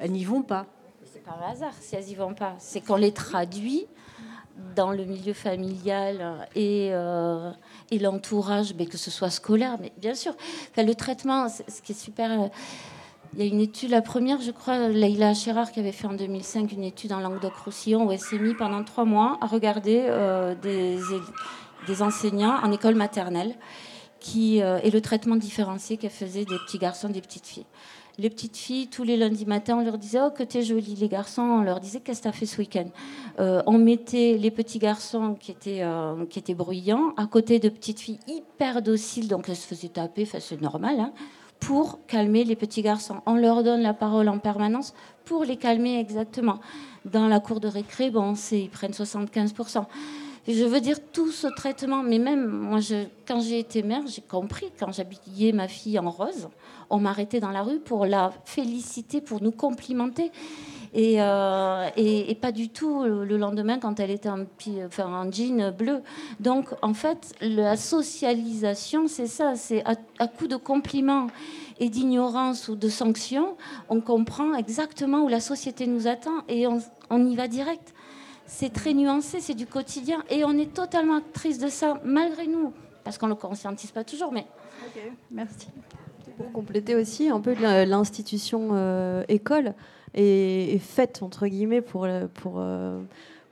elles 0.00 0.10
n'y 0.10 0.24
vont 0.24 0.40
pas. 0.40 0.64
C'est 1.04 1.22
pas 1.22 1.38
un 1.38 1.52
hasard 1.52 1.74
si 1.78 1.96
elles 1.96 2.08
y 2.08 2.14
vont 2.14 2.32
pas. 2.32 2.54
C'est 2.58 2.80
qu'on 2.80 2.96
les 2.96 3.12
traduit 3.12 3.86
dans 4.74 4.90
le 4.90 5.04
milieu 5.04 5.32
familial 5.32 6.48
et, 6.54 6.90
euh, 6.92 7.50
et 7.90 7.98
l'entourage, 7.98 8.74
mais 8.78 8.86
que 8.86 8.96
ce 8.96 9.10
soit 9.10 9.30
scolaire, 9.30 9.76
mais 9.80 9.92
bien 9.98 10.14
sûr. 10.14 10.34
le 10.76 10.94
traitement, 10.94 11.48
ce 11.48 11.82
qui 11.82 11.92
est 11.92 12.00
super. 12.00 12.30
Euh, 12.30 12.48
il 13.34 13.40
y 13.40 13.42
a 13.42 13.52
une 13.52 13.60
étude, 13.60 13.90
la 13.90 14.00
première, 14.00 14.40
je 14.40 14.50
crois, 14.50 14.88
Leïla 14.88 15.34
Chérard, 15.34 15.72
qui 15.72 15.80
avait 15.80 15.92
fait 15.92 16.06
en 16.06 16.14
2005 16.14 16.72
une 16.72 16.84
étude 16.84 17.12
en 17.12 17.20
Languedoc-Roussillon, 17.20 18.06
où 18.06 18.12
elle 18.12 18.20
s'est 18.20 18.38
mise 18.38 18.54
pendant 18.56 18.82
trois 18.82 19.04
mois 19.04 19.36
à 19.42 19.46
regarder 19.46 20.06
euh, 20.08 20.54
des, 20.54 20.98
des, 21.86 22.02
enseignants 22.02 22.56
en 22.62 22.72
école 22.72 22.94
maternelle 22.94 23.54
qui, 24.20 24.58
et 24.58 24.90
le 24.90 25.00
traitement 25.00 25.36
différencié 25.36 25.98
qu'elle 25.98 26.10
faisait 26.10 26.44
des 26.44 26.56
petits 26.58 26.78
garçons, 26.78 27.08
des 27.08 27.20
petites 27.20 27.46
filles 27.46 27.66
les 28.18 28.30
petites 28.30 28.56
filles, 28.56 28.88
tous 28.88 29.02
les 29.02 29.16
lundis 29.16 29.44
matins, 29.44 29.78
on 29.78 29.84
leur 29.84 29.98
disait 29.98 30.20
Oh, 30.24 30.30
que 30.30 30.42
t'es 30.42 30.62
jolie. 30.62 30.94
Les 30.94 31.08
garçons, 31.08 31.42
on 31.42 31.62
leur 31.62 31.80
disait 31.80 32.00
Qu'est-ce 32.00 32.20
que 32.20 32.24
t'as 32.24 32.32
fait 32.32 32.46
ce 32.46 32.58
week-end? 32.58 32.86
Euh, 33.38 33.62
On 33.66 33.78
mettait 33.78 34.38
les 34.38 34.50
petits 34.50 34.78
garçons 34.78 35.36
qui 35.38 35.50
étaient, 35.50 35.82
euh, 35.82 36.24
qui 36.26 36.38
étaient 36.38 36.54
bruyants 36.54 37.12
à 37.16 37.26
côté 37.26 37.58
de 37.58 37.68
petites 37.68 38.00
filles 38.00 38.18
hyper 38.26 38.80
dociles, 38.82 39.28
donc 39.28 39.48
elles 39.48 39.56
se 39.56 39.66
faisaient 39.66 39.88
taper, 39.88 40.24
c'est 40.24 40.60
normal, 40.60 40.98
hein, 40.98 41.12
pour 41.60 42.06
calmer 42.06 42.44
les 42.44 42.56
petits 42.56 42.82
garçons. 42.82 43.16
On 43.26 43.34
leur 43.34 43.62
donne 43.62 43.82
la 43.82 43.94
parole 43.94 44.28
en 44.28 44.38
permanence 44.38 44.94
pour 45.24 45.44
les 45.44 45.56
calmer 45.56 45.98
exactement. 45.98 46.60
Dans 47.04 47.28
la 47.28 47.40
cour 47.40 47.60
de 47.60 47.68
récré, 47.68 48.10
bon, 48.10 48.34
ils 48.52 48.70
prennent 48.70 48.92
75%. 48.92 49.84
Je 50.48 50.64
veux 50.64 50.80
dire, 50.80 50.98
tout 51.12 51.32
ce 51.32 51.48
traitement, 51.48 52.04
mais 52.04 52.20
même 52.20 52.46
moi, 52.46 52.78
quand 53.26 53.40
j'ai 53.40 53.58
été 53.58 53.82
mère, 53.82 54.02
j'ai 54.06 54.22
compris, 54.22 54.66
quand 54.78 54.92
j'habillais 54.92 55.50
ma 55.50 55.66
fille 55.66 55.98
en 55.98 56.08
rose, 56.08 56.48
on 56.88 57.00
m'arrêtait 57.00 57.40
dans 57.40 57.50
la 57.50 57.62
rue 57.62 57.80
pour 57.80 58.06
la 58.06 58.32
féliciter, 58.44 59.20
pour 59.20 59.42
nous 59.42 59.50
complimenter. 59.50 60.30
Et, 60.94 61.20
euh, 61.20 61.88
pas 62.40 62.52
du 62.52 62.68
tout 62.68 63.02
le 63.02 63.36
lendemain 63.36 63.78
quand 63.78 63.98
elle 63.98 64.10
était 64.10 64.28
en, 64.28 64.44
enfin, 64.86 65.28
jean 65.32 65.72
bleu. 65.76 66.02
Donc, 66.38 66.68
en 66.80 66.94
fait, 66.94 67.34
la 67.40 67.76
socialisation, 67.76 69.08
c'est 69.08 69.26
ça, 69.26 69.56
c'est 69.56 69.82
à, 69.84 70.28
coup 70.28 70.46
de 70.46 70.56
compliments 70.56 71.26
et 71.80 71.88
d'ignorance 71.88 72.68
ou 72.68 72.76
de 72.76 72.88
sanctions, 72.88 73.56
on 73.88 74.00
comprend 74.00 74.54
exactement 74.54 75.24
où 75.24 75.28
la 75.28 75.40
société 75.40 75.88
nous 75.88 76.06
attend 76.06 76.44
et 76.48 76.66
on 76.68 77.26
y 77.26 77.34
va 77.34 77.48
direct 77.48 77.95
c'est 78.46 78.72
très 78.72 78.94
nuancé, 78.94 79.40
c'est 79.40 79.54
du 79.54 79.66
quotidien. 79.66 80.22
Et 80.30 80.44
on 80.44 80.52
est 80.52 80.72
totalement 80.72 81.16
actrice 81.16 81.58
de 81.58 81.68
ça, 81.68 82.00
malgré 82.04 82.46
nous, 82.46 82.72
parce 83.04 83.18
qu'on 83.18 83.26
ne 83.26 83.32
le 83.32 83.36
conscientise 83.36 83.90
pas 83.90 84.04
toujours. 84.04 84.32
Mais... 84.32 84.46
Ok, 84.86 85.02
merci. 85.30 85.68
Pour 86.36 86.52
compléter 86.52 86.94
aussi, 86.94 87.28
un 87.28 87.40
peu 87.40 87.54
l'institution 87.54 88.70
euh, 88.72 89.24
école 89.28 89.74
est, 90.14 90.78
faite, 90.78 91.22
entre 91.22 91.46
guillemets, 91.46 91.80
pour, 91.80 92.06
pour, 92.34 92.56
euh, 92.58 93.00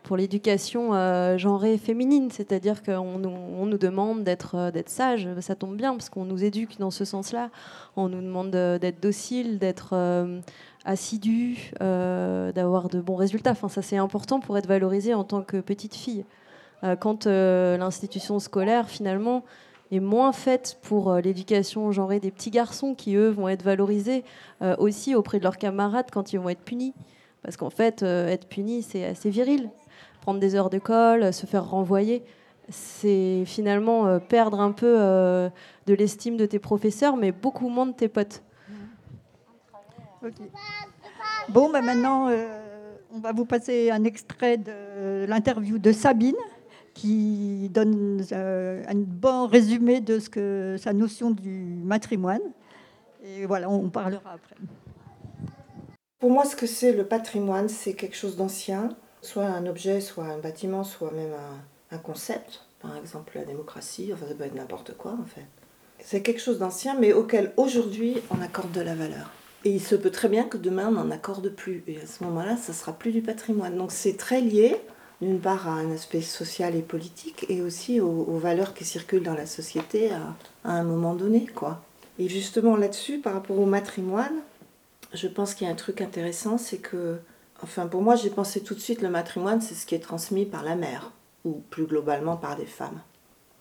pour 0.05 0.17
l'éducation 0.17 0.95
euh, 0.95 1.37
genrée 1.37 1.77
féminine. 1.77 2.31
C'est-à-dire 2.31 2.85
qu'on 2.85 3.19
nous, 3.19 3.29
on 3.29 3.67
nous 3.67 3.79
demande 3.79 4.23
d'être 4.23 4.71
d'être 4.71 4.89
sage. 4.89 5.29
Ça 5.41 5.57
tombe 5.57 5.77
bien, 5.77 5.93
parce 5.93 6.09
qu'on 6.09 6.25
nous 6.25 6.45
éduque 6.45 6.79
dans 6.79 6.93
ce 6.93 7.05
sens-là. 7.05 7.51
On 7.97 8.09
nous 8.09 8.23
demande 8.23 8.53
d'être 8.53 9.03
docile, 9.03 9.59
d'être 9.59 9.97
assidu, 10.85 11.73
euh, 11.81 12.53
d'avoir 12.53 12.89
de 12.89 13.01
bons 13.01 13.17
résultats. 13.17 13.53
Enfin, 13.53 13.69
ça, 13.69 13.83
c'est 13.83 13.97
important 13.97 14.41
pour 14.41 14.57
être 14.59 14.67
valorisé 14.67 15.15
en 15.15 15.25
tant 15.25 15.43
que 15.43 15.59
petite 15.59 15.95
fille. 15.95 16.25
Euh, 16.83 16.97
quand 16.97 17.27
euh, 17.27 17.77
l'institution 17.77 18.39
scolaire, 18.39 18.89
finalement, 18.89 19.45
est 19.91 20.01
moins 20.01 20.33
faite 20.33 20.79
pour 20.83 21.15
l'éducation 21.15 21.93
genrée 21.93 22.21
des 22.21 22.31
petits 22.31 22.51
garçons 22.51 22.95
qui, 22.95 23.17
eux, 23.17 23.29
vont 23.29 23.49
être 23.49 23.63
valorisés 23.63 24.25
aussi 24.79 25.15
auprès 25.15 25.39
de 25.39 25.45
leurs 25.45 25.59
camarades 25.59 26.07
quand 26.11 26.33
ils 26.33 26.41
vont 26.41 26.49
être 26.49 26.63
punis. 26.63 26.95
Parce 27.43 27.59
qu'en 27.59 27.71
fait, 27.71 28.03
être 28.03 28.49
puni, 28.49 28.83
c'est 28.83 29.05
assez 29.05 29.29
viril. 29.29 29.71
Prendre 30.25 30.41
des 30.41 30.57
heures 30.57 30.71
de 30.71 30.79
colle, 30.79 31.33
se 31.33 31.47
faire 31.47 31.69
renvoyer, 31.69 32.25
c'est 32.69 33.45
finalement 33.45 34.19
perdre 34.19 34.59
un 34.59 34.73
peu 34.73 34.97
de 35.87 35.95
l'estime 35.95 36.37
de 36.37 36.47
tes 36.47 36.59
professeurs, 36.59 37.17
mais 37.17 37.31
beaucoup 37.31 37.69
moins 37.69 37.87
de 37.87 37.93
tes 37.93 38.09
potes. 38.09 38.43
Bon, 41.51 41.71
ben 41.71 41.83
maintenant, 41.83 42.29
euh, 42.29 42.95
on 43.13 43.19
va 43.19 43.33
vous 43.33 43.45
passer 43.45 43.91
un 43.91 44.05
extrait 44.05 44.57
de 44.57 45.27
l'interview 45.27 45.79
de 45.79 45.93
Sabine 45.93 46.37
qui 46.95 47.69
donne 47.71 48.25
euh, 48.33 48.83
un 48.89 48.95
bon 48.95 49.47
résumé 49.47 50.01
de 50.01 50.19
ce 50.19 50.31
que 50.31 50.77
sa 50.79 50.93
notion 50.93 51.31
du 51.31 51.81
matrimoine. 51.85 52.41
Et 53.25 53.47
voilà, 53.47 53.69
on 53.69 53.91
parlera 53.91 54.33
après. 54.35 54.57
Pour 56.19 56.31
moi, 56.31 56.45
ce 56.45 56.57
que 56.57 56.67
c'est 56.67 56.93
le 56.93 57.05
patrimoine, 57.05 57.69
c'est 57.69 57.95
quelque 57.95 58.17
chose 58.17 58.37
d'ancien, 58.37 58.91
soit 59.25 59.45
un 59.45 59.67
objet, 59.67 60.01
soit 60.01 60.25
un 60.25 60.39
bâtiment, 60.39 60.85
soit 60.85 61.11
même 61.13 61.33
un, 61.91 61.99
concept. 61.99 62.63
Par 62.81 62.97
exemple, 62.97 63.33
la 63.37 63.45
démocratie, 63.45 64.11
enfin, 64.13 64.27
ça 64.29 64.35
peut 64.35 64.43
être 64.43 64.57
n'importe 64.57 64.97
quoi 64.97 65.13
en 65.13 65.25
fait. 65.25 65.47
C'est 66.01 66.23
quelque 66.23 66.41
chose 66.41 66.59
d'ancien, 66.59 66.97
mais 66.99 67.13
auquel 67.13 67.53
aujourd'hui 67.57 68.17
on 68.31 68.43
accorde 68.43 68.73
de 68.73 68.81
la 68.81 68.97
valeur. 68.97 69.31
Et 69.65 69.71
il 69.71 69.81
se 69.81 69.95
peut 69.95 70.11
très 70.11 70.29
bien 70.29 70.45
que 70.45 70.59
demain 70.59 70.89
on 70.89 70.93
n'en 70.93 71.11
accorde 71.11 71.49
plus. 71.49 71.83
Et 71.87 71.99
à 71.99 72.07
ce 72.07 72.25
moment-là, 72.25 72.57
ça 72.57 72.73
sera 72.73 72.93
plus 72.93 73.13
du 73.13 73.23
patrimoine. 73.23 73.77
Donc 73.79 73.93
c'est 73.93 74.17
très 74.17 74.41
lié, 74.41 74.77
d'une 75.23 75.41
part, 75.41 75.69
à 75.69 75.73
un 75.73 75.91
aspect 75.93 76.21
social 76.21 76.75
et 76.75 76.83
politique, 76.83 77.47
et 77.49 77.63
aussi 77.63 78.01
aux, 78.01 78.39
valeurs 78.39 78.75
qui 78.75 78.85
circulent 78.85 79.23
dans 79.23 79.35
la 79.35 79.47
société 79.47 80.11
à, 80.11 80.35
un 80.71 80.83
moment 80.83 81.15
donné. 81.15 81.47
quoi. 81.47 81.83
Et 82.19 82.29
justement 82.29 82.77
là-dessus, 82.77 83.19
par 83.19 83.33
rapport 83.33 83.59
au 83.59 83.67
matrimoine, 83.67 84.41
je 85.15 85.29
pense 85.29 85.55
qu'il 85.55 85.67
y 85.67 85.71
a 85.71 85.73
un 85.73 85.77
truc 85.77 86.01
intéressant, 86.01 86.59
c'est 86.59 86.79
que, 86.79 87.19
enfin 87.63 87.87
pour 87.87 88.03
moi, 88.03 88.17
j'ai 88.17 88.31
pensé 88.31 88.63
tout 88.63 88.75
de 88.75 88.81
suite 88.81 89.03
le 89.03 89.11
matrimoine, 89.11 89.61
c'est 89.61 89.75
ce 89.75 89.87
qui 89.87 89.95
est 89.95 90.01
transmis 90.01 90.47
par 90.47 90.65
la 90.65 90.77
mère, 90.77 91.13
ou 91.45 91.63
plus 91.71 91.87
globalement 91.87 92.37
par 92.37 92.57
des 92.57 92.67
femmes. 92.67 93.01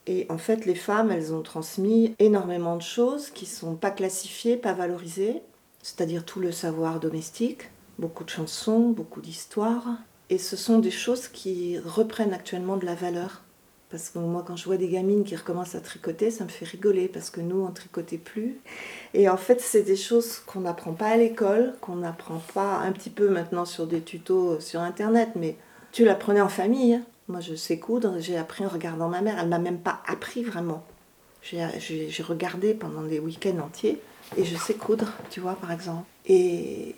Et 0.06 0.26
en 0.28 0.38
fait, 0.38 0.66
les 0.66 0.74
femmes, 0.74 1.10
elles 1.10 1.32
ont 1.32 1.42
transmis 1.42 2.14
énormément 2.18 2.76
de 2.76 2.82
choses 2.82 3.30
qui 3.30 3.46
ne 3.46 3.50
sont 3.50 3.74
pas 3.74 3.90
classifiées, 3.90 4.56
pas 4.56 4.74
valorisées, 4.74 5.42
c'est-à-dire 5.82 6.24
tout 6.24 6.40
le 6.40 6.52
savoir 6.52 7.00
domestique, 7.00 7.70
beaucoup 7.98 8.24
de 8.24 8.30
chansons, 8.30 8.90
beaucoup 8.90 9.20
d'histoires. 9.20 9.86
Et 10.30 10.38
ce 10.38 10.56
sont 10.56 10.78
des 10.78 10.90
choses 10.90 11.28
qui 11.28 11.78
reprennent 11.78 12.34
actuellement 12.34 12.76
de 12.76 12.86
la 12.86 12.94
valeur. 12.94 13.43
Parce 13.94 14.10
que 14.10 14.18
moi, 14.18 14.42
quand 14.44 14.56
je 14.56 14.64
vois 14.64 14.76
des 14.76 14.88
gamines 14.88 15.22
qui 15.22 15.36
recommencent 15.36 15.76
à 15.76 15.80
tricoter, 15.80 16.32
ça 16.32 16.42
me 16.42 16.48
fait 16.48 16.64
rigoler 16.64 17.06
parce 17.06 17.30
que 17.30 17.40
nous, 17.40 17.64
on 17.64 17.70
tricotait 17.70 18.18
plus. 18.18 18.58
Et 19.14 19.28
en 19.28 19.36
fait, 19.36 19.60
c'est 19.60 19.84
des 19.84 19.94
choses 19.94 20.40
qu'on 20.40 20.62
n'apprend 20.62 20.94
pas 20.94 21.10
à 21.10 21.16
l'école, 21.16 21.74
qu'on 21.80 21.94
n'apprend 21.94 22.42
pas 22.54 22.78
un 22.78 22.90
petit 22.90 23.08
peu 23.08 23.28
maintenant 23.28 23.64
sur 23.64 23.86
des 23.86 24.00
tutos 24.00 24.58
sur 24.58 24.80
Internet, 24.80 25.28
mais 25.36 25.54
tu 25.92 26.04
l'apprenais 26.04 26.40
en 26.40 26.48
famille. 26.48 26.94
Hein. 26.94 27.02
Moi, 27.28 27.38
je 27.38 27.54
sais 27.54 27.78
coudre, 27.78 28.16
j'ai 28.18 28.36
appris 28.36 28.66
en 28.66 28.68
regardant 28.68 29.08
ma 29.08 29.20
mère. 29.20 29.36
Elle 29.40 29.48
m'a 29.48 29.60
même 29.60 29.78
pas 29.78 30.02
appris 30.08 30.42
vraiment. 30.42 30.82
J'ai 31.42 32.22
regardé 32.24 32.74
pendant 32.74 33.02
des 33.02 33.20
week-ends 33.20 33.60
entiers 33.64 34.00
et 34.36 34.44
je 34.44 34.56
sais 34.56 34.74
coudre, 34.74 35.12
tu 35.30 35.38
vois, 35.38 35.54
par 35.54 35.70
exemple. 35.70 36.02
Et 36.26 36.96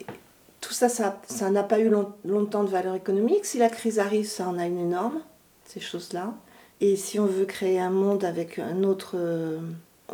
tout 0.61 0.73
ça, 0.73 0.89
ça 0.89 1.49
n'a 1.51 1.61
pas 1.61 1.77
eu 1.79 1.91
longtemps 2.25 2.63
de 2.63 2.69
valeur 2.69 2.95
économique. 2.95 3.45
Si 3.45 3.59
la 3.59 3.69
crise 3.69 3.99
arrive, 3.99 4.25
ça 4.25 4.47
en 4.49 4.57
a 4.57 4.65
une 4.65 4.79
énorme, 4.79 5.21
ces 5.63 5.79
choses-là. 5.79 6.33
Et 6.79 6.95
si 6.95 7.19
on 7.19 7.25
veut 7.25 7.45
créer 7.45 7.79
un 7.79 7.89
monde 7.89 8.23
avec 8.23 8.59
un 8.59 8.83
autre, 8.83 9.15
euh, 9.15 9.57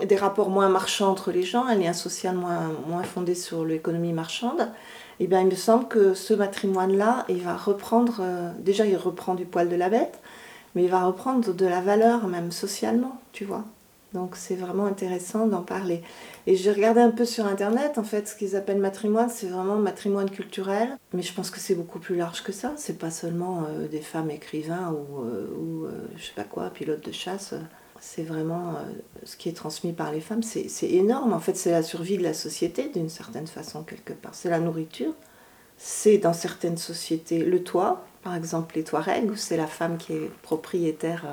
des 0.05 0.16
rapports 0.16 0.49
moins 0.49 0.70
marchands 0.70 1.09
entre 1.09 1.32
les 1.32 1.43
gens, 1.43 1.66
un 1.66 1.76
lien 1.76 1.93
social 1.93 2.36
moins, 2.36 2.72
moins 2.88 3.03
fondé 3.03 3.36
sur 3.36 3.66
l'économie 3.66 4.14
marchande, 4.14 4.70
eh 5.20 5.28
bien, 5.28 5.41
il 5.41 5.47
me 5.47 5.55
semble 5.55 5.88
que 5.88 6.14
ce 6.14 6.34
matrimoine-là, 6.34 7.26
il 7.30 7.41
va 7.41 7.55
reprendre, 7.55 8.18
euh, 8.22 8.51
déjà 8.59 8.86
il 8.86 8.95
reprend 8.95 9.36
du 9.36 9.45
poil 9.45 9.70
de 9.70 9.76
la 9.76 9.89
bête, 9.89 10.20
mais 10.76 10.84
il 10.86 10.89
va 10.89 11.05
reprendre 11.05 11.53
de 11.53 11.66
la 11.66 11.82
valeur 11.82 12.28
même 12.28 12.51
socialement, 12.51 13.20
tu 13.34 13.45
vois. 13.45 13.66
Donc 14.14 14.36
c'est 14.36 14.55
vraiment 14.55 14.86
intéressant 14.86 15.47
d'en 15.47 15.64
parler. 15.64 16.01
Et 16.45 16.55
j'ai 16.55 16.72
regardé 16.72 17.01
un 17.01 17.09
peu 17.09 17.26
sur 17.26 17.45
internet, 17.45 17.97
en 17.97 18.03
fait, 18.03 18.28
ce 18.28 18.36
qu'ils 18.36 18.55
appellent 18.55 18.80
matrimoine, 18.80 19.30
c'est 19.30 19.47
vraiment 19.47 19.76
matrimoine 19.76 20.30
culturel. 20.30 20.97
Mais 21.14 21.24
je 21.24 21.34
pense 21.34 21.49
que 21.49 21.59
c'est 21.59 21.76
beaucoup 21.76 21.99
plus 21.99 22.16
large 22.16 22.43
que 22.43 22.51
ça. 22.51 22.74
C'est 22.78 22.99
pas 22.99 23.11
seulement 23.11 23.64
euh, 23.68 23.88
des 23.88 24.01
femmes 24.01 24.30
écrivains 24.30 24.91
ou, 24.91 25.22
euh, 25.22 25.47
ou 25.57 25.86
euh, 25.86 25.91
je 26.16 26.26
sais 26.26 26.34
pas 26.36 26.43
quoi, 26.43 26.70
pilotes 26.70 27.05
de 27.05 27.11
chasse. 27.11 27.55
C'est 27.99 28.24
vraiment 28.24 28.76
ce 29.24 29.38
qui 29.38 29.47
est 29.47 29.53
transmis 29.53 29.93
par 29.93 30.11
les 30.11 30.20
femmes. 30.20 30.43
C'est 30.43 30.89
énorme. 30.89 31.32
En 31.32 31.39
fait, 31.39 31.55
c'est 31.55 31.72
la 31.72 31.84
survie 31.84 32.18
de 32.18 32.24
la 32.24 32.34
société 32.34 32.89
d'une 32.89 33.07
certaine 33.07 33.47
façon, 33.47 33.84
quelque 33.84 34.11
part. 34.11 34.36
C'est 34.36 34.49
la 34.49 34.59
nourriture. 34.59 35.14
C'est 35.78 36.18
dans 36.18 36.34
certaines 36.34 36.76
sociétés 36.76 37.45
le 37.45 37.64
toit, 37.64 38.05
par 38.22 38.36
exemple 38.36 38.76
les 38.76 38.84
Touaregs, 38.84 39.32
où 39.32 39.38
c'est 39.38 39.55
la 39.55 39.68
femme 39.68 39.97
qui 39.97 40.11
est 40.11 40.30
propriétaire 40.41 41.26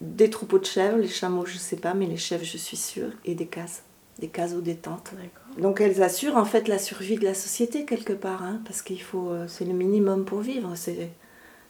des 0.00 0.30
troupeaux 0.30 0.58
de 0.58 0.64
chèvres, 0.64 0.98
les 0.98 1.08
chameaux, 1.08 1.46
je 1.46 1.56
sais 1.56 1.76
pas, 1.76 1.94
mais 1.94 2.06
les 2.06 2.16
chèvres, 2.16 2.44
je 2.44 2.58
suis 2.58 2.76
sûre, 2.76 3.10
et 3.24 3.34
des 3.34 3.46
cases 3.46 3.82
des 4.18 4.28
cases 4.28 4.54
ou 4.54 4.60
des 4.60 4.76
tentes. 4.76 5.12
Donc 5.58 5.80
elles 5.80 6.02
assurent 6.02 6.36
en 6.36 6.44
fait 6.44 6.68
la 6.68 6.78
survie 6.78 7.16
de 7.16 7.24
la 7.24 7.34
société 7.34 7.84
quelque 7.84 8.12
part, 8.12 8.42
hein, 8.42 8.60
parce 8.64 8.82
qu'il 8.82 9.00
faut, 9.00 9.30
euh, 9.30 9.46
c'est 9.48 9.64
le 9.64 9.72
minimum 9.72 10.24
pour 10.24 10.40
vivre, 10.40 10.74
c'est 10.74 11.10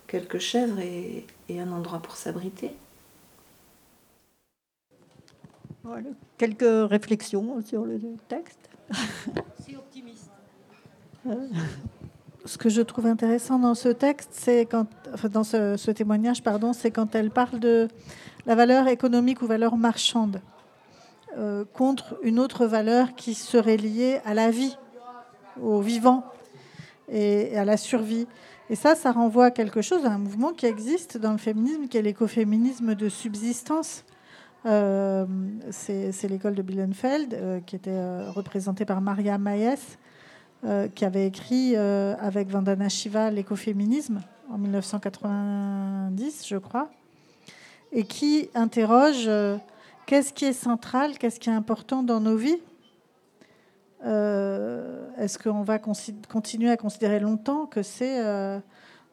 quelques 0.06 0.38
chèvres 0.38 0.78
et, 0.80 1.26
un 1.50 1.72
endroit 1.72 2.00
pour 2.00 2.16
s'abriter. 2.16 2.70
Voilà. 5.82 6.08
Quelques 6.36 6.90
réflexions 6.90 7.62
sur 7.64 7.84
le 7.84 8.00
texte. 8.28 8.68
C'est 9.64 9.76
optimiste. 9.76 10.30
Ce 12.46 12.58
que 12.58 12.68
je 12.68 12.80
trouve 12.80 13.06
intéressant 13.06 13.58
dans 13.58 13.74
ce 13.74 13.88
texte, 13.88 14.30
c'est 14.32 14.68
dans 15.30 15.42
ce, 15.42 15.90
témoignage, 15.90 16.44
pardon, 16.44 16.72
c'est 16.72 16.92
quand 16.92 17.16
elle 17.16 17.30
parle 17.30 17.58
de 17.58 17.88
la 18.46 18.54
valeur 18.54 18.86
économique 18.86 19.42
ou 19.42 19.46
valeur 19.46 19.76
marchande. 19.76 20.40
Euh, 21.36 21.64
contre 21.74 22.16
une 22.22 22.38
autre 22.38 22.66
valeur 22.66 23.14
qui 23.14 23.34
serait 23.34 23.76
liée 23.76 24.20
à 24.24 24.32
la 24.32 24.50
vie, 24.50 24.78
au 25.60 25.80
vivant 25.80 26.24
et 27.08 27.58
à 27.58 27.64
la 27.64 27.76
survie. 27.76 28.28
Et 28.70 28.76
ça, 28.76 28.94
ça 28.94 29.10
renvoie 29.10 29.46
à 29.46 29.50
quelque 29.50 29.82
chose, 29.82 30.06
à 30.06 30.12
un 30.12 30.18
mouvement 30.18 30.52
qui 30.52 30.66
existe 30.66 31.18
dans 31.18 31.32
le 31.32 31.38
féminisme, 31.38 31.88
qui 31.88 31.98
est 31.98 32.02
l'écoféminisme 32.02 32.94
de 32.94 33.08
subsistance. 33.08 34.04
Euh, 34.66 35.26
c'est 35.70 36.28
l'école 36.28 36.54
de 36.54 36.62
Bielefeld, 36.62 37.34
euh, 37.34 37.60
qui 37.60 37.74
était 37.74 38.20
représentée 38.28 38.84
par 38.84 39.00
Maria 39.00 39.36
Maes, 39.36 39.98
qui 40.94 41.04
avait 41.04 41.26
écrit 41.26 41.76
avec 41.76 42.48
Vandana 42.48 42.88
Shiva 42.88 43.30
l'écoféminisme 43.30 44.20
en 44.50 44.58
1990, 44.58 46.46
je 46.48 46.56
crois, 46.56 46.90
et 47.92 48.04
qui 48.04 48.50
interroge 48.54 49.28
Qu'est-ce 50.06 50.32
qui 50.32 50.44
est 50.44 50.52
central 50.52 51.18
Qu'est-ce 51.18 51.40
qui 51.40 51.50
est 51.50 51.52
important 51.52 52.04
dans 52.04 52.20
nos 52.20 52.36
vies? 52.36 52.60
Euh, 54.04 55.08
Est-ce 55.18 55.36
qu'on 55.36 55.62
va 55.62 55.80
continuer 55.80 56.70
à 56.70 56.76
considérer 56.76 57.18
longtemps 57.18 57.66
que 57.66 57.82
c'est 57.82 58.24
euh, 58.24 58.60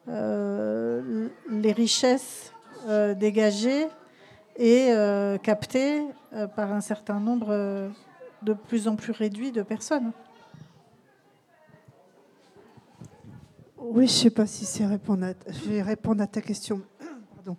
euh, 0.08 1.28
les 1.50 1.72
richesses 1.72 2.52
dégagées 3.16 3.88
et 4.56 4.90
captées 5.42 6.04
par 6.54 6.72
un 6.72 6.80
certain 6.80 7.18
nombre 7.18 7.90
de 8.42 8.52
plus 8.52 8.86
en 8.86 8.94
plus 8.94 9.10
réduit 9.10 9.50
de 9.50 9.62
personnes? 9.62 10.12
Oui, 13.86 14.06
je 14.06 14.12
ne 14.12 14.18
sais 14.18 14.30
pas 14.30 14.46
si 14.46 14.64
c'est 14.64 14.86
répondre 14.86 15.26
je 15.46 15.70
vais 15.70 15.82
répondre 15.82 16.22
à 16.22 16.26
ta 16.26 16.40
question. 16.40 16.80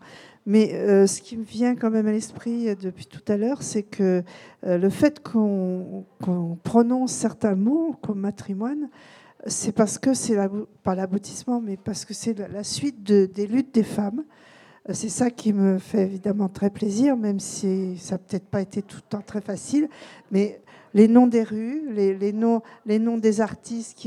Mais 0.48 0.74
euh, 0.74 1.06
ce 1.06 1.22
qui 1.22 1.38
me 1.38 1.44
vient 1.44 1.76
quand 1.76 1.92
même 1.92 2.08
à 2.08 2.12
l'esprit 2.12 2.68
euh, 2.68 2.76
depuis 2.76 3.06
tout 3.06 3.22
à 3.28 3.38
l'heure, 3.38 3.62
c'est 3.62 3.84
que 3.84 4.24
euh, 4.66 4.78
le 4.80 4.90
fait 4.90 5.22
qu'on 5.22 6.06
prononce 6.64 7.12
certains 7.12 7.54
mots 7.54 7.96
comme 8.02 8.22
matrimoine, 8.22 8.90
c'est 9.46 9.72
parce 9.72 10.00
que 10.00 10.16
c'est 10.16 10.36
pas 10.82 10.96
l'aboutissement, 10.96 11.62
mais 11.62 11.78
parce 11.78 12.06
que 12.06 12.16
c'est 12.16 12.36
la, 12.40 12.64
suite 12.64 13.04
des 13.04 13.48
luttes 13.48 13.76
des 13.76 13.84
femmes. 13.84 14.24
C'est 14.92 15.10
ça 15.10 15.30
qui 15.30 15.54
me 15.54 15.78
fait 15.78 16.02
évidemment 16.02 16.50
très 16.50 16.72
plaisir, 16.72 17.18
même 17.18 17.40
si 17.40 17.98
ça 18.00 18.16
n'a 18.16 18.20
peut-être 18.20 18.48
pas 18.48 18.62
été 18.62 18.82
tout 18.82 18.98
le 18.98 19.10
temps 19.10 19.24
très 19.24 19.42
facile. 19.42 19.90
Mais 20.32 20.62
les 20.96 21.10
noms 21.10 21.28
des 21.28 21.44
rues, 21.44 21.94
les, 21.94 22.34
noms, 22.34 22.62
les 22.86 23.00
noms 23.00 23.18
des 23.18 23.42
artistes 23.42 24.02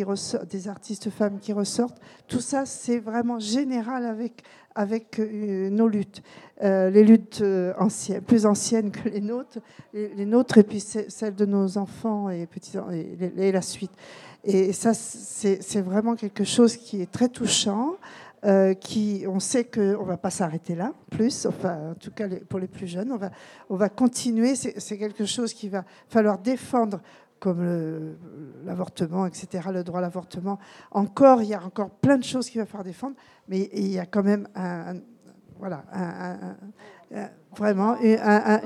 des 0.50 0.68
artistes 0.68 1.10
femmes 1.10 1.38
qui 1.38 1.52
ressortent, 1.52 2.00
tout 2.26 2.40
ça 2.40 2.66
c'est 2.66 2.98
vraiment 2.98 3.38
général 3.38 4.04
avec 4.06 4.42
avec 4.74 5.18
euh, 5.18 5.70
nos 5.70 5.88
luttes, 5.88 6.22
euh, 6.62 6.88
les 6.88 7.02
luttes 7.02 7.40
euh, 7.42 7.72
anciennes, 7.78 8.22
plus 8.22 8.46
anciennes 8.46 8.92
que 8.92 9.08
les 9.08 9.20
nôtres, 9.20 9.58
les, 9.92 10.24
nôtres 10.24 10.56
et 10.58 10.62
puis 10.62 10.80
celles 10.80 11.34
de 11.34 11.44
nos 11.44 11.78
enfants 11.78 12.30
et 12.30 12.46
petits 12.46 12.78
et, 13.36 13.52
la 13.52 13.62
suite. 13.62 13.90
Et 14.44 14.72
ça 14.72 14.94
c'est 14.94 15.80
vraiment 15.80 16.14
quelque 16.14 16.44
chose 16.44 16.76
qui 16.76 17.02
est 17.02 17.10
très 17.10 17.28
touchant. 17.28 17.96
Qui, 18.80 19.24
on 19.26 19.40
sait 19.40 19.64
qu'on 19.64 19.80
ne 19.80 20.06
va 20.06 20.16
pas 20.16 20.30
s'arrêter 20.30 20.74
là, 20.74 20.92
plus, 21.10 21.46
enfin, 21.46 21.90
en 21.90 21.94
tout 21.94 22.10
cas 22.12 22.28
pour 22.48 22.58
les 22.58 22.68
plus 22.68 22.86
jeunes, 22.86 23.10
on 23.12 23.16
va, 23.16 23.30
on 23.68 23.76
va 23.76 23.88
continuer. 23.88 24.54
C'est 24.54 24.98
quelque 24.98 25.24
chose 25.24 25.52
qu'il 25.52 25.70
va 25.70 25.84
falloir 26.08 26.38
défendre 26.38 27.00
comme 27.38 28.16
l'avortement, 28.64 29.26
etc., 29.26 29.68
le 29.72 29.84
droit 29.84 29.98
à 29.98 30.02
l'avortement. 30.02 30.58
Encore, 30.90 31.42
il 31.42 31.48
y 31.48 31.54
a 31.54 31.62
encore 31.62 31.90
plein 31.90 32.18
de 32.18 32.24
choses 32.24 32.50
qu'il 32.50 32.60
va 32.60 32.66
falloir 32.66 32.84
défendre, 32.84 33.16
mais 33.48 33.68
il 33.72 33.88
y 33.88 33.98
a 33.98 34.06
quand 34.06 34.22
même 34.22 34.48
voilà, 35.58 35.84
vraiment 37.56 37.96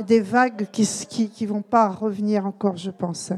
des 0.07 0.21
vagues 0.21 0.69
qui 0.71 0.83
ne 0.83 1.27
qui, 1.27 1.47
vont 1.47 1.63
pas 1.63 1.89
revenir 1.89 2.47
encore, 2.47 2.77
je 2.77 2.91
pense. 2.91 3.33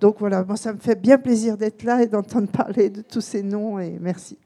Donc 0.00 0.16
voilà, 0.18 0.44
moi, 0.44 0.56
ça 0.56 0.72
me 0.72 0.78
fait 0.78 1.00
bien 1.00 1.18
plaisir 1.18 1.56
d'être 1.56 1.82
là 1.82 2.02
et 2.02 2.06
d'entendre 2.06 2.48
parler 2.52 2.90
de 2.90 3.02
tous 3.02 3.20
ces 3.20 3.42
noms, 3.42 3.78
et 3.78 3.98
merci. 4.00 4.38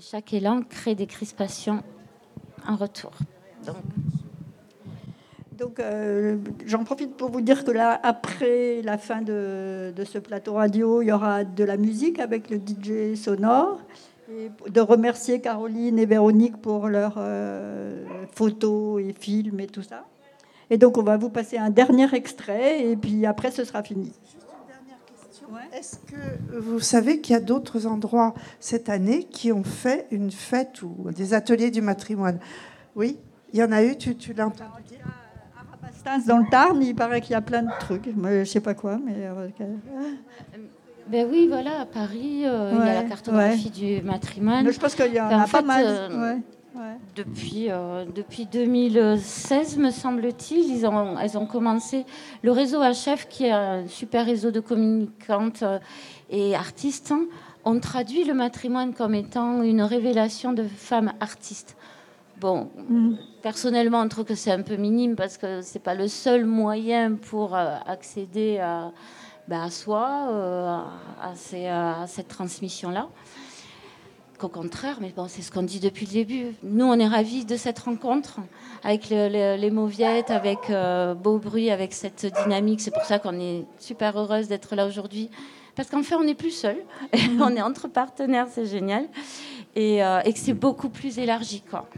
Chaque 0.00 0.32
élan 0.32 0.62
crée 0.62 0.94
des 0.94 1.06
crispations 1.06 1.82
en 2.66 2.76
retour. 2.76 3.12
Donc. 3.64 3.76
Euh, 5.80 6.36
j'en 6.66 6.84
profite 6.84 7.16
pour 7.16 7.30
vous 7.30 7.40
dire 7.40 7.64
que 7.64 7.72
là, 7.72 7.98
après 8.04 8.80
la 8.82 8.96
fin 8.96 9.22
de, 9.22 9.92
ce 10.04 10.18
plateau 10.18 10.54
radio, 10.54 11.02
il 11.02 11.08
y 11.08 11.12
aura 11.12 11.42
de 11.42 11.64
la 11.64 11.76
musique 11.76 12.20
avec 12.20 12.48
le 12.48 12.58
DJ 12.58 13.18
sonore. 13.18 13.80
Et 14.30 14.50
de 14.70 14.80
remercier 14.80 15.40
Caroline 15.40 15.98
et 15.98 16.04
Véronique 16.04 16.58
pour 16.58 16.88
leurs 16.88 17.14
euh, 17.16 18.04
photos 18.34 19.02
et 19.02 19.14
films 19.18 19.58
et 19.58 19.66
tout 19.66 19.82
ça. 19.82 20.04
Et 20.68 20.76
donc, 20.76 20.98
on 20.98 21.02
va 21.02 21.16
vous 21.16 21.30
passer 21.30 21.56
un 21.56 21.70
dernier 21.70 22.14
extrait 22.14 22.86
et 22.86 22.96
puis 22.96 23.24
après, 23.24 23.50
ce 23.50 23.64
sera 23.64 23.82
fini. 23.82 24.12
Est-ce 25.72 25.96
que 25.98 26.58
vous 26.58 26.80
savez 26.80 27.20
qu'il 27.20 27.34
y 27.34 27.36
a 27.36 27.40
d'autres 27.40 27.86
endroits 27.86 28.34
cette 28.60 28.88
année 28.88 29.24
qui 29.24 29.52
ont 29.52 29.64
fait 29.64 30.06
une 30.10 30.30
fête 30.30 30.82
ou 30.82 31.10
des 31.10 31.34
ateliers 31.34 31.70
du 31.70 31.80
matrimoine? 31.80 32.38
Oui 32.96 33.18
Il 33.52 33.58
y 33.58 33.62
en 33.62 33.72
a 33.72 33.82
eu, 33.82 33.96
tu, 33.96 34.16
tu 34.16 34.32
l'as 34.32 34.46
entendu 34.46 34.82
dire? 34.88 35.04
Dans 36.26 36.38
le 36.38 36.50
Tarn, 36.50 36.82
il 36.82 36.94
paraît 36.94 37.20
qu'il 37.20 37.32
y 37.32 37.34
a 37.34 37.40
plein 37.40 37.62
de 37.62 37.70
trucs. 37.80 38.04
je 38.06 38.44
sais 38.44 38.60
pas 38.60 38.74
quoi, 38.74 38.98
mais. 39.04 39.14
Euh, 39.16 39.48
ben 41.08 41.26
oui, 41.30 41.46
voilà, 41.48 41.80
à 41.80 41.86
Paris, 41.86 42.42
euh, 42.44 42.72
il 42.72 42.86
y 42.86 42.90
a 42.90 43.02
la 43.02 43.08
cartographie 43.08 43.70
du 43.70 44.02
matrimoine. 44.02 44.70
je 44.70 44.78
pense 44.78 44.94
qu'il 44.94 45.12
y 45.12 45.20
en 45.20 45.40
a 45.40 45.46
pas 45.46 45.62
mal. 45.62 45.84
Euh, 45.86 46.36
depuis, 47.16 47.68
depuis 48.14 48.46
2016, 48.46 49.78
me 49.78 49.90
semble-t-il. 49.90 50.86
Ont, 50.86 51.18
elles 51.18 51.36
ont 51.36 51.46
commencé 51.46 52.04
le 52.42 52.52
réseau 52.52 52.80
HF, 52.80 53.28
qui 53.28 53.44
est 53.44 53.50
un 53.50 53.86
super 53.86 54.26
réseau 54.26 54.50
de 54.50 54.60
communicantes 54.60 55.64
et 56.30 56.54
artistes, 56.54 57.12
hein, 57.12 57.24
ont 57.64 57.80
traduit 57.80 58.24
le 58.24 58.34
matrimoine 58.34 58.94
comme 58.94 59.14
étant 59.14 59.62
une 59.62 59.82
révélation 59.82 60.52
de 60.52 60.64
femmes 60.64 61.12
artistes. 61.20 61.76
Bon, 62.40 62.70
mm. 62.88 63.14
personnellement, 63.42 64.00
on 64.00 64.08
trouve 64.08 64.24
que 64.24 64.34
c'est 64.34 64.52
un 64.52 64.62
peu 64.62 64.76
minime 64.76 65.16
parce 65.16 65.36
que 65.36 65.60
c'est 65.60 65.82
pas 65.82 65.94
le 65.94 66.06
seul 66.06 66.44
moyen 66.44 67.14
pour 67.14 67.56
euh, 67.56 67.76
accéder 67.86 68.58
à, 68.58 68.92
ben, 69.48 69.62
à 69.62 69.70
soi, 69.70 70.28
euh, 70.30 70.78
à, 71.20 72.06
cette 72.06 72.28
transmission-là. 72.28 73.08
Qu'au 74.38 74.48
contraire, 74.48 74.98
mais 75.00 75.12
bon, 75.16 75.26
c'est 75.26 75.42
ce 75.42 75.50
qu'on 75.50 75.64
dit 75.64 75.80
depuis 75.80 76.06
le 76.06 76.12
début. 76.12 76.46
Nous, 76.62 76.84
on 76.84 76.94
est 76.94 77.08
ravis 77.08 77.44
de 77.44 77.56
cette 77.56 77.80
rencontre 77.80 78.38
avec 78.84 79.08
les 79.10 79.70
Mauviettes, 79.72 80.30
avec 80.30 80.70
euh, 80.70 81.14
Beau 81.14 81.38
Bruit, 81.38 81.70
avec 81.70 81.92
cette 81.92 82.24
dynamique. 82.44 82.80
C'est 82.80 82.92
pour 82.92 83.02
ça 83.02 83.18
qu'on 83.18 83.40
est 83.40 83.64
super 83.80 84.16
heureuse 84.16 84.46
d'être 84.46 84.76
là 84.76 84.86
aujourd'hui. 84.86 85.28
Parce 85.74 85.90
qu'en 85.90 86.04
fait, 86.04 86.14
on 86.14 86.22
n'est 86.22 86.36
plus 86.36 86.52
seul. 86.52 86.76
on 87.40 87.56
est 87.56 87.62
entre 87.62 87.88
partenaires, 87.88 88.46
c'est 88.48 88.66
génial. 88.66 89.08
Euh, 89.76 90.20
et, 90.24 90.32
que 90.32 90.38
c'est 90.38 90.54
beaucoup 90.54 90.88
plus 90.88 91.18
élargi. 91.18 91.62
Quoi. 91.68 91.88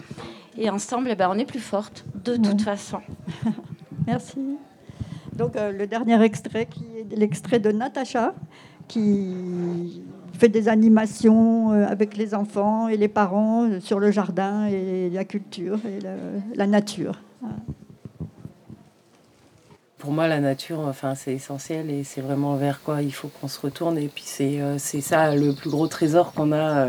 Et 0.57 0.71
ensemble, 0.71 1.09
eh 1.11 1.17
ben, 1.17 1.29
on 1.31 1.39
est 1.39 1.45
plus 1.45 1.61
forte, 1.61 2.07
de 2.15 2.37
toute 2.37 2.63
façon. 2.63 3.01
Merci. 4.07 4.57
Donc, 5.35 5.57
euh, 5.57 5.73
le 5.73 5.87
dernier 5.87 6.23
extrait, 6.23 6.67
qui 6.67 6.85
est 6.99 7.17
l'extrait 7.17 7.61
de 7.61 7.71
Natacha, 7.71 8.35
qui 8.89 10.03
fait 10.41 10.49
des 10.49 10.69
animations 10.69 11.73
euh, 11.73 11.87
avec 11.87 12.17
les 12.17 12.35
enfants 12.35 12.89
et 12.89 12.97
les 12.97 13.09
parents 13.09 13.69
sur 13.81 14.01
le 14.01 14.11
jardin 14.11 14.67
et 14.67 15.11
la 15.11 15.25
culture 15.25 15.79
et 15.87 15.99
la, 16.57 16.67
nature. 16.67 17.21
Pour 19.99 20.13
moi, 20.13 20.29
la 20.29 20.41
nature, 20.41 20.81
enfin, 20.81 21.15
c'est 21.15 21.35
essentiel 21.35 21.91
et 21.91 22.05
c'est 22.05 22.23
vraiment 22.23 22.57
vers 22.57 22.83
quoi 22.83 23.03
il 23.03 23.13
faut 23.13 23.29
qu'on 23.29 23.49
se 23.49 23.61
retourne. 23.61 23.99
Et 23.99 24.09
puis, 24.09 24.25
c'est 24.25 25.01
ça 25.01 25.35
le 25.35 25.53
plus 25.53 25.71
gros 25.71 25.87
trésor 25.87 26.33
qu'on 26.33 26.53
a. 26.53 26.87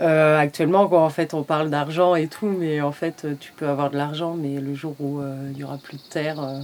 Euh, 0.00 0.38
actuellement, 0.38 0.88
quoi, 0.88 1.02
en 1.02 1.10
fait, 1.10 1.34
on 1.34 1.42
parle 1.44 1.70
d'argent 1.70 2.14
et 2.16 2.26
tout, 2.26 2.46
mais 2.46 2.80
en 2.80 2.92
fait, 2.92 3.26
tu 3.38 3.52
peux 3.52 3.68
avoir 3.68 3.90
de 3.90 3.96
l'argent, 3.96 4.34
mais 4.34 4.60
le 4.60 4.74
jour 4.74 4.96
où 4.98 5.20
euh, 5.20 5.50
il 5.52 5.58
y 5.58 5.64
aura 5.64 5.78
plus 5.78 5.98
de 5.98 6.02
terre, 6.02 6.42
euh, 6.42 6.60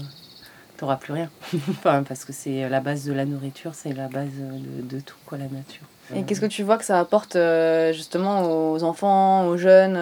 tu 0.80 0.84
n'auras 0.84 0.96
plus 0.96 1.12
rien. 1.12 1.28
parce 1.82 2.24
que 2.24 2.32
c'est 2.32 2.68
la 2.68 2.80
base 2.80 3.04
de 3.04 3.12
la 3.12 3.26
nourriture, 3.26 3.74
c'est 3.74 3.92
la 3.92 4.08
base 4.08 4.30
de, 4.38 5.00
tout, 5.00 5.16
quoi, 5.26 5.38
la 5.38 5.44
nature. 5.44 5.84
Et 6.16 6.24
qu'est-ce 6.24 6.40
que 6.40 6.46
tu 6.46 6.62
vois 6.62 6.78
que 6.78 6.84
ça 6.84 6.98
apporte 6.98 7.36
justement 7.92 8.72
aux 8.72 8.82
enfants, 8.82 9.46
aux 9.46 9.56
jeunes 9.56 9.98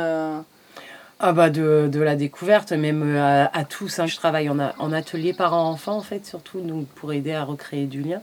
ah 1.20 1.32
bah 1.32 1.50
de, 1.50 1.88
de, 1.90 2.00
la 2.00 2.14
découverte, 2.14 2.70
même 2.70 3.16
à, 3.16 3.64
tous. 3.64 3.98
Hein. 3.98 4.06
Je 4.06 4.14
travaille 4.14 4.48
en, 4.48 4.60
en 4.60 4.92
atelier 4.92 5.32
parents-enfants, 5.32 5.96
en 5.96 6.02
fait, 6.02 6.24
surtout, 6.24 6.60
donc 6.60 6.86
pour 6.86 7.12
aider 7.12 7.32
à 7.32 7.42
recréer 7.42 7.86
du 7.86 8.02
lien 8.02 8.22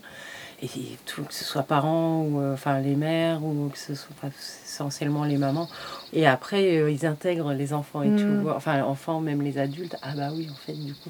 et 0.63 0.97
tout, 1.05 1.23
que 1.23 1.33
ce 1.33 1.43
soit 1.43 1.63
parents 1.63 2.21
ou 2.21 2.39
euh, 2.39 2.53
enfin 2.53 2.79
les 2.79 2.95
mères 2.95 3.43
ou 3.43 3.69
que 3.69 3.77
ce 3.77 3.95
soit 3.95 4.15
essentiellement 4.63 5.23
les 5.23 5.37
mamans 5.37 5.69
et 6.13 6.25
après 6.25 6.77
euh, 6.77 6.89
ils 6.89 7.05
intègrent 7.05 7.53
les 7.53 7.73
enfants 7.73 8.03
et 8.03 8.15
tout 8.15 8.23
mm. 8.23 8.53
enfin 8.55 8.81
enfants 8.83 9.19
même 9.19 9.41
les 9.41 9.57
adultes 9.57 9.97
ah 10.01 10.13
bah 10.15 10.29
oui 10.33 10.47
en 10.51 10.55
fait 10.55 10.73
du 10.73 10.93
coup 10.93 11.09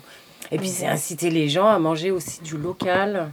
et 0.52 0.58
puis 0.58 0.68
c'est 0.68 0.88
inciter 0.88 1.30
les 1.30 1.50
gens 1.50 1.68
à 1.68 1.80
manger 1.80 2.12
aussi 2.12 2.42
du 2.42 2.58
local 2.58 3.32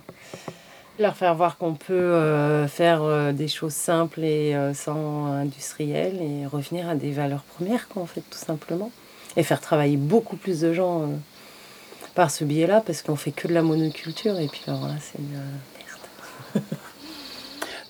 leur 0.99 1.17
faire 1.17 1.35
voir 1.35 1.57
qu'on 1.57 1.75
peut 1.75 1.95
euh, 1.95 2.69
faire 2.69 3.33
des 3.33 3.49
choses 3.49 3.73
simples 3.73 4.21
et 4.21 4.55
sans 4.75 5.27
industriel 5.33 6.21
et 6.21 6.47
revenir 6.47 6.89
à 6.89 6.95
des 6.95 7.11
valeurs 7.11 7.43
premières 7.43 7.89
quoi 7.89 8.03
en 8.03 8.07
fait 8.07 8.21
tout 8.21 8.39
simplement. 8.39 8.91
Et 9.37 9.43
faire 9.43 9.61
travailler 9.61 9.97
beaucoup 9.97 10.37
plus 10.37 10.61
de 10.61 10.73
gens 10.75 11.09
par 12.15 12.31
ce 12.31 12.45
biais-là 12.45 12.83
parce 12.87 13.03
qu'on 13.03 13.17
fait 13.17 13.33
que 13.33 13.49
de 13.49 13.55
la 13.55 13.63
monoculture. 13.63 14.39
Et 14.39 14.49
puis 14.49 14.61
alors 14.67 14.87
là 14.87 14.95
c'est 15.01 16.61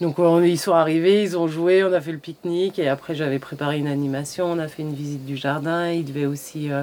Donc 0.02 0.16
ils 0.18 0.58
sont 0.58 0.72
arrivés, 0.72 1.22
ils 1.22 1.38
ont 1.38 1.46
joué, 1.46 1.84
on 1.84 1.92
a 1.92 2.00
fait 2.00 2.10
le 2.10 2.18
pique-nique 2.18 2.80
et 2.80 2.88
après 2.88 3.14
j'avais 3.14 3.38
préparé 3.38 3.78
une 3.78 3.86
animation, 3.86 4.46
on 4.46 4.58
a 4.58 4.66
fait 4.66 4.82
une 4.82 4.94
visite 4.94 5.24
du 5.24 5.36
jardin. 5.36 5.92
Ils 5.92 6.04
devaient 6.04 6.26
aussi 6.26 6.72
euh, 6.72 6.82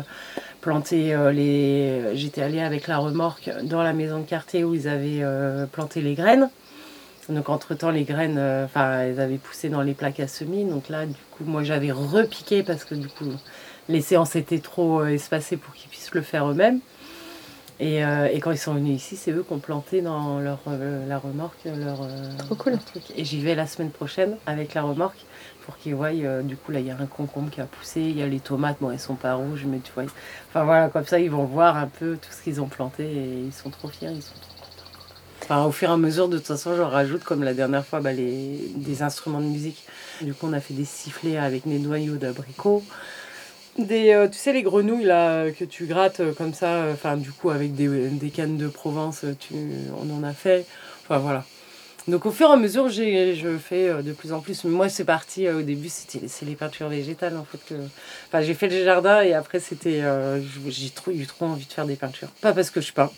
planter 0.62 1.14
euh, 1.14 1.30
les. 1.34 2.16
J'étais 2.16 2.42
allée 2.42 2.62
avec 2.62 2.88
la 2.88 2.98
remorque 2.98 3.52
dans 3.64 3.84
la 3.84 3.92
maison 3.92 4.20
de 4.20 4.26
quartier 4.26 4.64
où 4.64 4.74
ils 4.74 4.88
avaient 4.88 5.20
euh, 5.22 5.66
planté 5.66 6.00
les 6.00 6.14
graines. 6.14 6.50
Donc 7.28 7.50
entre-temps 7.50 7.92
les 7.92 8.06
graines, 8.06 8.40
enfin 8.64 9.02
elles 9.02 9.20
avaient 9.20 9.38
poussé 9.38 9.68
dans 9.68 9.82
les 9.82 9.96
plaques 9.96 10.22
à 10.22 10.30
semis. 10.30 10.64
Donc 10.64 10.88
là 10.88 11.06
du 11.06 11.20
coup 11.32 11.44
moi 11.46 11.62
j'avais 11.62 11.92
repiqué 11.92 12.64
parce 12.64 12.86
que 12.86 12.96
du 12.96 13.10
coup 13.10 13.26
les 13.90 14.00
séances 14.00 14.38
étaient 14.38 14.60
trop 14.60 15.04
espacées 15.04 15.58
pour 15.58 15.74
qu'ils 15.74 15.90
puissent 15.90 16.14
le 16.14 16.22
faire 16.22 16.50
eux-mêmes. 16.50 16.80
Euh, 17.82 18.28
et, 18.32 18.40
quand 18.40 18.52
ils 18.52 18.58
sont 18.58 18.74
venus 18.74 18.96
ici, 18.96 19.16
c'est 19.16 19.32
eux 19.32 19.44
qui 19.44 19.54
ont 19.54 19.60
planté 19.60 20.02
dans 20.02 20.40
leur, 20.40 20.60
euh, 20.68 21.08
la 21.08 21.18
remorque 21.18 21.64
leur, 21.64 22.02
euh, 22.02 22.38
Trop 22.38 22.56
cool. 22.56 22.78
truc. 22.78 23.04
Et 23.16 23.24
j'y 23.24 23.40
vais 23.40 23.56
la 23.56 23.68
semaine 23.68 23.90
prochaine 23.90 24.36
avec 24.46 24.74
la 24.74 24.82
remorque 24.82 25.20
pour 25.66 25.78
qu'ils 25.78 25.96
voient. 25.96 26.12
du 26.12 26.58
coup, 26.58 26.72
là, 26.72 26.80
il 26.82 26.88
y 26.88 26.92
a 26.92 26.98
un 27.00 27.06
concombre 27.06 27.50
qui 27.50 27.62
a 27.62 27.66
poussé, 27.66 28.02
il 28.02 28.18
y 28.18 28.22
a 28.22 28.28
les 28.28 28.40
tomates, 28.40 28.78
bon, 28.82 28.92
elles 28.92 29.00
sont 29.00 29.16
pas 29.16 29.36
rouges, 29.36 29.66
mais 29.66 29.80
tu 29.80 29.92
vois. 29.94 30.04
Enfin 30.50 30.66
voilà, 30.66 30.90
comme 30.90 31.06
ça, 31.06 31.20
ils 31.20 31.32
vont 31.32 31.46
voir 31.46 31.78
un 31.78 31.88
peu 31.88 32.18
tout 32.22 32.32
ce 32.32 32.42
qu'ils 32.44 32.60
ont 32.60 32.68
planté 32.68 33.04
et 33.04 33.44
ils 33.46 33.54
sont 33.54 33.70
trop 33.70 33.88
fiers, 33.88 34.10
ils 34.12 34.22
sont 34.22 34.34
trop 34.42 34.54
contents. 34.60 34.90
Enfin, 35.44 35.64
au 35.64 35.72
fur 35.72 35.90
et 35.90 35.94
à 35.94 35.98
mesure, 35.98 36.28
de 36.28 36.38
toute 36.38 36.48
façon, 36.48 36.76
j'en 36.76 36.90
rajoute, 36.90 37.24
comme 37.24 37.44
la 37.44 37.54
dernière 37.54 37.86
fois, 37.86 38.02
bah, 38.02 38.12
les, 38.12 38.74
des 38.76 39.04
instruments 39.04 39.40
de 39.40 39.46
musique. 39.46 39.86
Du 40.22 40.34
coup, 40.34 40.48
on 40.48 40.54
a 40.54 40.60
fait 40.60 40.74
des 40.74 40.86
sifflets 40.86 41.38
avec 41.38 41.66
des 41.66 41.80
noyaux 41.80 42.18
d'abricots 42.18 42.84
euh, 43.92 44.28
tu 44.28 44.38
sais, 44.38 44.54
les 44.54 44.64
grenouilles 44.64 45.06
là, 45.06 45.52
que 45.52 45.66
tu 45.66 45.86
grattes 45.86 46.20
euh, 46.20 46.34
comme 46.34 46.54
ça, 46.54 46.76
euh, 46.76 46.94
enfin, 46.94 47.18
du 47.18 47.32
coup, 47.32 47.50
avec 47.50 47.74
des, 47.74 48.32
cannes 48.34 48.58
de 48.58 48.68
Provence, 48.68 49.26
tu, 49.40 49.54
on 50.02 50.14
en 50.14 50.24
a 50.24 50.34
fait. 50.34 50.66
Enfin, 51.04 51.20
voilà. 51.20 51.46
Donc, 52.08 52.26
au 52.26 52.32
fur 52.32 52.50
et 52.50 52.54
à 52.54 52.58
mesure, 52.58 52.90
je 52.90 53.58
fais 53.58 53.94
de 54.02 54.14
plus 54.14 54.34
en 54.34 54.40
plus. 54.40 54.64
Moi, 54.64 54.90
c'est 54.90 55.04
parti 55.04 55.48
au 55.48 55.62
début, 55.62 55.90
c'était, 55.90 56.28
c'est 56.28 56.46
les 56.46 56.56
peintures 56.56 56.90
végétales 56.90 57.38
en. 57.38 57.46
Que, 57.68 58.42
j'ai 58.42 58.54
fait 58.56 58.68
le 58.68 58.84
jardin 58.84 59.22
et 59.22 59.34
après, 59.34 59.60
c'était, 59.60 60.02
j'ai 60.68 60.90
trop, 60.90 61.12
eu 61.12 61.26
trop 61.28 61.46
envie 61.46 61.66
de 61.66 61.72
faire 61.72 61.86
des 61.86 61.98
peintures. 61.98 62.30
Pas 62.42 62.54
parce 62.54 62.72
que 62.72 62.82
je 62.82 62.94
peins, 62.94 63.12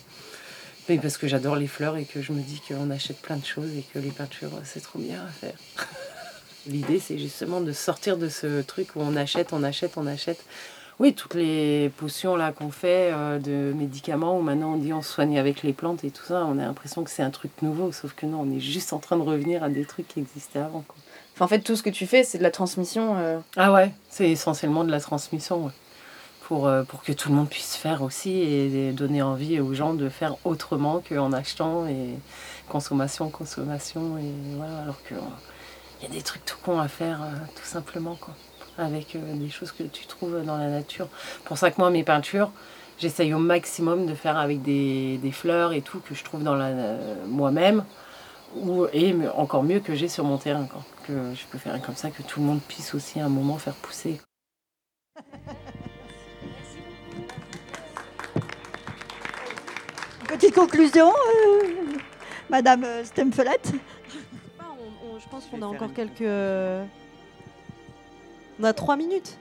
mais 0.88 0.98
parce 0.98 1.16
que 1.16 1.26
j'adore 1.26 1.56
les 1.56 1.68
fleurs 1.68 1.96
et 1.96 2.04
que 2.04 2.20
je 2.20 2.32
me 2.32 2.42
dis 2.42 2.60
qu'on 2.68 2.90
achète 2.90 3.16
plein 3.22 3.36
de 3.36 3.46
choses 3.46 3.70
et 3.78 3.84
que 3.94 3.98
les 3.98 4.10
peintures, 4.10 4.50
c'est 4.64 4.82
trop 4.82 4.98
bien 4.98 5.22
à 5.26 5.30
faire. 5.30 5.56
L'idée, 6.66 7.00
c'est 7.00 7.18
justement 7.18 7.60
de 7.60 7.72
sortir 7.72 8.16
de 8.16 8.28
ce 8.28 8.62
truc 8.62 8.94
où 8.94 9.00
on 9.00 9.16
achète, 9.16 9.52
on 9.52 9.62
achète, 9.62 9.92
on 9.96 10.06
achète. 10.06 10.44
Oui, 11.00 11.14
toutes 11.14 11.34
les 11.34 11.90
potions 11.96 12.36
là 12.36 12.52
qu'on 12.52 12.70
fait 12.70 13.10
euh, 13.12 13.38
de 13.38 13.72
médicaments 13.76 14.38
où 14.38 14.42
maintenant 14.42 14.74
on 14.74 14.76
dit 14.76 14.92
on 14.92 15.02
soigne 15.02 15.38
avec 15.38 15.62
les 15.64 15.72
plantes 15.72 16.04
et 16.04 16.10
tout 16.10 16.24
ça, 16.24 16.44
on 16.44 16.58
a 16.58 16.62
l'impression 16.62 17.02
que 17.02 17.10
c'est 17.10 17.22
un 17.24 17.30
truc 17.30 17.50
nouveau, 17.62 17.90
sauf 17.90 18.12
que 18.12 18.26
non, 18.26 18.42
on 18.42 18.56
est 18.56 18.60
juste 18.60 18.92
en 18.92 18.98
train 18.98 19.16
de 19.16 19.22
revenir 19.22 19.64
à 19.64 19.68
des 19.68 19.84
trucs 19.84 20.06
qui 20.06 20.20
existaient 20.20 20.60
avant. 20.60 20.84
en 21.40 21.48
fait, 21.48 21.60
tout 21.60 21.74
ce 21.74 21.82
que 21.82 21.90
tu 21.90 22.06
fais, 22.06 22.22
c'est 22.22 22.38
de 22.38 22.42
la 22.44 22.52
transmission. 22.52 23.16
Euh. 23.16 23.38
Ah 23.56 23.72
ouais, 23.72 23.92
c'est 24.10 24.30
essentiellement 24.30 24.84
de 24.84 24.90
la 24.90 25.00
transmission. 25.00 25.72
Pour, 26.46 26.66
euh, 26.66 26.82
pour 26.82 27.02
que 27.02 27.12
tout 27.12 27.30
le 27.30 27.36
monde 27.36 27.48
puisse 27.48 27.76
faire 27.76 28.02
aussi 28.02 28.32
et 28.40 28.92
donner 28.92 29.22
envie 29.22 29.58
aux 29.60 29.72
gens 29.74 29.94
de 29.94 30.08
faire 30.08 30.36
autrement 30.44 31.02
qu'en 31.08 31.32
achetant 31.32 31.86
et 31.86 32.10
consommation, 32.68 33.30
consommation. 33.30 34.18
Et 34.18 34.56
voilà, 34.56 34.82
alors 34.82 35.02
que 35.04 35.14
il 36.02 36.08
y 36.08 36.10
a 36.10 36.14
des 36.14 36.22
trucs 36.22 36.44
tout 36.44 36.58
cons 36.62 36.80
à 36.80 36.88
faire, 36.88 37.22
euh, 37.22 37.30
tout 37.54 37.64
simplement, 37.64 38.16
quoi. 38.16 38.34
Avec 38.76 39.14
euh, 39.14 39.34
des 39.34 39.50
choses 39.50 39.70
que 39.70 39.84
tu 39.84 40.06
trouves 40.06 40.44
dans 40.44 40.56
la 40.56 40.68
nature. 40.68 41.08
Pour 41.44 41.58
ça 41.58 41.70
que 41.70 41.76
moi, 41.78 41.90
mes 41.90 42.02
peintures, 42.02 42.50
j'essaye 42.98 43.32
au 43.34 43.38
maximum 43.38 44.06
de 44.06 44.14
faire 44.14 44.36
avec 44.36 44.62
des, 44.62 45.20
fleurs 45.32 45.72
et 45.72 45.82
tout 45.82 46.00
que 46.00 46.14
je 46.14 46.24
trouve 46.24 46.42
dans 46.42 46.56
la 46.56 46.66
euh, 46.66 47.14
moi-même. 47.26 47.84
Ou, 48.56 48.86
et 48.92 49.14
encore 49.36 49.62
mieux 49.62 49.80
que 49.80 49.94
j'ai 49.94 50.08
sur 50.08 50.24
mon 50.24 50.38
terrain. 50.38 50.66
Que 51.06 51.34
je 51.34 51.46
peux 51.50 51.58
faire 51.58 51.80
comme 51.82 51.94
ça, 51.96 52.10
que 52.10 52.22
tout 52.22 52.40
le 52.40 52.46
monde 52.46 52.60
puisse 52.66 52.94
aussi 52.94 53.20
à 53.20 53.26
un 53.26 53.30
moment 53.30 53.58
faire 53.58 53.74
pousser. 53.74 54.20
Petite 60.26 60.54
conclusion, 60.54 61.12
Madame 62.50 62.84
Stemfelette 63.04 63.72
je 65.22 65.28
pense 65.28 65.46
qu'on 65.46 65.62
a 65.62 65.66
encore 65.66 65.92
quelques. 65.92 66.22
On 68.60 68.64
a 68.64 68.72
trois 68.72 68.96
minutes. 68.96 69.38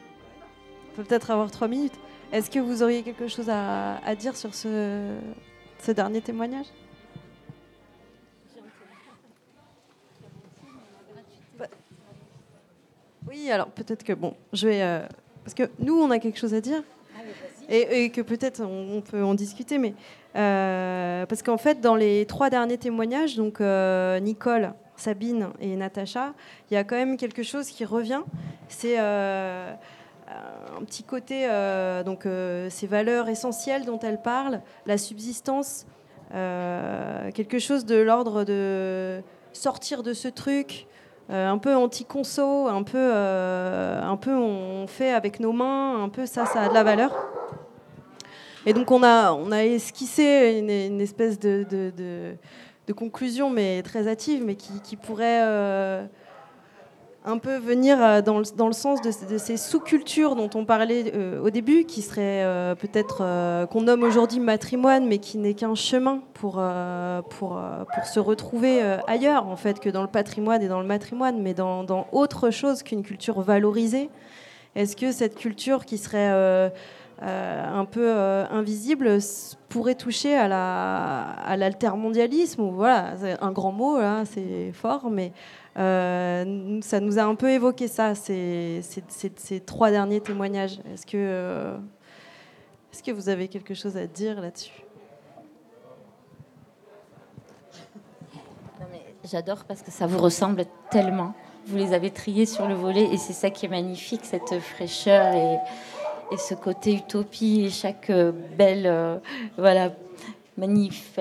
On 0.91 0.95
peut 0.97 1.03
peut-être 1.03 1.31
avoir 1.31 1.49
trois 1.51 1.67
minutes. 1.67 1.93
Est-ce 2.31 2.49
que 2.49 2.59
vous 2.59 2.81
auriez 2.81 3.03
quelque 3.03 3.27
chose 3.27 3.49
à, 3.49 4.15
dire 4.15 4.35
sur 4.35 4.53
ce, 4.55 5.15
ce 5.79 5.91
dernier 5.91 6.21
témoignage? 6.21 6.67
Bah, 11.59 11.65
Oui, 13.27 13.51
alors 13.51 13.67
peut-être 13.67 14.03
que 14.03 14.13
bon, 14.13 14.35
je 14.53 14.67
vais 14.67 14.81
euh, 14.81 15.05
parce 15.43 15.53
que 15.53 15.69
nous 15.79 15.99
on 15.99 16.09
a 16.11 16.19
quelque 16.19 16.39
chose 16.39 16.53
à 16.53 16.61
dire 16.61 16.83
et, 17.69 18.09
que 18.09 18.19
peut-être 18.21 18.61
on, 18.61 18.99
peut 19.01 19.23
en 19.23 19.33
discuter, 19.33 19.77
mais 19.77 19.93
euh, 20.35 21.25
parce 21.25 21.41
qu'en 21.41 21.57
fait 21.57 21.79
dans 21.79 21.95
les 21.95 22.25
trois 22.25 22.49
derniers 22.49 22.77
témoignages, 22.77 23.37
donc 23.37 23.61
euh, 23.61 24.19
Nicole, 24.19 24.73
Sabine 25.01 25.49
et 25.59 25.75
Natacha, 25.75 26.33
il 26.69 26.75
y 26.75 26.77
a 26.77 26.83
quand 26.83 26.95
même 26.95 27.17
quelque 27.17 27.43
chose 27.43 27.69
qui 27.69 27.85
revient. 27.85 28.21
C'est 28.67 28.99
euh, 28.99 29.73
un 30.27 30.83
petit 30.85 31.03
côté, 31.03 31.47
donc 32.05 32.25
ces 32.69 32.87
valeurs 32.87 33.27
essentielles 33.27 33.85
dont 33.85 33.99
elle 33.99 34.21
parle, 34.21 34.61
la 34.85 34.97
subsistance, 34.97 35.85
quelque 36.31 37.59
chose 37.59 37.85
de 37.85 37.97
l'ordre 37.97 38.45
de 38.45 39.21
sortir 39.51 40.03
de 40.03 40.13
ce 40.13 40.29
truc, 40.29 40.87
un 41.29 41.57
peu 41.57 41.75
anti-conso, 41.75 42.67
un 42.67 42.83
peu, 42.83 43.11
un 43.13 44.15
peu 44.15 44.33
on 44.33 44.87
fait 44.87 45.11
avec 45.11 45.41
nos 45.41 45.51
mains, 45.51 46.01
un 46.01 46.09
peu 46.09 46.25
ça, 46.25 46.45
ça 46.45 46.61
a 46.61 46.69
de 46.69 46.73
la 46.73 46.83
valeur. 46.83 47.11
Et 48.65 48.73
donc 48.73 48.91
on 48.91 49.01
a, 49.03 49.33
on 49.33 49.51
a 49.51 49.63
esquissé 49.63 50.59
une, 50.59 51.01
espèce 51.01 51.39
de, 51.39 51.65
conclusion, 52.93 53.49
mais 53.49 53.81
très 53.83 54.07
hâtive, 54.07 54.43
mais 54.45 54.55
qui, 54.55 54.95
pourrait 54.95 55.41
euh, 55.43 56.05
un 57.25 57.37
peu 57.37 57.57
venir 57.57 58.01
euh, 58.01 58.21
dans 58.21 58.39
le, 58.39 58.45
dans 58.55 58.67
le 58.67 58.73
sens 58.73 59.01
de, 59.01 59.11
ces 59.11 59.57
sous-cultures 59.57 60.35
dont 60.35 60.49
on 60.55 60.65
parlait 60.65 61.11
euh, 61.15 61.41
au 61.41 61.49
début, 61.49 61.85
qui 61.85 62.01
serait 62.01 62.45
peut-être 62.79 63.67
qu'on 63.67 63.81
nomme 63.81 64.03
aujourd'hui 64.03 64.39
matrimoine, 64.39 65.07
mais 65.07 65.19
qui 65.19 65.37
n'est 65.37 65.53
qu'un 65.53 65.75
chemin 65.75 66.21
pour, 66.33 66.61
pour, 67.29 67.61
pour 67.93 68.05
se 68.05 68.19
retrouver 68.19 68.81
ailleurs, 69.07 69.47
en 69.47 69.55
fait, 69.55 69.79
que 69.79 69.89
dans 69.89 70.01
le 70.01 70.07
patrimoine 70.07 70.61
et 70.61 70.67
dans 70.67 70.81
le 70.81 70.87
matrimoine, 70.87 71.41
mais 71.41 71.53
dans, 71.53 71.83
dans 71.83 72.07
autre 72.11 72.49
chose 72.49 72.83
qu'une 72.83 73.03
culture 73.03 73.41
valorisée. 73.41 74.09
Est-ce 74.73 74.95
que 74.95 75.11
cette 75.11 75.35
culture 75.35 75.85
qui 75.85 75.97
serait 75.97 76.71
un 77.21 77.85
peu 77.85 78.03
euh, 78.03 78.45
invisible 78.49 79.19
pourrait 79.69 79.95
toucher 79.95 80.35
à, 80.35 80.47
la, 80.47 81.21
à 81.21 81.55
l'altermondialisme. 81.55 82.69
Voilà, 82.71 83.13
un 83.41 83.51
grand 83.51 83.71
mot, 83.71 83.99
là, 83.99 84.23
c'est 84.25 84.71
fort, 84.73 85.09
mais 85.11 85.31
euh, 85.77 86.79
ça 86.81 86.99
nous 86.99 87.19
a 87.19 87.23
un 87.23 87.35
peu 87.35 87.51
évoqué 87.51 87.87
ça, 87.87 88.15
ces, 88.15 88.81
ces, 89.07 89.59
trois 89.59 89.91
derniers 89.91 90.19
témoignages. 90.19 90.79
Est-ce 90.93 91.05
que, 91.05 91.75
est-ce 92.91 93.03
que 93.03 93.11
vous 93.11 93.29
avez 93.29 93.47
quelque 93.47 93.73
chose 93.73 93.97
à 93.97 94.07
dire 94.07 94.41
là-dessus? 94.41 94.83
J'adore 99.23 99.65
parce 99.65 99.83
que 99.83 99.91
ça 99.91 100.07
vous 100.07 100.17
ressemble 100.17 100.65
tellement. 100.89 101.33
Vous 101.67 101.77
les 101.77 101.93
avez 101.93 102.09
triés 102.09 102.47
sur 102.47 102.67
le 102.67 102.73
volet 102.73 103.03
et 103.13 103.17
c'est 103.17 103.33
ça 103.33 103.51
qui 103.51 103.67
est 103.67 103.69
magnifique, 103.69 104.21
cette 104.23 104.59
fraîcheur 104.59 105.35
et, 105.35 105.59
et 106.31 106.37
ce 106.37 106.55
côté 106.55 106.93
utopie 106.95 107.65
et 107.65 107.69
chaque 107.69 108.09
euh, 108.09 108.31
belle, 108.57 108.87
euh, 108.87 109.17
voilà, 109.57 109.91
magnifique, 110.57 111.19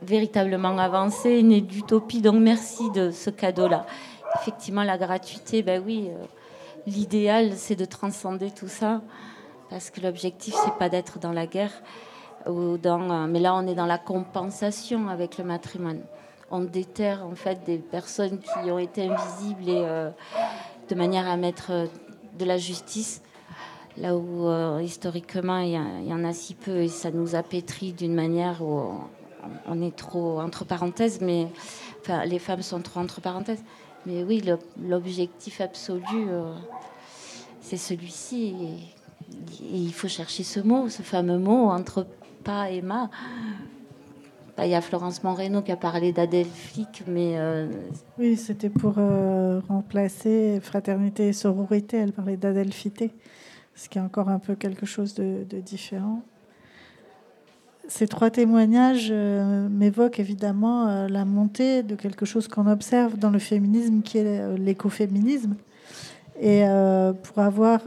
véritablement 0.00 0.78
avancée, 0.78 1.42
née 1.42 1.60
d'utopie. 1.60 2.22
Donc 2.22 2.36
merci 2.36 2.90
de 2.92 3.10
ce 3.10 3.28
cadeau-là. 3.28 3.86
Effectivement, 4.40 4.84
la 4.84 4.96
gratuité, 4.96 5.62
ben 5.62 5.82
oui, 5.84 6.08
euh, 6.08 6.24
l'idéal, 6.86 7.54
c'est 7.56 7.74
de 7.74 7.84
transcender 7.84 8.52
tout 8.52 8.68
ça, 8.68 9.02
parce 9.68 9.90
que 9.90 10.00
l'objectif, 10.00 10.54
c'est 10.64 10.74
pas 10.78 10.88
d'être 10.88 11.18
dans 11.18 11.32
la 11.32 11.46
guerre, 11.46 11.82
ou 12.46 12.78
dans, 12.78 13.26
mais 13.26 13.40
là, 13.40 13.54
on 13.54 13.66
est 13.66 13.74
dans 13.74 13.86
la 13.86 13.98
compensation 13.98 15.08
avec 15.08 15.38
le 15.38 15.44
matrimoine. 15.44 16.00
On 16.52 16.60
déterre 16.60 17.26
en 17.26 17.34
fait 17.34 17.64
des 17.64 17.78
personnes 17.78 18.38
qui 18.38 18.70
ont 18.70 18.78
été 18.78 19.08
invisibles 19.08 19.68
et 19.68 19.84
de 20.88 20.94
manière 20.96 21.28
à 21.28 21.36
mettre 21.36 21.86
de 22.38 22.44
la 22.44 22.56
justice 22.56 23.22
là 24.00 24.16
où 24.16 24.46
euh, 24.46 24.80
historiquement 24.82 25.58
il 25.58 25.72
y, 25.72 26.12
en 26.12 26.24
a 26.24 26.32
si 26.32 26.54
peu 26.54 26.82
et 26.82 26.88
ça 26.88 27.10
nous 27.10 27.34
a 27.34 27.42
pétri 27.42 27.92
d'une 27.92 28.14
manière 28.14 28.62
où 28.62 28.94
on, 29.66 29.82
est 29.82 29.94
trop 29.94 30.40
entre 30.40 30.64
parenthèses, 30.64 31.20
mais 31.20 31.48
enfin 32.00 32.24
les 32.24 32.38
femmes 32.38 32.62
sont 32.62 32.80
trop 32.80 33.00
entre 33.00 33.20
parenthèses. 33.20 33.62
Mais 34.06 34.24
oui, 34.24 34.42
l'objectif 34.82 35.60
absolu, 35.60 36.02
euh, 36.28 36.54
c'est 37.60 37.76
celui-ci. 37.76 38.54
il 39.60 39.92
faut 39.92 40.08
chercher 40.08 40.42
ce 40.42 40.60
mot, 40.60 40.88
ce 40.88 41.02
fameux 41.02 41.38
mot 41.38 41.68
entre 41.68 42.06
pas 42.42 42.70
et 42.70 42.80
ma. 42.80 43.10
Bah, 44.56 44.66
il 44.66 44.70
y 44.70 44.74
a 44.74 44.80
Florence 44.80 45.22
Moreno 45.22 45.60
qui 45.62 45.72
a 45.72 45.76
parlé 45.76 46.12
d'adelphique, 46.12 47.02
mais... 47.06 47.34
Euh, 47.38 47.68
oui, 48.18 48.36
c'était 48.36 48.70
pour 48.70 48.94
remplacer 49.68 50.58
fraternité 50.62 51.28
et 51.28 51.32
sororité. 51.32 51.98
Elle 51.98 52.12
parlait 52.12 52.36
d'adelphité 52.36 53.12
ce 53.74 53.88
qui 53.88 53.98
est 53.98 54.00
encore 54.00 54.28
un 54.28 54.38
peu 54.38 54.54
quelque 54.54 54.86
chose 54.86 55.14
de, 55.14 55.44
différent. 55.60 56.22
Ces 57.88 58.06
trois 58.06 58.30
témoignages 58.30 59.08
euh, 59.10 59.68
m'évoquent 59.68 60.20
évidemment 60.20 60.86
euh, 60.86 61.08
la 61.08 61.24
montée 61.24 61.82
de 61.82 61.96
quelque 61.96 62.24
chose 62.24 62.46
qu'on 62.46 62.68
observe 62.68 63.18
dans 63.18 63.30
le 63.30 63.40
féminisme, 63.40 64.02
qui 64.02 64.18
est 64.18 64.40
euh, 64.40 64.56
l'écoféminisme. 64.56 65.56
Et 66.42 66.62
pour 67.22 67.40
avoir 67.40 67.80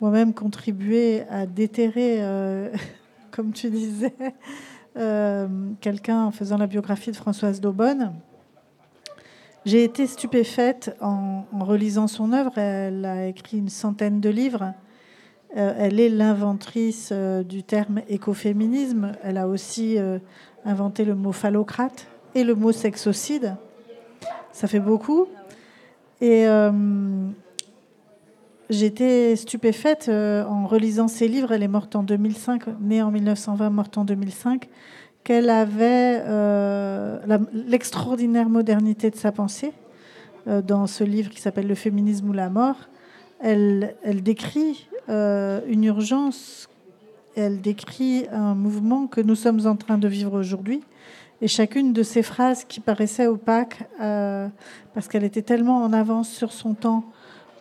moi-même 0.00 0.34
contribué 0.34 1.22
à 1.30 1.46
déterrer, 1.46 2.20
comme 3.30 3.52
tu 3.52 3.70
disais, 3.70 4.12
quelqu'un 5.80 6.24
en 6.24 6.32
faisant 6.32 6.58
la 6.58 6.66
biographie 6.66 7.12
de 7.12 7.16
Françoise 7.16 7.60
Daubonne, 7.60 8.12
j'ai 9.66 9.84
été 9.84 10.06
stupéfaite 10.06 10.96
en, 11.00 11.44
relisant 11.60 12.06
son 12.06 12.32
œuvre. 12.32 12.56
Elle 12.56 13.04
a 13.04 13.26
écrit 13.26 13.58
une 13.58 13.68
centaine 13.68 14.20
de 14.20 14.30
livres. 14.30 14.72
Euh, 15.56 15.74
elle 15.76 16.00
est 16.00 16.08
l'inventrice 16.08 17.10
euh, 17.12 17.42
du 17.42 17.62
terme 17.62 18.00
écoféminisme. 18.08 19.12
Elle 19.22 19.36
a 19.36 19.48
aussi 19.48 19.98
euh, 19.98 20.18
inventé 20.64 21.04
le 21.04 21.14
mot 21.14 21.32
phallocrate 21.32 22.06
et 22.34 22.44
le 22.44 22.54
mot 22.54 22.72
sexocide. 22.72 23.56
Ça 24.52 24.66
fait 24.66 24.80
beaucoup. 24.80 25.26
Et 26.22 26.46
j'étais 28.68 29.36
stupéfaite 29.36 30.10
en 30.10 30.66
relisant 30.66 31.08
ses 31.08 31.28
livres. 31.28 31.52
Elle 31.52 31.62
est 31.62 31.68
morte 31.68 31.96
en 31.96 32.02
2005, 32.02 32.64
née 32.78 33.00
en 33.00 33.10
1920, 33.10 33.70
morte 33.70 33.96
en 33.96 34.04
2005 34.04 34.68
qu'elle 35.30 35.50
avait 35.50 36.20
euh, 36.26 37.20
l'extraordinaire 37.52 38.48
modernité 38.48 39.10
de 39.10 39.14
sa 39.14 39.30
pensée 39.30 39.72
euh, 40.48 40.60
dans 40.60 40.88
ce 40.88 41.04
livre 41.04 41.30
qui 41.30 41.40
s'appelle 41.40 41.68
Le 41.68 41.76
féminisme 41.76 42.30
ou 42.30 42.32
la 42.32 42.50
mort. 42.50 42.88
Elle, 43.38 43.94
décrit 44.24 44.88
euh, 45.08 45.60
une 45.68 45.84
urgence, 45.84 46.68
elle 47.36 47.60
décrit 47.60 48.26
un 48.32 48.56
mouvement 48.56 49.06
que 49.06 49.20
nous 49.20 49.36
sommes 49.36 49.68
en 49.68 49.76
train 49.76 49.98
de 49.98 50.08
vivre 50.08 50.36
aujourd'hui. 50.36 50.82
Et 51.40 51.46
chacune 51.46 51.92
de 51.92 52.02
ces 52.02 52.24
phrases 52.24 52.64
qui 52.64 52.80
paraissaient 52.80 53.28
opaques, 53.28 53.84
parce 53.98 55.06
qu'elle 55.08 55.22
était 55.22 55.42
tellement 55.42 55.84
en 55.84 55.92
avance 55.92 56.28
sur 56.28 56.52
son 56.52 56.74
temps, 56.74 57.04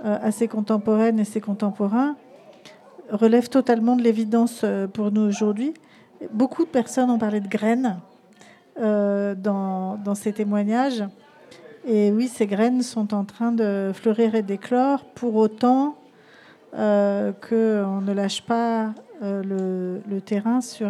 à 0.04 0.32
ses 0.32 0.48
contemporaines 0.48 1.20
et 1.20 1.24
ses 1.24 1.40
contemporains, 1.40 2.16
relève 3.12 3.48
totalement 3.48 3.96
de 3.96 4.02
l'évidence 4.02 4.66
pour 4.92 5.12
nous 5.12 5.22
aujourd'hui. 5.22 5.76
Beaucoup 6.32 6.66
de 6.66 6.70
personnes 6.70 7.10
ont 7.10 7.18
parlé 7.18 7.40
de 7.40 7.48
graines 7.48 7.98
euh, 8.80 9.36
dans, 9.36 10.16
ces 10.16 10.34
témoignages. 10.34 11.04
Et 11.88 12.12
oui, 12.12 12.28
ces 12.28 12.46
graines 12.46 12.82
sont 12.82 13.14
en 13.14 13.24
train 13.24 13.52
de 13.52 13.92
fleurir 13.94 14.36
et 14.36 14.42
d'éclore. 14.42 15.06
Pour 15.06 15.36
autant 15.36 15.96
euh, 16.76 17.32
qu'on 17.32 18.02
ne 18.02 18.14
lâche 18.14 18.42
pas 18.42 18.94
euh, 19.22 20.02
le, 20.08 20.22
terrain 20.22 20.60
sur 20.60 20.90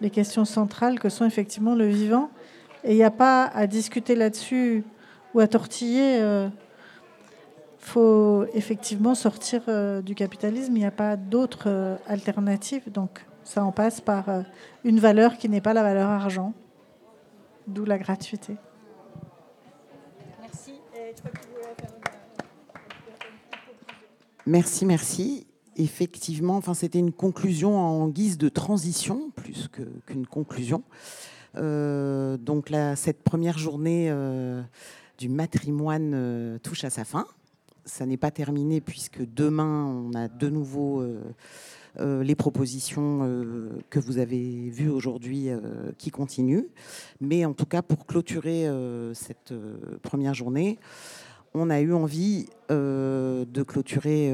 les 0.00 0.10
questions 0.10 0.44
centrales 0.44 0.98
que 0.98 1.08
sont 1.08 1.24
effectivement 1.24 1.76
le 1.76 1.86
vivant. 1.86 2.30
Et 2.82 2.92
il 2.92 2.96
n'y 2.96 3.04
a 3.04 3.10
pas 3.10 3.44
à 3.44 3.66
discuter 3.68 4.16
là-dessus 4.16 4.84
ou 5.34 5.40
à 5.40 5.46
tortiller. 5.46 6.18
Il 6.18 6.50
faut 7.78 8.46
effectivement 8.52 9.14
sortir 9.14 9.62
du 10.02 10.16
capitalisme. 10.16 10.76
Il 10.76 10.80
n'y 10.80 10.86
a 10.86 10.90
pas 10.90 11.16
d'autre 11.16 11.98
alternative. 12.08 12.90
Donc, 12.90 13.24
ça 13.50 13.64
en 13.64 13.72
passe 13.72 14.00
par 14.00 14.28
euh, 14.28 14.42
une 14.84 15.00
valeur 15.00 15.36
qui 15.36 15.48
n'est 15.48 15.60
pas 15.60 15.74
la 15.74 15.82
valeur 15.82 16.08
argent, 16.08 16.54
d'où 17.66 17.84
la 17.84 17.98
gratuité. 17.98 18.56
Merci. 20.40 20.74
Merci, 24.46 24.86
merci. 24.86 25.46
Effectivement, 25.76 26.56
enfin, 26.56 26.74
c'était 26.74 27.00
une 27.00 27.12
conclusion 27.12 27.76
en 27.76 28.08
guise 28.08 28.38
de 28.38 28.48
transition 28.48 29.30
plus 29.34 29.68
qu'une 30.06 30.26
conclusion. 30.26 30.84
Euh, 31.56 32.36
donc 32.36 32.70
là, 32.70 32.94
cette 32.94 33.24
première 33.24 33.58
journée 33.58 34.06
euh, 34.10 34.62
du 35.18 35.28
matrimoine 35.28 36.60
touche 36.62 36.84
à 36.84 36.90
sa 36.90 37.04
fin. 37.04 37.26
Ça 37.84 38.06
n'est 38.06 38.16
pas 38.16 38.30
terminé 38.30 38.80
puisque 38.80 39.22
demain, 39.34 39.86
on 39.86 40.14
a 40.14 40.28
de 40.28 40.48
nouveau 40.48 41.00
euh, 41.00 41.20
les 41.98 42.34
propositions 42.34 43.20
euh, 43.22 43.68
que 43.90 43.98
vous 43.98 44.18
avez 44.18 44.70
vues 44.70 44.90
aujourd'hui 44.90 45.48
euh, 45.48 45.58
qui 45.98 46.10
continuent. 46.10 46.66
Mais 47.20 47.44
en 47.44 47.52
tout 47.52 47.66
cas, 47.66 47.82
pour 47.82 48.06
clôturer 48.06 48.68
cette 49.14 49.52
première 50.02 50.34
journée, 50.34 50.78
on 51.54 51.68
a 51.70 51.80
eu 51.80 51.92
envie 51.92 52.46
de 52.68 53.62
clôturer 53.62 54.32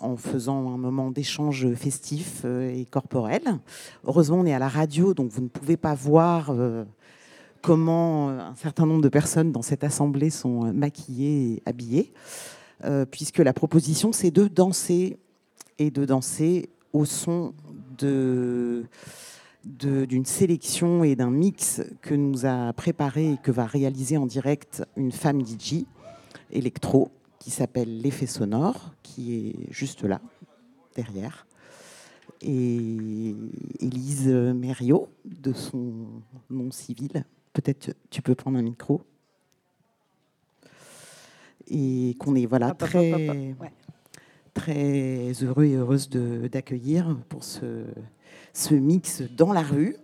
en 0.00 0.16
faisant 0.16 0.72
un 0.72 0.78
moment 0.78 1.10
d'échange 1.10 1.74
festif 1.74 2.44
et 2.44 2.86
corporel. 2.86 3.42
Heureusement, 4.06 4.40
on 4.40 4.46
est 4.46 4.54
à 4.54 4.58
la 4.58 4.68
radio, 4.68 5.14
donc 5.14 5.30
vous 5.30 5.42
ne 5.42 5.48
pouvez 5.48 5.76
pas 5.76 5.94
voir 5.94 6.54
comment 7.62 8.28
un 8.28 8.54
certain 8.54 8.86
nombre 8.86 9.02
de 9.02 9.08
personnes 9.08 9.50
dans 9.50 9.62
cette 9.62 9.84
assemblée 9.84 10.30
sont 10.30 10.72
maquillées 10.72 11.54
et 11.54 11.62
habillées. 11.66 12.12
puisque 13.10 13.38
la 13.38 13.52
proposition, 13.52 14.12
c'est 14.12 14.30
de 14.30 14.46
danser 14.46 15.18
et 15.78 15.90
de 15.90 16.04
danser 16.04 16.70
au 16.92 17.04
son 17.04 17.54
de 17.98 18.84
d'une 19.64 20.24
sélection 20.24 21.04
et 21.04 21.14
d'un 21.14 21.30
mix 21.30 21.82
que 22.00 22.14
nous 22.14 22.46
a 22.46 22.72
préparé 22.72 23.34
et 23.34 23.36
que 23.36 23.52
va 23.52 23.64
réaliser 23.64 24.16
en 24.16 24.26
direct 24.26 24.82
une 24.96 25.12
femme 25.12 25.40
DJ 25.46 25.84
électro 26.50 27.12
qui 27.38 27.50
s'appelle 27.50 28.00
L'effet 28.00 28.26
sonore, 28.26 28.94
qui 29.02 29.34
est 29.34 29.72
juste 29.72 30.04
là, 30.04 30.20
derrière. 30.94 31.46
Et 32.40 33.34
Élise 33.80 34.28
Mériot, 34.28 35.08
de 35.24 35.52
son 35.52 35.92
nom 36.50 36.70
civil. 36.70 37.24
Peut-être 37.52 37.94
tu 38.10 38.22
peux 38.22 38.34
prendre 38.34 38.58
un 38.58 38.62
micro. 38.62 39.02
Et 41.68 42.16
qu'on 42.18 42.34
est 42.34 42.46
voilà, 42.46 42.74
très, 42.74 43.54
très 44.54 45.32
heureux 45.42 45.64
et 45.64 45.74
heureuse 45.74 46.08
d'accueillir 46.10 47.16
pour 47.28 47.44
ce, 47.44 47.84
ce 48.52 48.74
mix 48.74 49.22
dans 49.36 49.52
la 49.52 49.62
rue. 49.62 49.96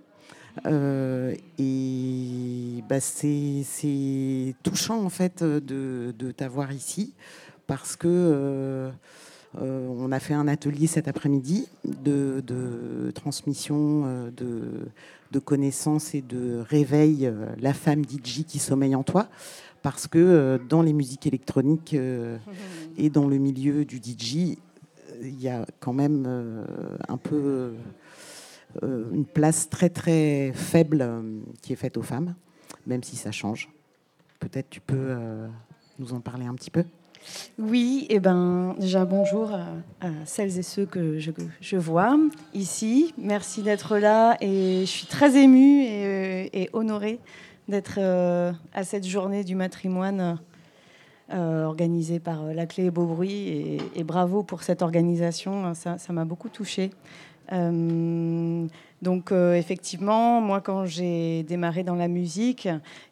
Euh, 0.67 1.35
et 1.59 2.83
bah, 2.89 3.01
c'est 3.01 4.55
touchant 4.63 5.05
en 5.05 5.09
fait 5.09 5.45
de, 5.45 6.15
de 6.19 6.31
t'avoir 6.33 6.73
ici 6.73 7.15
parce 7.67 7.97
que 7.97 8.09
euh, 8.09 8.91
euh, 9.61 9.89
on 9.89 10.11
a 10.11 10.19
fait 10.19 10.35
un 10.35 10.49
atelier 10.49 10.87
cet 10.87 11.07
après-midi 11.09 11.69
de, 11.85 12.43
de, 12.47 13.11
transmission 13.13 14.31
de, 14.37 14.89
de, 15.31 15.39
connaissances 15.39 16.15
et 16.15 16.23
de 16.23 16.65
réveil 16.69 17.33
la 17.59 17.73
femme 17.73 18.03
DJ 18.05 18.45
qui 18.45 18.59
sommeille 18.59 18.95
en 18.95 19.05
toi 19.05 19.29
parce 19.91 20.07
que 20.07 20.61
dans 20.69 20.83
les 20.83 20.93
musiques 20.93 21.27
électroniques 21.27 21.97
et 22.99 23.11
dans 23.11 23.27
le 23.27 23.39
milieu 23.39 23.85
du 23.85 23.97
DJ 23.97 24.59
il 25.23 25.41
y 25.41 25.49
a 25.49 25.65
quand 25.81 25.95
même 25.95 26.65
un 27.09 27.17
peu 27.17 27.73
euh, 28.83 29.05
une 29.13 29.25
place 29.25 29.71
très 29.71 29.89
très 29.89 30.53
faible 30.55 30.99
euh, 31.01 31.23
qui 31.63 31.73
est 31.73 31.77
faite 31.77 31.97
aux 31.97 32.03
femmes, 32.03 32.35
même 32.87 33.03
si 33.03 33.17
ça 33.17 33.33
change. 33.33 33.71
Peut-être 34.41 34.69
tu 34.69 34.81
peux 34.81 34.95
euh, 34.97 35.49
nous 35.99 36.13
en 36.13 36.21
parler 36.21 36.45
un 36.45 36.55
petit 36.55 36.71
peu? 36.71 36.85
Oui, 37.59 38.07
et 38.09 38.17
eh 38.17 38.21
ben, 38.21 38.77
déjà 38.79 39.05
bonjour 39.05 39.53
à, 39.53 39.67
celles 40.25 40.59
et 40.59 40.63
ceux 40.63 40.87
que 40.87 41.19
je, 41.19 41.77
vois 41.77 42.17
ici. 42.55 43.13
Merci 43.19 43.63
d'être 43.63 43.99
là 43.99 44.37
et 44.41 44.81
je 44.83 44.91
suis 44.91 45.07
très 45.07 45.37
émue 45.37 45.83
et, 45.83 46.71
honorée 46.73 47.19
d'être 47.69 47.99
à 48.73 48.85
cette 48.85 49.07
journée 49.07 49.45
du 49.45 49.55
matrimoine 49.55 50.39
organisée 51.31 52.21
par 52.21 52.45
La 52.55 52.67
Clé 52.67 52.87
et 52.87 52.91
Beaubruit 52.91 53.49
et, 53.49 53.79
et, 53.95 54.05
bravo 54.05 54.43
pour 54.43 54.63
cette 54.63 54.83
organisation, 54.83 55.75
ça 55.75 56.13
m'a 56.13 56.25
beaucoup 56.25 56.49
touchée. 56.49 56.91
Euh, 58.99 59.05
donc 59.09 59.33
euh, 59.33 59.55
effectivement, 59.55 60.41
moi 60.41 60.61
quand 60.61 60.87
j'ai 60.87 61.43
démarré 61.45 61.83
dans 61.83 61.95
la 61.95 62.09
musique, 62.09 62.69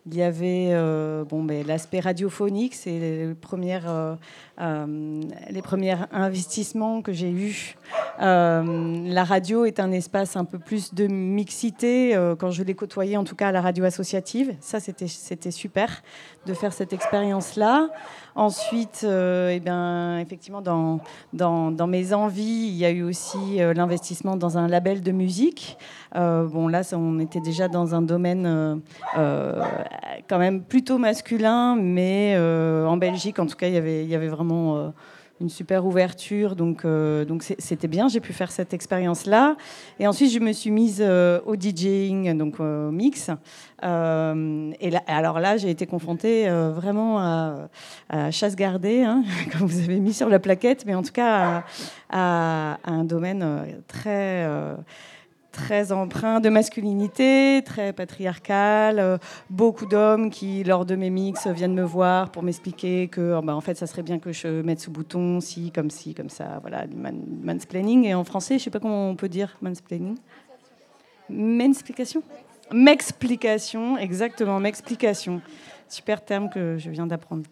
il 0.07 0.14
y 0.14 0.22
avait 0.22 0.68
euh, 0.70 1.24
bon, 1.24 1.43
ben, 1.45 1.66
l'aspect 1.66 2.01
radiophonique, 2.01 2.74
c'est 2.74 2.99
les 2.99 3.34
premières, 3.34 4.18
les 4.59 5.62
premiers 5.62 5.97
investissements 6.12 7.03
que 7.03 7.12
j'ai 7.12 7.30
eus. 7.30 7.76
la 8.18 9.24
radio 9.24 9.64
est 9.64 9.80
un 9.80 9.93
espace 9.93 10.37
un 10.37 10.45
peu 10.45 10.59
plus 10.59 10.95
de 10.95 11.07
mixité 11.07 12.16
quand 12.39 12.51
je 12.51 12.62
l'ai 12.62 12.74
côtoyé, 12.74 13.16
en 13.16 13.24
tout 13.24 13.37
cas 13.37 13.49
à 13.49 13.53
la 13.53 13.61
radio 13.61 13.84
associative. 13.84 14.55
Ça, 14.61 14.80
c'était 14.80 15.51
super 15.51 16.03
de 16.47 16.55
faire 16.55 16.72
cette 16.72 16.93
expérience-là. 16.93 17.89
Ensuite, 18.37 19.01
euh, 19.05 19.49
eh 19.49 19.61
bien, 19.61 20.18
effectivement, 20.18 20.61
dans, 20.61 21.87
mes 21.87 22.12
envies, 22.12 22.68
il 22.68 22.76
y 22.76 22.84
a 22.84 22.91
eu 22.91 23.03
aussi 23.03 23.62
euh, 23.62 23.72
l'investissement 23.72 24.37
dans 24.37 24.59
un 24.59 24.68
label 24.68 25.01
de 25.01 25.11
musique. 25.11 25.78
Euh, 26.16 26.47
bon, 26.47 26.68
là, 26.68 26.82
on 26.93 27.18
était 27.18 27.41
déjà 27.41 27.68
dans 27.68 27.95
un 27.95 28.03
domaine 28.03 28.82
quand 29.14 30.39
même 30.39 30.62
plutôt 30.62 30.99
masculin, 30.99 31.76
mais 31.76 32.37
en 32.39 32.99
Belgique, 32.99 33.39
en 33.39 33.47
tout 33.47 33.57
cas, 33.57 33.68
il 33.68 33.74
y 34.07 34.14
avait 34.14 34.28
vraiment 34.28 34.93
une 35.41 35.49
super 35.49 35.87
ouverture. 35.87 36.57
Donc, 36.57 36.84
euh, 36.84 37.24
donc 37.24 37.43
c'était 37.43 37.89
bien. 37.89 38.09
J'ai 38.09 38.20
pu 38.20 38.32
faire 38.32 38.51
cette 38.51 38.72
expérience-là. 38.72 39.57
Et 39.99 40.07
ensuite, 40.07 40.32
je 40.32 40.39
me 40.39 40.53
suis 40.53 40.70
mise 40.70 40.99
euh, 41.01 41.41
au 41.47 41.57
DJing, 41.57 42.37
donc 42.37 42.61
au 42.61 42.91
mix. 42.91 43.30
Euh, 43.84 44.72
et 44.80 44.91
alors 45.07 45.41
là, 45.41 45.57
j'ai 45.57 45.70
été 45.70 45.87
confrontée 45.87 46.49
vraiment 46.49 47.18
à, 47.18 47.68
chasse 48.30 48.57
gardée, 48.57 49.03
hein, 49.03 49.22
comme 49.53 49.66
vous 49.66 49.80
avez 49.80 50.01
mis 50.01 50.12
sur 50.12 50.28
la 50.28 50.39
plaquette, 50.39 50.84
mais 50.87 50.95
en 50.95 51.03
tout 51.03 51.12
cas 51.12 51.64
à 52.11 52.78
un 52.84 53.05
domaine 53.05 53.66
très 53.89 54.47
très 55.57 55.91
empreint 55.91 56.41
de 56.41 56.51
masculinité, 56.51 57.63
très 57.65 57.95
patriarcal. 57.95 58.99
Euh, 58.99 59.17
beaucoup 59.49 59.87
d'hommes 59.87 60.29
qui, 60.29 60.63
lors 60.65 60.85
de 60.85 60.95
mes 60.97 61.09
mix, 61.09 61.47
viennent 61.47 61.75
me 61.75 61.83
voir 61.83 62.31
pour 62.31 62.43
m'expliquer 62.43 63.09
que, 63.09 63.37
oh, 63.39 63.43
bah, 63.43 63.57
en 63.57 63.63
fait, 63.63 63.75
ça 63.75 63.87
serait 63.87 64.03
bien 64.03 64.19
que 64.19 64.33
je 64.33 64.61
mette 64.61 64.81
ce 64.81 64.91
bouton, 64.91 65.41
si, 65.41 65.73
comme 65.73 65.89
si, 65.89 66.13
comme 66.15 66.29
ça. 66.29 66.59
Voilà, 66.61 66.87
du 66.87 66.97
mansplaining. 66.97 68.05
Et 68.05 68.15
en 68.15 68.23
français, 68.23 68.59
je 68.59 68.65
sais 68.65 68.71
pas 68.71 68.81
comment 68.81 69.09
on 69.09 69.17
peut 69.17 69.31
dire 69.31 69.57
mansplaining. 69.63 70.17
M'explication 71.31 72.23
M'explication, 72.73 73.97
exactement, 73.97 74.61
m'explication. 74.61 75.41
Super 75.89 76.24
terme 76.24 76.49
que 76.51 76.78
je 76.78 76.91
viens 76.91 77.07
d'apprendre. 77.07 77.45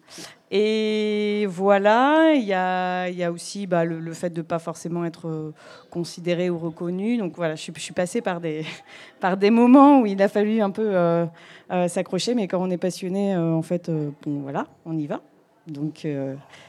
Et 0.51 1.45
voilà, 1.49 2.33
il 2.33 2.43
y 2.43 2.53
a, 2.53 3.31
aussi 3.31 3.65
bah, 3.65 3.85
le, 3.85 4.13
fait 4.13 4.29
de 4.29 4.37
ne 4.37 4.45
pas 4.45 4.59
forcément 4.59 5.05
être 5.05 5.27
euh, 5.27 5.53
considéré 5.89 6.49
ou 6.49 6.57
reconnu. 6.57 7.17
Donc 7.17 7.35
voilà, 7.35 7.55
je, 7.55 7.61
suis, 7.61 7.93
passée 7.93 8.21
par 8.21 8.39
des, 8.41 8.65
par 9.19 9.37
des 9.37 9.49
moments 9.49 10.01
où 10.01 10.05
il 10.05 10.21
a 10.21 10.27
fallu 10.27 10.61
un 10.61 10.71
peu 10.71 10.95
euh, 10.95 11.25
euh, 11.71 11.87
s'accrocher, 11.87 12.35
mais 12.35 12.47
quand 12.47 12.61
on 12.61 12.69
est 12.69 12.77
passionné, 12.77 13.35
en 13.35 13.61
fait, 13.61 13.91
voilà, 14.25 14.67
on 14.85 14.97
y 14.97 15.07
va. 15.07 15.21
Donc 15.67 16.07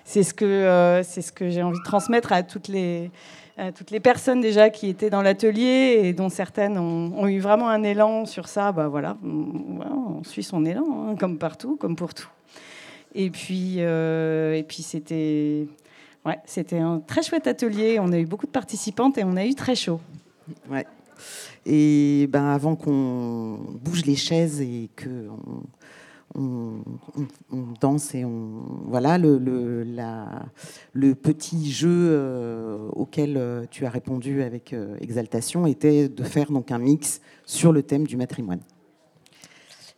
c'est 0.04 0.22
ce 0.22 0.32
que, 0.32 1.02
c'est 1.04 1.20
ce 1.20 1.30
que 1.30 1.50
j'ai 1.50 1.62
envie 1.62 1.78
de 1.78 1.84
transmettre 1.84 2.32
à 2.32 2.42
toutes 2.42 2.68
les, 2.68 3.10
toutes 3.74 3.90
les 3.90 4.00
personnes 4.00 4.40
déjà 4.40 4.68
qui 4.68 4.88
étaient 4.88 5.08
dans 5.08 5.22
l'atelier 5.22 6.00
et 6.04 6.12
dont 6.12 6.28
certaines 6.28 6.76
ont, 6.78 7.26
eu 7.26 7.38
vraiment 7.38 7.68
un 7.68 7.82
élan 7.82 8.26
sur 8.26 8.48
ça. 8.48 8.72
Bah 8.72 8.88
voilà, 8.88 9.16
on, 9.24 10.22
suit 10.24 10.42
son 10.42 10.64
élan, 10.64 11.08
hein, 11.08 11.16
comme 11.16 11.38
partout, 11.38 11.76
comme 11.76 11.96
pour 11.96 12.12
tout. 12.12 12.28
Et 13.14 13.30
puis, 13.30 13.76
euh, 13.78 14.62
c'était, 14.68 15.66
un 16.72 17.00
très 17.00 17.22
chouette 17.22 17.46
atelier. 17.46 17.98
On 17.98 18.12
a 18.12 18.18
eu 18.18 18.26
beaucoup 18.26 18.46
de 18.46 18.50
participantes 18.50 19.16
et 19.16 19.24
on 19.24 19.36
a 19.36 19.46
eu 19.46 19.54
très 19.54 19.74
chaud. 19.74 20.00
Et 21.64 22.28
ben 22.30 22.44
avant 22.44 22.76
qu'on 22.76 23.58
bouge 23.82 24.04
les 24.04 24.16
chaises 24.16 24.60
et 24.60 24.90
que 24.94 25.28
on, 26.36 26.82
danse 27.80 28.14
et 28.14 28.24
on 28.24 28.62
voilà 28.86 29.18
le, 29.18 29.38
le, 29.38 29.82
la, 29.82 30.46
le 30.92 31.14
petit 31.14 31.70
jeu 31.70 31.88
euh, 31.90 32.88
auquel 32.92 33.36
euh, 33.36 33.64
tu 33.70 33.86
as 33.86 33.90
répondu 33.90 34.42
avec 34.42 34.74
exaltation 35.00 35.66
était 35.66 36.08
de 36.08 36.22
faire 36.22 36.50
donc 36.50 36.70
un 36.70 36.78
mix 36.78 37.20
sur 37.44 37.72
le 37.72 37.82
thème 37.82 38.06
du 38.06 38.16
matrimoine. 38.16 38.60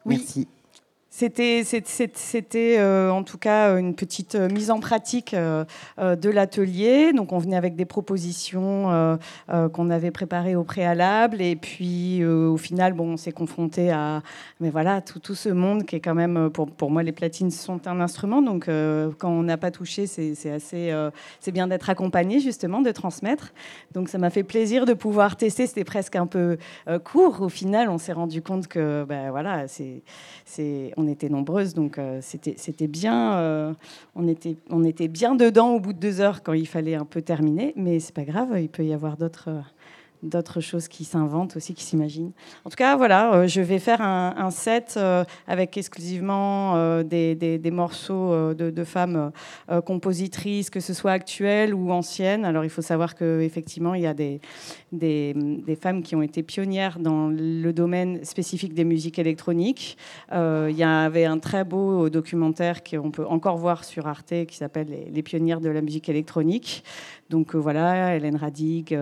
Oui. 0.04 0.18
Merci. 0.18 0.48
C'était, 1.18 1.64
c'était 1.64 2.76
euh, 2.78 3.10
en 3.10 3.24
tout 3.24 3.38
cas 3.38 3.76
une 3.76 3.96
petite 3.96 4.36
euh, 4.36 4.48
mise 4.48 4.70
en 4.70 4.78
pratique 4.78 5.34
euh, 5.34 5.64
de 5.98 6.30
l'atelier. 6.30 7.12
Donc 7.12 7.32
on 7.32 7.38
venait 7.38 7.56
avec 7.56 7.74
des 7.74 7.86
propositions 7.86 9.18
qu'on 9.48 9.90
avait 9.90 10.12
préparées 10.12 10.54
au 10.54 10.62
préalable, 10.62 11.42
et 11.42 11.56
puis 11.56 12.24
au 12.24 12.56
final, 12.56 12.92
bon, 12.92 13.14
on 13.14 13.16
s'est 13.16 13.32
confronté 13.32 13.90
à, 13.90 14.22
mais 14.60 14.70
voilà, 14.70 15.00
tout, 15.00 15.18
tout, 15.18 15.34
ce 15.34 15.48
monde 15.48 15.84
qui 15.84 15.96
est 15.96 16.00
quand 16.00 16.14
même, 16.14 16.50
pour, 16.50 16.70
pour 16.70 16.90
moi, 16.90 17.02
les 17.02 17.12
platines 17.12 17.50
sont 17.50 17.88
un 17.88 18.00
instrument. 18.00 18.42
Donc 18.42 18.66
quand 18.66 19.30
on 19.30 19.42
n'a 19.42 19.56
pas 19.56 19.70
touché, 19.70 20.06
c'est, 20.06 20.50
assez, 20.50 20.94
c'est 21.40 21.52
bien 21.52 21.66
d'être 21.66 21.90
accompagné 21.90 22.38
justement, 22.38 22.80
de 22.80 22.92
transmettre. 22.92 23.52
Donc 23.92 24.08
ça 24.08 24.18
m'a 24.18 24.30
fait 24.30 24.44
plaisir 24.44 24.86
de 24.86 24.94
pouvoir 24.94 25.36
tester. 25.36 25.66
C'était 25.66 25.84
presque 25.84 26.16
un 26.16 26.26
peu 26.26 26.58
court. 27.04 27.42
Au 27.42 27.48
final, 27.48 27.88
on 27.88 27.98
s'est 27.98 28.12
rendu 28.12 28.42
compte 28.42 28.68
que, 28.68 29.04
ben 29.08 29.30
voilà, 29.30 29.66
c'est, 29.66 30.02
c'est 30.44 30.92
était 31.08 31.28
nombreuses, 31.28 31.74
donc 31.74 31.98
euh, 31.98 32.20
c'était 32.22 32.86
bien. 32.86 33.38
Euh, 33.38 33.74
on, 34.14 34.28
était, 34.28 34.56
on 34.70 34.84
était 34.84 35.08
bien 35.08 35.34
dedans 35.34 35.74
au 35.74 35.80
bout 35.80 35.92
de 35.92 35.98
deux 35.98 36.20
heures 36.20 36.42
quand 36.42 36.52
il 36.52 36.66
fallait 36.66 36.94
un 36.94 37.04
peu 37.04 37.22
terminer, 37.22 37.72
mais 37.76 37.98
c'est 38.00 38.14
pas 38.14 38.24
grave, 38.24 38.60
il 38.60 38.68
peut 38.68 38.84
y 38.84 38.92
avoir 38.92 39.16
d'autres 39.16 39.50
d'autres 40.22 40.60
choses 40.60 40.88
qui 40.88 41.04
s'inventent 41.04 41.56
aussi, 41.56 41.74
qui 41.74 41.84
s'imaginent. 41.84 42.32
En 42.64 42.70
tout 42.70 42.76
cas, 42.76 42.96
voilà, 42.96 43.34
euh, 43.34 43.46
je 43.46 43.60
vais 43.60 43.78
faire 43.78 44.00
un, 44.00 44.50
set 44.50 44.94
euh, 44.96 45.24
avec 45.46 45.76
exclusivement 45.76 46.76
euh, 46.76 47.02
des, 47.02 47.70
morceaux 47.70 48.54
de, 48.54 48.84
femmes 48.84 49.30
compositrices, 49.84 50.70
que 50.70 50.80
ce 50.80 50.94
soit 50.94 51.12
actuelles 51.12 51.74
ou 51.74 51.90
anciennes. 51.92 52.44
Alors, 52.44 52.64
il 52.64 52.70
faut 52.70 52.82
savoir 52.82 53.14
qu'effectivement, 53.14 53.94
il 53.94 54.02
y 54.02 54.06
a 54.06 54.14
des, 54.14 54.40
femmes 55.80 56.02
qui 56.02 56.16
ont 56.16 56.22
été 56.22 56.42
pionnières 56.42 56.98
dans 56.98 57.28
le 57.28 57.70
domaine 57.72 58.24
spécifique 58.24 58.74
des 58.74 58.84
musiques 58.84 59.18
électroniques. 59.18 59.96
il 60.32 60.76
y 60.76 60.82
avait 60.82 61.26
un 61.26 61.38
très 61.38 61.64
beau 61.64 62.08
documentaire 62.08 62.82
qu'on 62.82 63.10
peut 63.10 63.26
encore 63.26 63.58
voir 63.58 63.84
sur 63.84 64.06
Arte 64.06 64.46
qui 64.46 64.56
s'appelle 64.56 64.88
les, 64.88 65.10
les, 65.10 65.22
pionnières 65.22 65.60
de 65.60 65.68
la 65.68 65.82
musique 65.82 66.08
électronique. 66.08 66.84
Donc 67.30 67.54
voilà, 67.54 68.16
Hélène 68.16 68.36
Radig. 68.36 68.96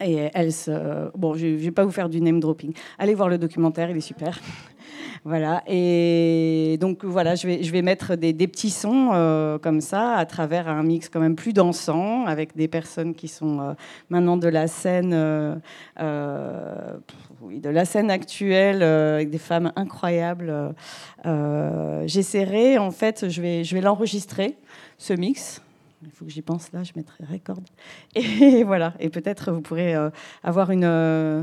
Et 0.00 0.28
elle 0.34 0.52
se... 0.52 1.10
Bon, 1.16 1.34
je 1.34 1.46
ne 1.46 1.56
vais 1.56 1.70
pas 1.70 1.84
vous 1.84 1.90
faire 1.90 2.08
du 2.08 2.20
name 2.20 2.38
dropping. 2.40 2.72
Allez 2.98 3.14
voir 3.14 3.28
le 3.28 3.38
documentaire, 3.38 3.90
il 3.90 3.96
est 3.96 4.00
super. 4.00 4.38
voilà. 5.24 5.62
Et 5.66 6.76
donc, 6.80 7.04
voilà, 7.04 7.34
je 7.34 7.46
vais, 7.46 7.62
je 7.62 7.72
vais 7.72 7.80
mettre 7.80 8.14
des, 8.14 8.34
des 8.34 8.46
petits 8.46 8.70
sons 8.70 9.10
euh, 9.14 9.58
comme 9.58 9.80
ça 9.80 10.12
à 10.12 10.26
travers 10.26 10.68
un 10.68 10.82
mix 10.82 11.08
quand 11.08 11.20
même 11.20 11.34
plus 11.34 11.54
dansant 11.54 12.26
avec 12.26 12.54
des 12.56 12.68
personnes 12.68 13.14
qui 13.14 13.28
sont 13.28 13.60
euh, 13.60 13.72
maintenant 14.10 14.36
de 14.36 14.48
la 14.48 14.66
scène, 14.66 15.12
euh, 15.14 15.56
oui, 17.40 17.60
de 17.60 17.70
la 17.70 17.86
scène 17.86 18.10
actuelle 18.10 18.82
avec 18.82 19.30
des 19.30 19.38
femmes 19.38 19.72
incroyables. 19.76 20.74
J'essaierai, 22.04 22.76
en 22.76 22.90
fait, 22.90 23.28
je 23.30 23.40
vais, 23.40 23.64
je 23.64 23.74
vais 23.74 23.80
l'enregistrer, 23.80 24.56
ce 24.98 25.14
mix 25.14 25.62
il 26.06 26.12
faut 26.12 26.24
que 26.24 26.30
j'y 26.30 26.42
pense 26.42 26.72
là, 26.72 26.82
je 26.82 26.92
mettrai 26.96 27.24
record. 27.24 27.60
Et 28.14 28.64
voilà, 28.64 28.94
et 29.00 29.08
peut-être 29.08 29.52
vous 29.52 29.60
pourrez 29.60 29.94
euh, 29.94 30.10
avoir 30.42 30.70
une, 30.70 30.84
euh, 30.84 31.42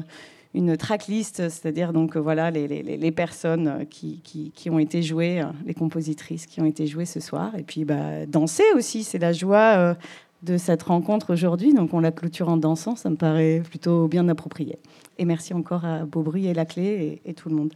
une 0.53 0.77
tracklist, 0.77 1.49
c'est-à-dire 1.49 1.93
donc 1.93 2.15
euh, 2.15 2.19
voilà 2.19 2.51
les, 2.51 2.67
les, 2.67 2.81
les 2.81 3.11
personnes 3.11 3.85
qui, 3.89 4.21
qui, 4.21 4.51
qui, 4.51 4.69
ont 4.69 4.79
été 4.79 5.01
jouées, 5.01 5.43
les 5.65 5.73
compositrices 5.73 6.45
qui 6.45 6.61
ont 6.61 6.65
été 6.65 6.87
jouées 6.87 7.05
ce 7.05 7.19
soir, 7.19 7.55
et 7.57 7.63
puis 7.63 7.85
bah, 7.85 8.25
danser 8.25 8.63
aussi, 8.75 9.03
c'est 9.03 9.19
la 9.19 9.33
joie 9.33 9.95
de 10.41 10.57
cette 10.57 10.83
rencontre 10.83 11.31
aujourd'hui, 11.33 11.73
donc 11.73 11.93
on 11.93 11.99
la 11.99 12.11
clôture 12.11 12.49
en 12.49 12.57
dansant, 12.57 12.95
ça 12.95 13.09
me 13.09 13.15
paraît 13.15 13.61
plutôt 13.63 14.07
bien 14.07 14.27
approprié. 14.27 14.77
Et 15.17 15.25
merci 15.25 15.53
encore 15.53 15.85
à 15.85 16.05
Beaubruy 16.05 16.47
et 16.47 16.53
La 16.53 16.65
Clé 16.65 17.21
et 17.23 17.33
tout 17.33 17.49
le 17.49 17.55
monde. 17.55 17.73